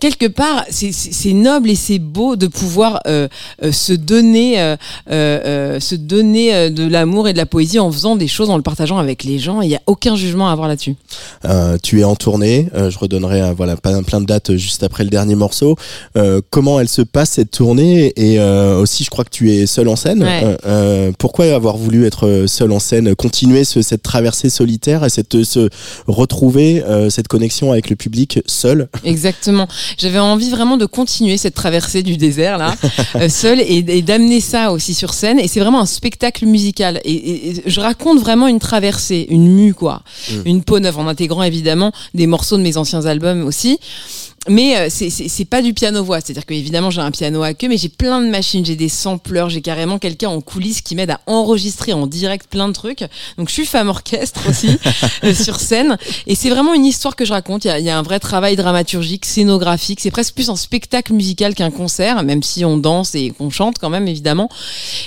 quelque 0.00 0.26
part, 0.26 0.64
c'est- 0.70 0.92
noble 1.34 1.70
et 1.70 1.74
c'est 1.74 1.98
beau 1.98 2.36
de 2.36 2.46
pouvoir 2.46 3.00
euh, 3.06 3.28
euh, 3.62 3.72
se 3.72 3.92
donner, 3.92 4.60
euh, 4.60 4.76
euh, 5.10 5.40
euh, 5.44 5.80
se 5.80 5.94
donner 5.94 6.54
euh, 6.54 6.70
de 6.70 6.86
l'amour 6.86 7.28
et 7.28 7.32
de 7.32 7.38
la 7.38 7.46
poésie 7.46 7.78
en 7.78 7.90
faisant 7.90 8.16
des 8.16 8.28
choses, 8.28 8.50
en 8.50 8.56
le 8.56 8.62
partageant 8.62 8.98
avec 8.98 9.24
les 9.24 9.38
gens. 9.38 9.60
Il 9.62 9.68
n'y 9.68 9.74
a 9.76 9.80
aucun 9.86 10.16
jugement 10.16 10.48
à 10.48 10.52
avoir 10.52 10.68
là-dessus. 10.68 10.94
Euh, 11.44 11.76
tu 11.82 12.00
es 12.00 12.04
en 12.04 12.14
tournée, 12.16 12.68
euh, 12.74 12.90
je 12.90 12.98
redonnerai 12.98 13.52
voilà 13.54 13.76
plein, 13.76 14.02
plein 14.02 14.20
de 14.20 14.26
dates 14.26 14.54
juste 14.56 14.82
après 14.82 15.04
le 15.04 15.10
dernier 15.10 15.34
morceau. 15.34 15.76
Euh, 16.16 16.40
comment 16.50 16.78
elle 16.80 16.88
se 16.88 17.02
passe 17.02 17.30
cette 17.30 17.50
tournée? 17.50 18.12
Et 18.16 18.38
euh, 18.38 18.78
aussi 18.78 19.04
je 19.04 19.10
crois 19.10 19.24
que 19.24 19.30
tu 19.30 19.52
es 19.52 19.66
seul 19.66 19.88
en 19.88 19.96
scène. 19.96 20.22
Ouais. 20.22 21.12
Pourquoi 21.18 21.46
avoir 21.54 21.76
voulu 21.76 22.06
être 22.06 22.44
seul 22.46 22.72
en 22.72 22.78
scène, 22.78 23.14
continuer 23.14 23.64
ce- 23.64 23.82
cette 23.82 24.02
traversée 24.02 24.50
solitaire 24.50 25.04
et 25.04 25.10
cette 25.10 25.42
se 25.44 25.68
retrouver 26.06 26.82
euh, 26.84 27.10
cette 27.10 27.28
connexion 27.28 27.72
avec 27.72 27.90
le 27.90 27.96
public 27.96 28.40
seul 28.46 28.88
Exactement. 29.04 29.66
J'avais 29.98 30.18
envie 30.18 30.50
vraiment 30.50 30.76
de 30.76 30.86
continuer 30.86 31.36
cette 31.36 31.54
traversée 31.54 32.02
du 32.02 32.16
désert 32.16 32.58
là, 32.58 32.74
euh, 33.16 33.28
seule, 33.28 33.60
et, 33.60 33.84
et 33.88 34.02
d'amener 34.02 34.40
ça 34.40 34.72
aussi 34.72 34.94
sur 34.94 35.14
scène. 35.14 35.38
Et 35.38 35.48
c'est 35.48 35.60
vraiment 35.60 35.80
un 35.80 35.86
spectacle 35.86 36.46
musical. 36.46 37.00
Et, 37.04 37.12
et- 37.12 37.50
et 37.50 37.62
je 37.66 37.80
raconte 37.80 38.18
vraiment 38.20 38.46
une 38.48 38.58
traversée, 38.58 39.26
une 39.30 39.48
mue 39.54 39.74
quoi, 39.74 40.02
une 40.44 40.62
peau 40.62 40.78
neuve, 40.80 40.98
en 40.98 41.06
intégrant 41.08 41.42
évidemment 41.42 41.92
des 42.14 42.26
morceaux 42.26 42.56
de 42.56 42.62
mes 42.62 42.76
anciens 42.76 43.06
albums 43.06 43.44
aussi. 43.46 43.78
Mais 44.48 44.76
euh, 44.76 44.88
c'est- 44.90 45.44
pas 45.44 45.62
du 45.62 45.72
piano 45.74 46.02
voix, 46.04 46.20
c'est-à-dire 46.20 46.44
que 46.46 46.54
évidemment 46.54 46.90
j'ai 46.90 47.00
un 47.00 47.10
piano 47.10 47.42
à 47.42 47.54
queue, 47.54 47.68
mais 47.68 47.76
j'ai 47.76 47.88
plein 47.88 48.20
de 48.20 48.28
machines, 48.28 48.64
j'ai 48.64 48.76
des 48.76 48.88
sampleurs, 48.88 49.48
j'ai 49.50 49.60
carrément 49.62 49.98
quelqu'un 49.98 50.28
en 50.28 50.40
coulisses 50.40 50.80
qui 50.80 50.94
m'aide 50.94 51.10
à 51.10 51.20
enregistrer 51.26 51.92
en 51.92 52.06
direct 52.06 52.46
plein 52.48 52.68
de 52.68 52.72
trucs. 52.72 53.04
Donc 53.38 53.48
je 53.48 53.52
suis 53.54 53.66
femme 53.66 53.88
orchestre 53.88 54.40
aussi 54.48 54.68
euh, 55.24 55.34
sur 55.34 55.60
scène, 55.60 55.96
et 56.26 56.34
c'est 56.34 56.50
vraiment 56.50 56.74
une 56.74 56.84
histoire 56.84 57.16
que 57.16 57.24
je 57.24 57.32
raconte. 57.32 57.64
Il 57.64 57.68
y 57.68 57.70
a, 57.70 57.78
y 57.78 57.90
a 57.90 57.98
un 57.98 58.02
vrai 58.02 58.20
travail 58.20 58.56
dramaturgique, 58.56 59.24
scénographique. 59.24 60.00
C'est 60.00 60.10
presque 60.10 60.34
plus 60.34 60.50
un 60.50 60.56
spectacle 60.56 61.12
musical 61.12 61.54
qu'un 61.54 61.70
concert, 61.70 62.22
même 62.22 62.42
si 62.42 62.64
on 62.64 62.76
danse 62.76 63.14
et 63.14 63.30
qu'on 63.30 63.50
chante 63.50 63.78
quand 63.78 63.90
même 63.90 64.08
évidemment. 64.08 64.48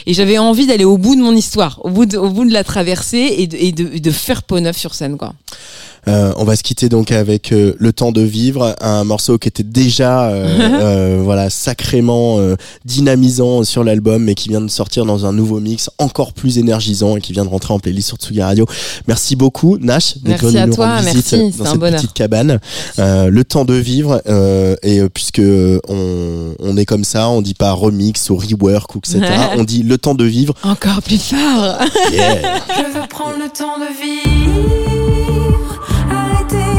Et 0.05 0.13
j'avais 0.13 0.37
envie 0.37 0.67
d'aller 0.67 0.85
au 0.85 0.97
bout 0.97 1.15
de 1.15 1.21
mon 1.21 1.35
histoire, 1.35 1.79
au 1.83 1.89
bout 1.89 2.05
de, 2.05 2.17
au 2.17 2.29
bout 2.29 2.45
de 2.45 2.53
la 2.53 2.63
traversée 2.63 3.35
et 3.37 3.47
de, 3.47 3.57
et 3.57 3.71
de, 3.71 3.89
et 3.93 3.99
de 3.99 4.11
faire 4.11 4.43
peau 4.43 4.59
neuve 4.59 4.77
sur 4.77 4.93
scène 4.93 5.17
quoi. 5.17 5.33
Euh, 6.07 6.33
on 6.37 6.43
va 6.43 6.55
se 6.55 6.63
quitter 6.63 6.89
donc 6.89 7.11
avec 7.11 7.51
euh, 7.51 7.73
Le 7.79 7.93
temps 7.93 8.11
de 8.11 8.21
vivre, 8.21 8.75
un 8.81 9.03
morceau 9.03 9.37
qui 9.37 9.47
était 9.47 9.63
déjà 9.63 10.29
euh, 10.29 10.47
euh, 11.17 11.21
voilà 11.23 11.49
sacrément 11.49 12.39
euh, 12.39 12.55
dynamisant 12.85 13.63
sur 13.63 13.83
l'album, 13.83 14.23
mais 14.23 14.35
qui 14.35 14.49
vient 14.49 14.61
de 14.61 14.67
sortir 14.69 15.05
dans 15.05 15.25
un 15.25 15.33
nouveau 15.33 15.59
mix 15.59 15.89
encore 15.97 16.33
plus 16.33 16.57
énergisant 16.57 17.17
et 17.17 17.21
qui 17.21 17.33
vient 17.33 17.45
de 17.45 17.49
rentrer 17.49 17.73
en 17.73 17.79
playlist 17.79 18.07
sur 18.09 18.17
Tsugi 18.17 18.41
Radio. 18.41 18.65
Merci 19.07 19.35
beaucoup 19.35 19.77
Nash 19.77 20.17
d'être 20.17 20.43
Merci 20.43 20.45
venu 20.45 20.57
à 20.57 20.65
nous 20.67 20.75
toi, 20.75 20.87
rendre 20.95 21.07
visite 21.07 21.31
merci, 21.31 21.51
c'est 21.53 21.57
dans 21.63 21.71
cette 21.71 21.79
bonheur. 21.79 21.99
petite 22.01 22.13
cabane. 22.13 22.59
Euh, 22.99 23.29
le 23.29 23.43
temps 23.43 23.65
de 23.65 23.73
vivre 23.73 24.21
euh, 24.27 24.75
et 24.83 24.99
euh, 24.99 25.09
puisque 25.13 25.41
on, 25.87 26.53
on 26.59 26.77
est 26.77 26.85
comme 26.85 27.03
ça, 27.03 27.29
on 27.29 27.41
dit 27.41 27.53
pas 27.53 27.71
remix 27.71 28.29
ou 28.29 28.37
rework 28.37 28.95
ou 28.95 28.99
etc. 28.99 29.19
on 29.57 29.63
dit 29.63 29.83
le 29.83 29.97
temps 29.97 30.15
de 30.15 30.23
vivre. 30.25 30.53
Encore 30.63 31.01
plus 31.01 31.21
fort. 31.21 31.37
Yeah. 32.11 32.59
Je 32.69 32.99
veux 32.99 33.07
prendre 33.09 33.35
le 33.37 33.49
temps 33.49 33.77
de 33.77 33.87
vivre, 34.01 35.06
day 36.49 36.76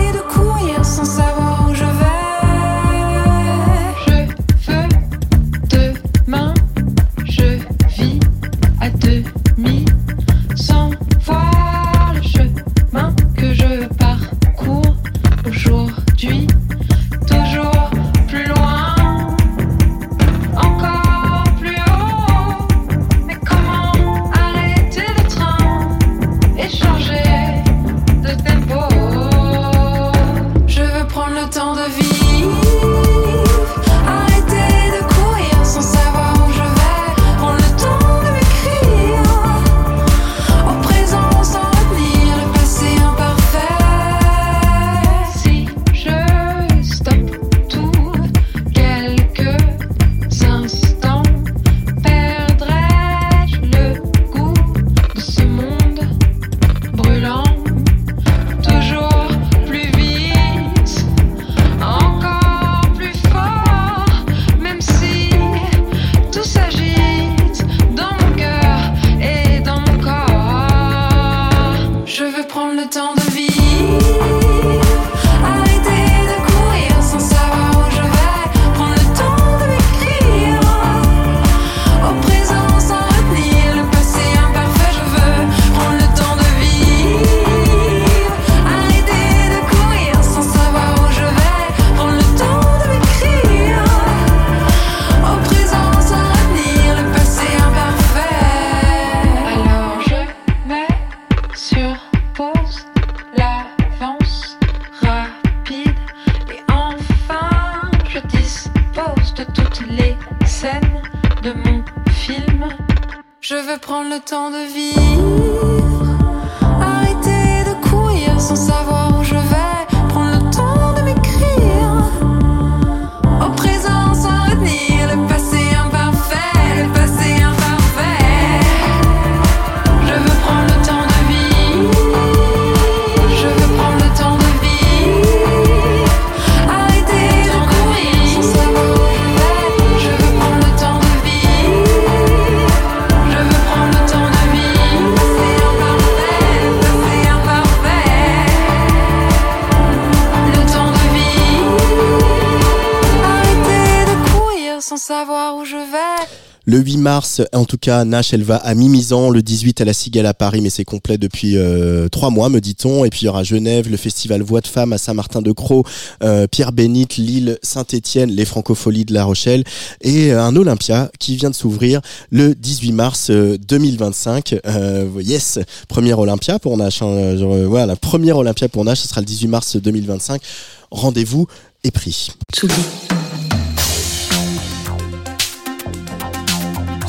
Le 156.71 156.81
8 156.81 156.99
mars, 156.99 157.41
en 157.55 157.65
tout 157.65 157.79
cas, 157.79 158.05
Nash, 158.05 158.35
elle 158.35 158.43
va 158.43 158.57
à 158.57 158.75
Mimizan. 158.75 159.31
Le 159.31 159.41
18 159.41 159.81
à 159.81 159.87
la 159.87 159.95
Cigale 159.95 160.27
à 160.27 160.35
Paris, 160.35 160.61
mais 160.61 160.69
c'est 160.69 160.85
complet 160.85 161.17
depuis 161.17 161.57
euh, 161.57 162.11
trois 162.11 162.29
mois, 162.29 162.51
me 162.51 162.61
dit-on. 162.61 163.07
Et 163.07 163.09
puis 163.09 163.21
il 163.23 163.25
y 163.25 163.29
aura 163.31 163.43
Genève, 163.43 163.89
le 163.91 163.97
festival 163.97 164.43
Voix 164.43 164.61
de 164.61 164.67
Femmes 164.67 164.93
à 164.93 164.99
Saint-Martin-de-Croix, 164.99 165.85
euh, 166.23 166.47
Pierre-Bénite, 166.47 167.17
Lille, 167.17 167.59
Saint-Étienne, 167.63 168.31
les 168.31 168.45
Francopholies 168.45 169.07
de 169.07 169.15
La 169.15 169.25
Rochelle 169.25 169.65
et 170.03 170.31
euh, 170.31 170.43
un 170.45 170.55
Olympia 170.57 171.11
qui 171.19 171.37
vient 171.37 171.49
de 171.49 171.55
s'ouvrir 171.55 172.03
le 172.31 172.55
18 172.55 172.93
mars 172.93 173.31
euh, 173.31 173.57
2025. 173.67 174.57
Euh, 174.67 175.09
yes, 175.23 175.61
première 175.89 176.19
Olympia 176.19 176.59
pour 176.59 176.77
Nash. 176.77 177.01
hein. 177.01 177.07
Euh, 177.07 177.67
voilà, 177.67 177.97
première 177.97 178.37
Olympia 178.37 178.69
pour 178.69 178.85
Nash, 178.85 179.01
ce 179.01 179.09
sera 179.09 179.23
le 179.23 179.27
18 179.27 179.49
mars 179.49 179.77
2025. 179.77 180.43
Rendez-vous 180.91 181.47
est 181.83 181.93
pris. 181.93 182.29
Tsugi. 182.55 182.75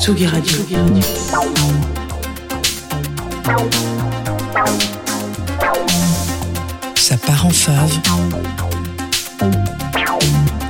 Tsugi 0.00 0.26
Radio. 0.26 0.56
Ça 6.94 7.16
part 7.18 7.44
en 7.44 7.50
fave. 7.50 7.92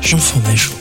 Jean 0.00 0.18
Fromageau. 0.18 0.72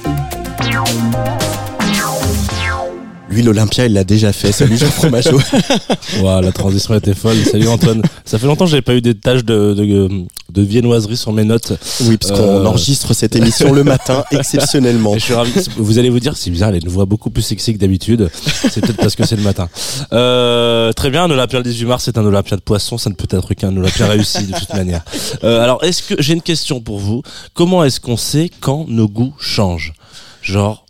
Lui, 3.29 3.43
l'Olympia, 3.43 3.85
il 3.85 3.93
l'a 3.93 4.03
déjà 4.03 4.33
fait. 4.33 4.51
Salut 4.51 4.75
Jean 4.75 4.87
Fromageau. 4.89 5.39
Ouah, 6.21 6.41
la 6.41 6.51
transition 6.51 6.95
était 6.95 7.13
folle. 7.13 7.37
Salut 7.45 7.67
Antoine. 7.67 8.01
Ça 8.25 8.39
fait 8.39 8.47
longtemps 8.47 8.65
que 8.65 8.71
j'avais 8.71 8.81
pas 8.81 8.95
eu 8.95 9.01
des 9.01 9.13
tâches 9.13 9.45
de, 9.45 9.75
de, 9.75 10.09
de 10.51 10.61
viennoiserie 10.63 11.15
sur 11.15 11.31
mes 11.31 11.43
notes. 11.43 11.73
Oui, 12.05 12.17
parce 12.17 12.31
qu'on 12.31 12.39
Euh, 12.47 12.65
enregistre 12.65 13.13
cette 13.13 13.35
émission 13.35 13.71
le 13.71 13.83
matin, 13.83 14.23
exceptionnellement. 14.31 15.13
Et 15.15 15.19
je 15.19 15.25
suis 15.25 15.33
ravi. 15.35 15.51
Vous 15.77 15.99
allez 15.99 16.09
vous 16.09 16.19
dire, 16.19 16.35
c'est 16.35 16.49
bizarre, 16.49 16.69
elle 16.69 16.75
a 16.75 16.79
une 16.79 16.89
voix 16.89 17.05
beaucoup 17.05 17.29
plus 17.29 17.43
sexy 17.43 17.71
que 17.73 17.77
d'habitude. 17.77 18.31
C'est 18.71 18.81
peut-être 18.81 18.97
parce 18.97 19.15
que 19.15 19.23
c'est 19.27 19.35
le 19.35 19.43
matin. 19.43 19.69
Euh, 20.11 20.91
très 20.93 21.11
bien, 21.11 21.25
un 21.25 21.29
Olympia 21.31 21.59
le 21.59 21.63
18 21.65 21.85
mars, 21.85 22.03
c'est 22.05 22.17
un 22.17 22.25
Olympia 22.25 22.57
de 22.57 22.61
poisson. 22.61 22.97
Ça 22.97 23.11
ne 23.11 23.15
peut 23.15 23.27
être 23.29 23.53
qu'un 23.53 23.77
Olympia 23.77 24.07
réussi 24.07 24.47
de 24.47 24.57
toute 24.57 24.73
manière. 24.73 25.03
Euh, 25.43 25.61
alors, 25.63 25.83
est-ce 25.83 26.01
que 26.01 26.15
j'ai 26.19 26.33
une 26.33 26.41
question 26.41 26.81
pour 26.81 26.97
vous 26.97 27.21
Comment 27.53 27.83
est-ce 27.83 27.99
qu'on 27.99 28.17
sait 28.17 28.49
quand 28.59 28.85
nos 28.89 29.07
goûts 29.07 29.35
changent? 29.39 29.93
Genre. 30.41 30.83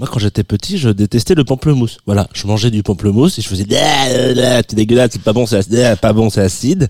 Moi, 0.00 0.08
quand 0.10 0.18
j'étais 0.18 0.42
petit, 0.42 0.76
je 0.76 0.88
détestais 0.88 1.36
le 1.36 1.44
pamplemousse. 1.44 1.98
Voilà, 2.04 2.26
je 2.32 2.48
mangeais 2.48 2.72
du 2.72 2.82
pamplemousse 2.82 3.38
et 3.38 3.42
je 3.42 3.48
faisais 3.48 3.64
Ah, 3.76 4.06
ah, 4.08 4.62
c'est 4.68 4.74
dégueulasse, 4.74 5.10
c'est 5.12 5.22
pas 5.22 5.32
bon, 5.32 5.46
c'est 5.46 5.56
acide, 5.56 5.78
ah, 5.78 5.94
pas 5.94 6.12
bon, 6.12 6.30
c'est 6.30 6.40
acide. 6.40 6.88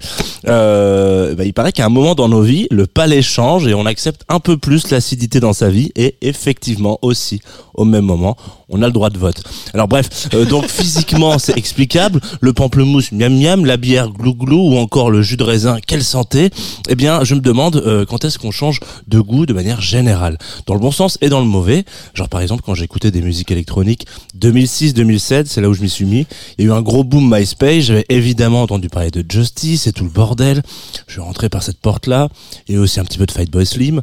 Euh, 0.48 1.34
bah, 1.34 1.44
il 1.44 1.52
paraît 1.52 1.72
qu'à 1.72 1.84
un 1.84 1.90
moment 1.90 2.14
dans 2.14 2.30
nos 2.30 2.40
vies, 2.40 2.66
le 2.70 2.86
palais 2.86 3.20
change 3.20 3.66
et 3.66 3.74
on 3.74 3.84
accepte 3.84 4.22
un 4.30 4.40
peu 4.40 4.56
plus 4.56 4.90
l'acidité 4.90 5.38
dans 5.38 5.52
sa 5.52 5.68
vie 5.68 5.92
et 5.96 6.16
effectivement 6.22 6.98
aussi 7.02 7.42
au 7.74 7.84
même 7.84 8.04
moment, 8.04 8.36
on 8.68 8.82
a 8.82 8.86
le 8.86 8.92
droit 8.92 9.10
de 9.10 9.18
vote. 9.18 9.42
Alors 9.74 9.88
bref, 9.88 10.28
euh, 10.34 10.44
donc 10.44 10.66
physiquement 10.68 11.38
c'est 11.38 11.56
explicable, 11.58 12.20
le 12.40 12.52
pamplemousse 12.52 13.12
miam 13.12 13.36
miam, 13.36 13.64
la 13.64 13.76
bière 13.76 14.10
glou 14.10 14.34
glou 14.34 14.74
ou 14.74 14.78
encore 14.78 15.10
le 15.10 15.22
jus 15.22 15.36
de 15.36 15.42
raisin, 15.42 15.78
quelle 15.86 16.04
santé 16.04 16.50
Eh 16.88 16.94
bien, 16.94 17.24
je 17.24 17.34
me 17.34 17.40
demande 17.40 17.76
euh, 17.76 18.04
quand 18.06 18.24
est-ce 18.24 18.38
qu'on 18.38 18.52
change 18.52 18.80
de 19.08 19.20
goût 19.20 19.44
de 19.46 19.52
manière 19.52 19.80
générale, 19.80 20.38
dans 20.66 20.74
le 20.74 20.80
bon 20.80 20.92
sens 20.92 21.18
et 21.20 21.28
dans 21.28 21.40
le 21.40 21.46
mauvais. 21.46 21.84
Genre 22.14 22.28
par 22.28 22.40
exemple 22.40 22.62
quand 22.64 22.74
des 23.10 23.22
musiques 23.22 23.50
électroniques 23.50 24.06
2006-2007, 24.38 25.46
c'est 25.46 25.60
là 25.60 25.68
où 25.68 25.74
je 25.74 25.82
m'y 25.82 25.88
suis 25.88 26.04
mis. 26.04 26.26
Il 26.58 26.64
y 26.64 26.68
a 26.68 26.70
eu 26.70 26.76
un 26.76 26.82
gros 26.82 27.04
boom 27.04 27.32
MySpace, 27.32 27.84
j'avais 27.84 28.06
évidemment 28.08 28.62
entendu 28.62 28.88
parler 28.88 29.10
de 29.10 29.24
Justice 29.28 29.86
et 29.86 29.92
tout 29.92 30.04
le 30.04 30.10
bordel. 30.10 30.62
Je 31.06 31.20
suis 31.20 31.48
par 31.48 31.62
cette 31.62 31.80
porte-là, 31.80 32.28
et 32.68 32.78
aussi 32.78 33.00
un 33.00 33.04
petit 33.04 33.18
peu 33.18 33.26
de 33.26 33.32
Fatboy 33.32 33.66
Slim. 33.66 34.02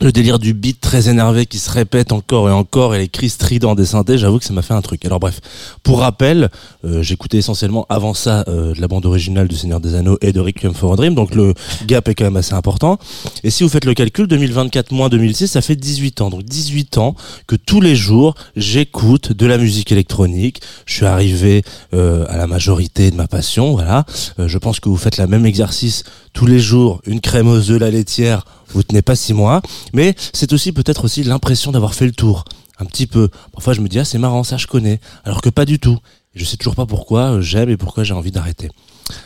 Le 0.00 0.10
délire 0.10 0.38
du 0.38 0.52
beat 0.52 0.80
très 0.80 1.08
énervé 1.08 1.46
qui 1.46 1.58
se 1.58 1.70
répète 1.70 2.12
encore 2.12 2.48
et 2.48 2.52
encore 2.52 2.94
et 2.94 2.98
les 2.98 3.08
cris 3.08 3.28
stridents 3.28 3.74
des 3.74 3.84
synthés, 3.86 4.18
j'avoue 4.18 4.38
que 4.38 4.44
ça 4.44 4.52
m'a 4.52 4.62
fait 4.62 4.74
un 4.74 4.82
truc. 4.82 5.04
Alors 5.04 5.20
bref, 5.20 5.40
pour 5.84 6.00
rappel, 6.00 6.50
euh, 6.84 7.02
j'écoutais 7.02 7.38
essentiellement 7.38 7.86
avant 7.88 8.12
ça 8.14 8.44
euh, 8.48 8.74
de 8.74 8.80
la 8.80 8.88
bande 8.88 9.06
originale 9.06 9.46
du 9.46 9.54
Seigneur 9.54 9.78
des 9.80 9.94
Anneaux 9.94 10.18
et 10.20 10.32
de 10.32 10.40
Requiem 10.40 10.74
for 10.74 10.92
a 10.94 10.96
Dream, 10.96 11.14
donc 11.14 11.34
le 11.34 11.54
gap 11.86 12.08
est 12.08 12.14
quand 12.14 12.24
même 12.24 12.36
assez 12.36 12.54
important. 12.54 12.98
Et 13.44 13.50
si 13.50 13.62
vous 13.62 13.68
faites 13.68 13.84
le 13.84 13.94
calcul, 13.94 14.26
2024 14.26 14.92
moins 14.92 15.08
2006, 15.08 15.46
ça 15.48 15.62
fait 15.62 15.76
18 15.76 16.20
ans. 16.20 16.30
Donc 16.30 16.42
18 16.42 16.98
ans 16.98 17.14
que 17.46 17.54
tous 17.54 17.80
les 17.80 17.94
jours, 17.94 18.34
j'écoute 18.56 19.32
de 19.32 19.46
la 19.46 19.58
musique 19.58 19.92
électronique. 19.92 20.62
Je 20.86 20.94
suis 20.94 21.06
arrivé 21.06 21.62
euh, 21.94 22.26
à 22.28 22.36
la 22.36 22.46
majorité 22.46 23.10
de 23.10 23.16
ma 23.16 23.28
passion, 23.28 23.72
voilà. 23.72 24.04
Euh, 24.38 24.48
je 24.48 24.58
pense 24.58 24.80
que 24.80 24.88
vous 24.88 24.96
faites 24.96 25.16
la 25.16 25.26
même 25.26 25.46
exercice 25.46 26.04
tous 26.32 26.46
les 26.46 26.58
jours, 26.58 27.00
une 27.06 27.20
crème 27.20 27.48
aux 27.48 27.70
œufs, 27.70 27.78
la 27.78 27.90
laitière, 27.90 28.44
vous 28.68 28.82
tenez 28.82 29.02
pas 29.02 29.16
six 29.16 29.34
mois, 29.34 29.62
mais 29.92 30.14
c'est 30.32 30.52
aussi 30.52 30.72
peut-être 30.72 31.04
aussi 31.04 31.22
l'impression 31.24 31.72
d'avoir 31.72 31.94
fait 31.94 32.06
le 32.06 32.12
tour, 32.12 32.44
un 32.78 32.84
petit 32.84 33.06
peu. 33.06 33.28
Parfois 33.52 33.74
je 33.74 33.80
me 33.80 33.88
dis 33.88 33.98
ah 33.98 34.04
c'est 34.04 34.18
marrant 34.18 34.44
ça 34.44 34.56
je 34.56 34.66
connais, 34.66 35.00
alors 35.24 35.42
que 35.42 35.50
pas 35.50 35.64
du 35.64 35.78
tout. 35.78 35.98
Je 36.34 36.44
sais 36.46 36.56
toujours 36.56 36.74
pas 36.74 36.86
pourquoi 36.86 37.32
euh, 37.34 37.40
j'aime 37.42 37.68
et 37.68 37.76
pourquoi 37.76 38.04
j'ai 38.04 38.14
envie 38.14 38.30
d'arrêter. 38.30 38.70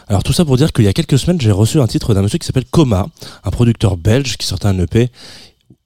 Alors 0.09 0.25
tout 0.25 0.33
ça 0.33 0.45
pour 0.45 0.57
dire 0.57 0.73
qu'il 0.73 0.85
y 0.85 0.89
a 0.89 0.93
quelques 0.93 1.19
semaines 1.19 1.41
j'ai 1.41 1.53
reçu 1.53 1.81
un 1.81 1.87
titre 1.87 2.15
d'un 2.15 2.23
monsieur 2.23 2.39
qui 2.39 2.47
s'appelle 2.47 2.65
Coma, 2.65 3.07
un 3.45 3.51
producteur 3.51 3.97
belge 3.97 4.37
qui 4.37 4.47
sortait 4.47 4.67
un 4.67 4.79
EP 4.81 5.11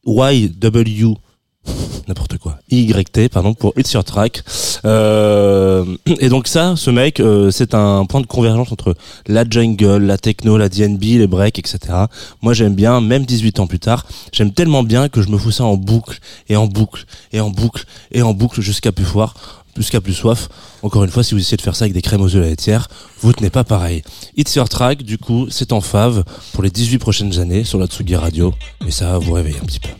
YW 0.06 1.14
n'importe 2.08 2.38
quoi 2.38 2.58
YT 2.70 3.28
pardon 3.30 3.54
pour 3.54 3.72
It's 3.76 3.92
Your 3.92 4.02
Track 4.02 4.42
euh, 4.84 5.84
et 6.18 6.28
donc 6.28 6.48
ça 6.48 6.74
ce 6.76 6.90
mec 6.90 7.20
euh, 7.20 7.50
c'est 7.50 7.74
un 7.74 8.04
point 8.06 8.20
de 8.20 8.26
convergence 8.26 8.72
entre 8.72 8.96
la 9.26 9.44
jungle 9.48 9.98
la 9.98 10.18
techno 10.18 10.56
la 10.56 10.68
DNB 10.68 11.02
les 11.02 11.26
breaks 11.26 11.58
etc 11.58 11.78
moi 12.42 12.52
j'aime 12.52 12.74
bien 12.74 13.00
même 13.00 13.24
18 13.24 13.60
ans 13.60 13.66
plus 13.66 13.78
tard 13.78 14.06
j'aime 14.32 14.52
tellement 14.52 14.82
bien 14.82 15.08
que 15.08 15.22
je 15.22 15.28
me 15.28 15.38
fous 15.38 15.52
ça 15.52 15.64
en 15.64 15.76
boucle 15.76 16.18
et 16.48 16.56
en 16.56 16.66
boucle 16.66 17.04
et 17.32 17.40
en 17.40 17.50
boucle 17.50 17.84
et 18.10 18.22
en 18.22 18.34
boucle 18.34 18.60
jusqu'à 18.60 18.92
plus 18.92 19.04
foire 19.04 19.34
jusqu'à 19.76 20.00
plus 20.00 20.14
soif. 20.14 20.48
Encore 20.82 21.04
une 21.04 21.10
fois, 21.10 21.22
si 21.22 21.32
vous 21.32 21.40
essayez 21.40 21.56
de 21.56 21.62
faire 21.62 21.76
ça 21.76 21.84
avec 21.84 21.94
des 21.94 22.02
crèmes 22.02 22.20
aux 22.20 22.34
œufs 22.34 22.36
à 22.36 22.40
la 22.40 22.48
laitière, 22.48 22.88
vous 23.20 23.32
tenez 23.32 23.50
pas 23.50 23.64
pareil. 23.64 24.02
It's 24.36 24.54
Your 24.54 24.68
Track, 24.68 25.04
du 25.04 25.16
coup, 25.16 25.46
c'est 25.48 25.72
en 25.72 25.80
fave 25.80 26.24
pour 26.52 26.62
les 26.62 26.70
18 26.70 26.98
prochaines 26.98 27.38
années 27.38 27.64
sur 27.64 27.78
la 27.78 27.86
Tsugi 27.86 28.16
Radio. 28.16 28.52
Mais 28.84 28.90
ça 28.90 29.12
va 29.12 29.18
vous 29.18 29.32
réveiller 29.32 29.58
un 29.58 29.66
petit 29.66 29.80
peu. 29.80 29.90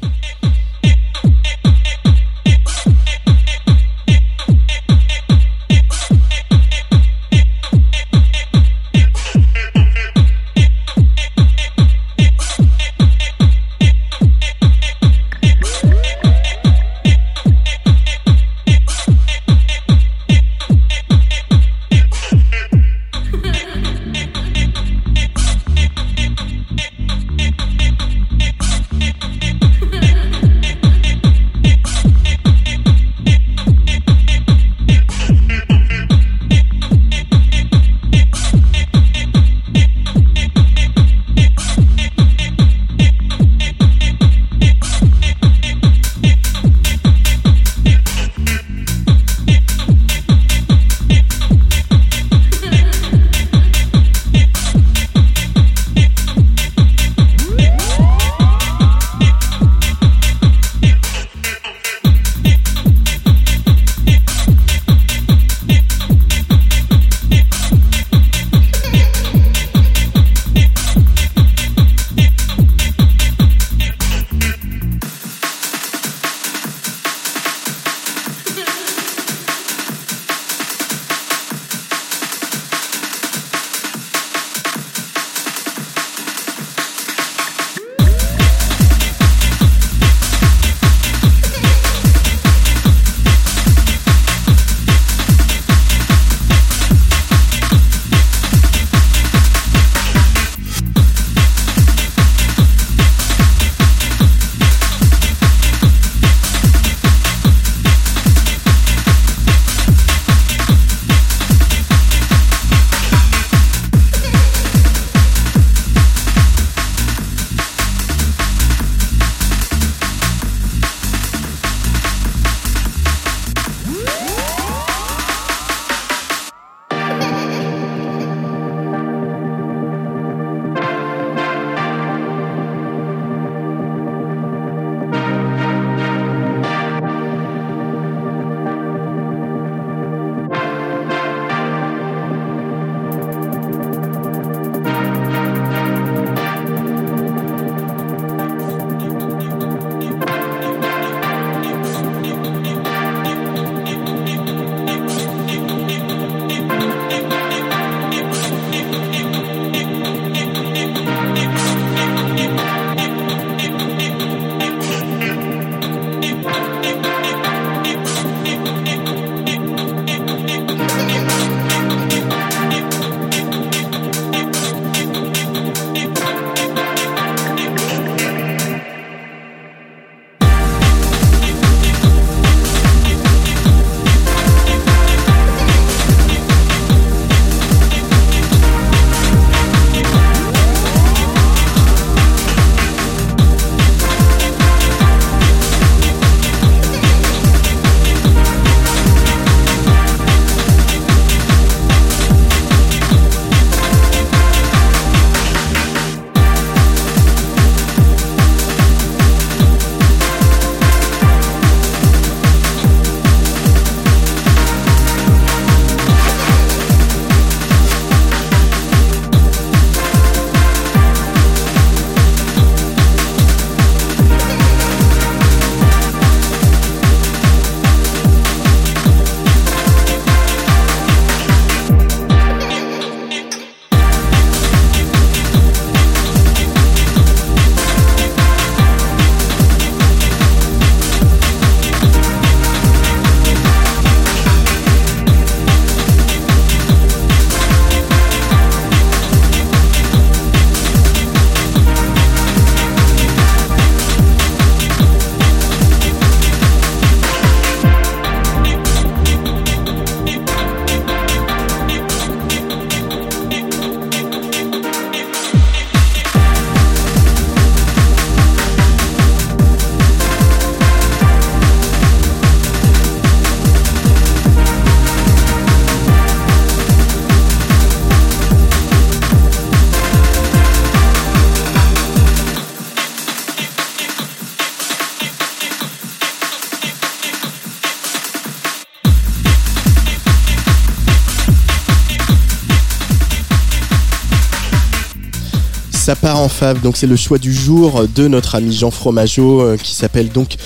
En 296.41 296.49
fave, 296.49 296.81
donc 296.81 296.97
c'est 296.97 297.07
le 297.07 297.17
choix 297.17 297.39
du 297.39 297.53
jour 297.53 298.05
de 298.15 298.27
notre 298.27 298.55
ami 298.55 298.73
Jean 298.73 298.91
Fromageau 298.91 299.61
euh, 299.61 299.77
qui 299.77 299.95
s'appelle 299.95 300.31
donc 300.31 300.57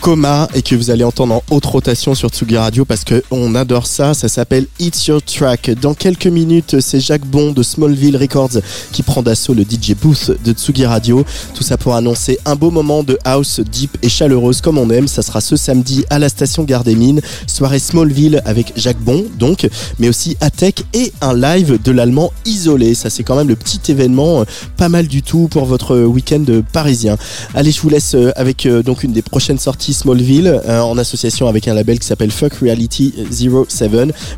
Coma 0.00 0.48
et 0.54 0.62
que 0.62 0.74
vous 0.74 0.90
allez 0.90 1.04
entendre 1.04 1.34
en 1.34 1.42
haute 1.50 1.66
rotation 1.66 2.14
sur 2.14 2.30
Tsugi 2.30 2.56
Radio 2.56 2.84
parce 2.84 3.04
que 3.04 3.22
on 3.30 3.54
adore 3.54 3.86
ça. 3.86 4.14
Ça 4.14 4.28
s'appelle 4.28 4.66
It's 4.78 5.06
Your 5.06 5.22
Track. 5.22 5.70
Dans 5.80 5.94
quelques 5.94 6.26
minutes, 6.26 6.80
c'est 6.80 7.00
Jacques 7.00 7.26
Bon 7.26 7.52
de 7.52 7.62
Smallville 7.62 8.16
Records 8.16 8.58
qui 8.92 9.02
prend 9.02 9.22
d'assaut 9.22 9.54
le 9.54 9.62
DJ 9.62 9.94
booth 10.00 10.32
de 10.44 10.52
Tsugi 10.52 10.86
Radio. 10.86 11.24
Tout 11.54 11.62
ça 11.62 11.76
pour 11.76 11.94
annoncer 11.94 12.38
un 12.44 12.54
beau 12.54 12.70
moment 12.70 13.02
de 13.02 13.18
house 13.24 13.60
deep 13.60 13.96
et 14.02 14.08
chaleureuse 14.08 14.60
comme 14.60 14.78
on 14.78 14.90
aime. 14.90 15.08
Ça 15.08 15.22
sera 15.22 15.40
ce 15.40 15.56
samedi 15.56 16.04
à 16.10 16.18
la 16.18 16.28
station 16.28 16.64
Gare 16.64 16.84
des 16.84 16.94
Mines. 16.94 17.20
Soirée 17.46 17.78
Smallville 17.78 18.42
avec 18.44 18.72
Jacques 18.76 19.00
Bon 19.00 19.24
donc, 19.38 19.68
mais 19.98 20.08
aussi 20.08 20.36
Atec 20.40 20.84
et 20.94 21.12
un 21.20 21.34
live 21.34 21.78
de 21.82 21.92
l'allemand 21.92 22.32
isolé. 22.44 22.94
Ça 22.94 23.10
c'est 23.10 23.22
quand 23.22 23.36
même 23.36 23.48
le 23.48 23.56
petit 23.56 23.80
événement 23.90 24.40
euh, 24.40 24.44
pas 24.76 24.88
mal 24.88 25.06
du 25.06 25.22
tout 25.22 25.48
pour 25.50 25.64
votre 25.64 25.98
week-end 25.98 26.44
parisien. 26.72 27.16
Allez, 27.54 27.72
je 27.72 27.80
vous 27.80 27.88
laisse 27.88 28.14
euh, 28.14 28.32
avec 28.36 28.66
euh, 28.66 28.82
donc 28.82 29.02
une 29.02 29.12
des 29.12 29.22
prochaines 29.22 29.58
sorties 29.58 29.87
Smallville 29.92 30.60
euh, 30.66 30.80
en 30.80 30.98
association 30.98 31.48
avec 31.48 31.68
un 31.68 31.74
label 31.74 31.98
qui 31.98 32.06
s'appelle 32.06 32.30
Fuck 32.30 32.54
Reality 32.54 33.14
07. 33.30 33.90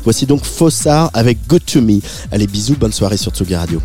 Voici 0.03 0.25
donc 0.25 0.43
Fossard 0.45 1.09
avec 1.13 1.39
Good 1.47 1.65
to 1.65 1.81
Me. 1.81 1.99
Allez, 2.31 2.47
bisous, 2.47 2.75
bonne 2.75 2.93
soirée 2.93 3.17
sur 3.17 3.31
Tsugi 3.31 3.55
Radio. 3.55 3.81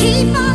Keep 0.00 0.34
on 0.34 0.49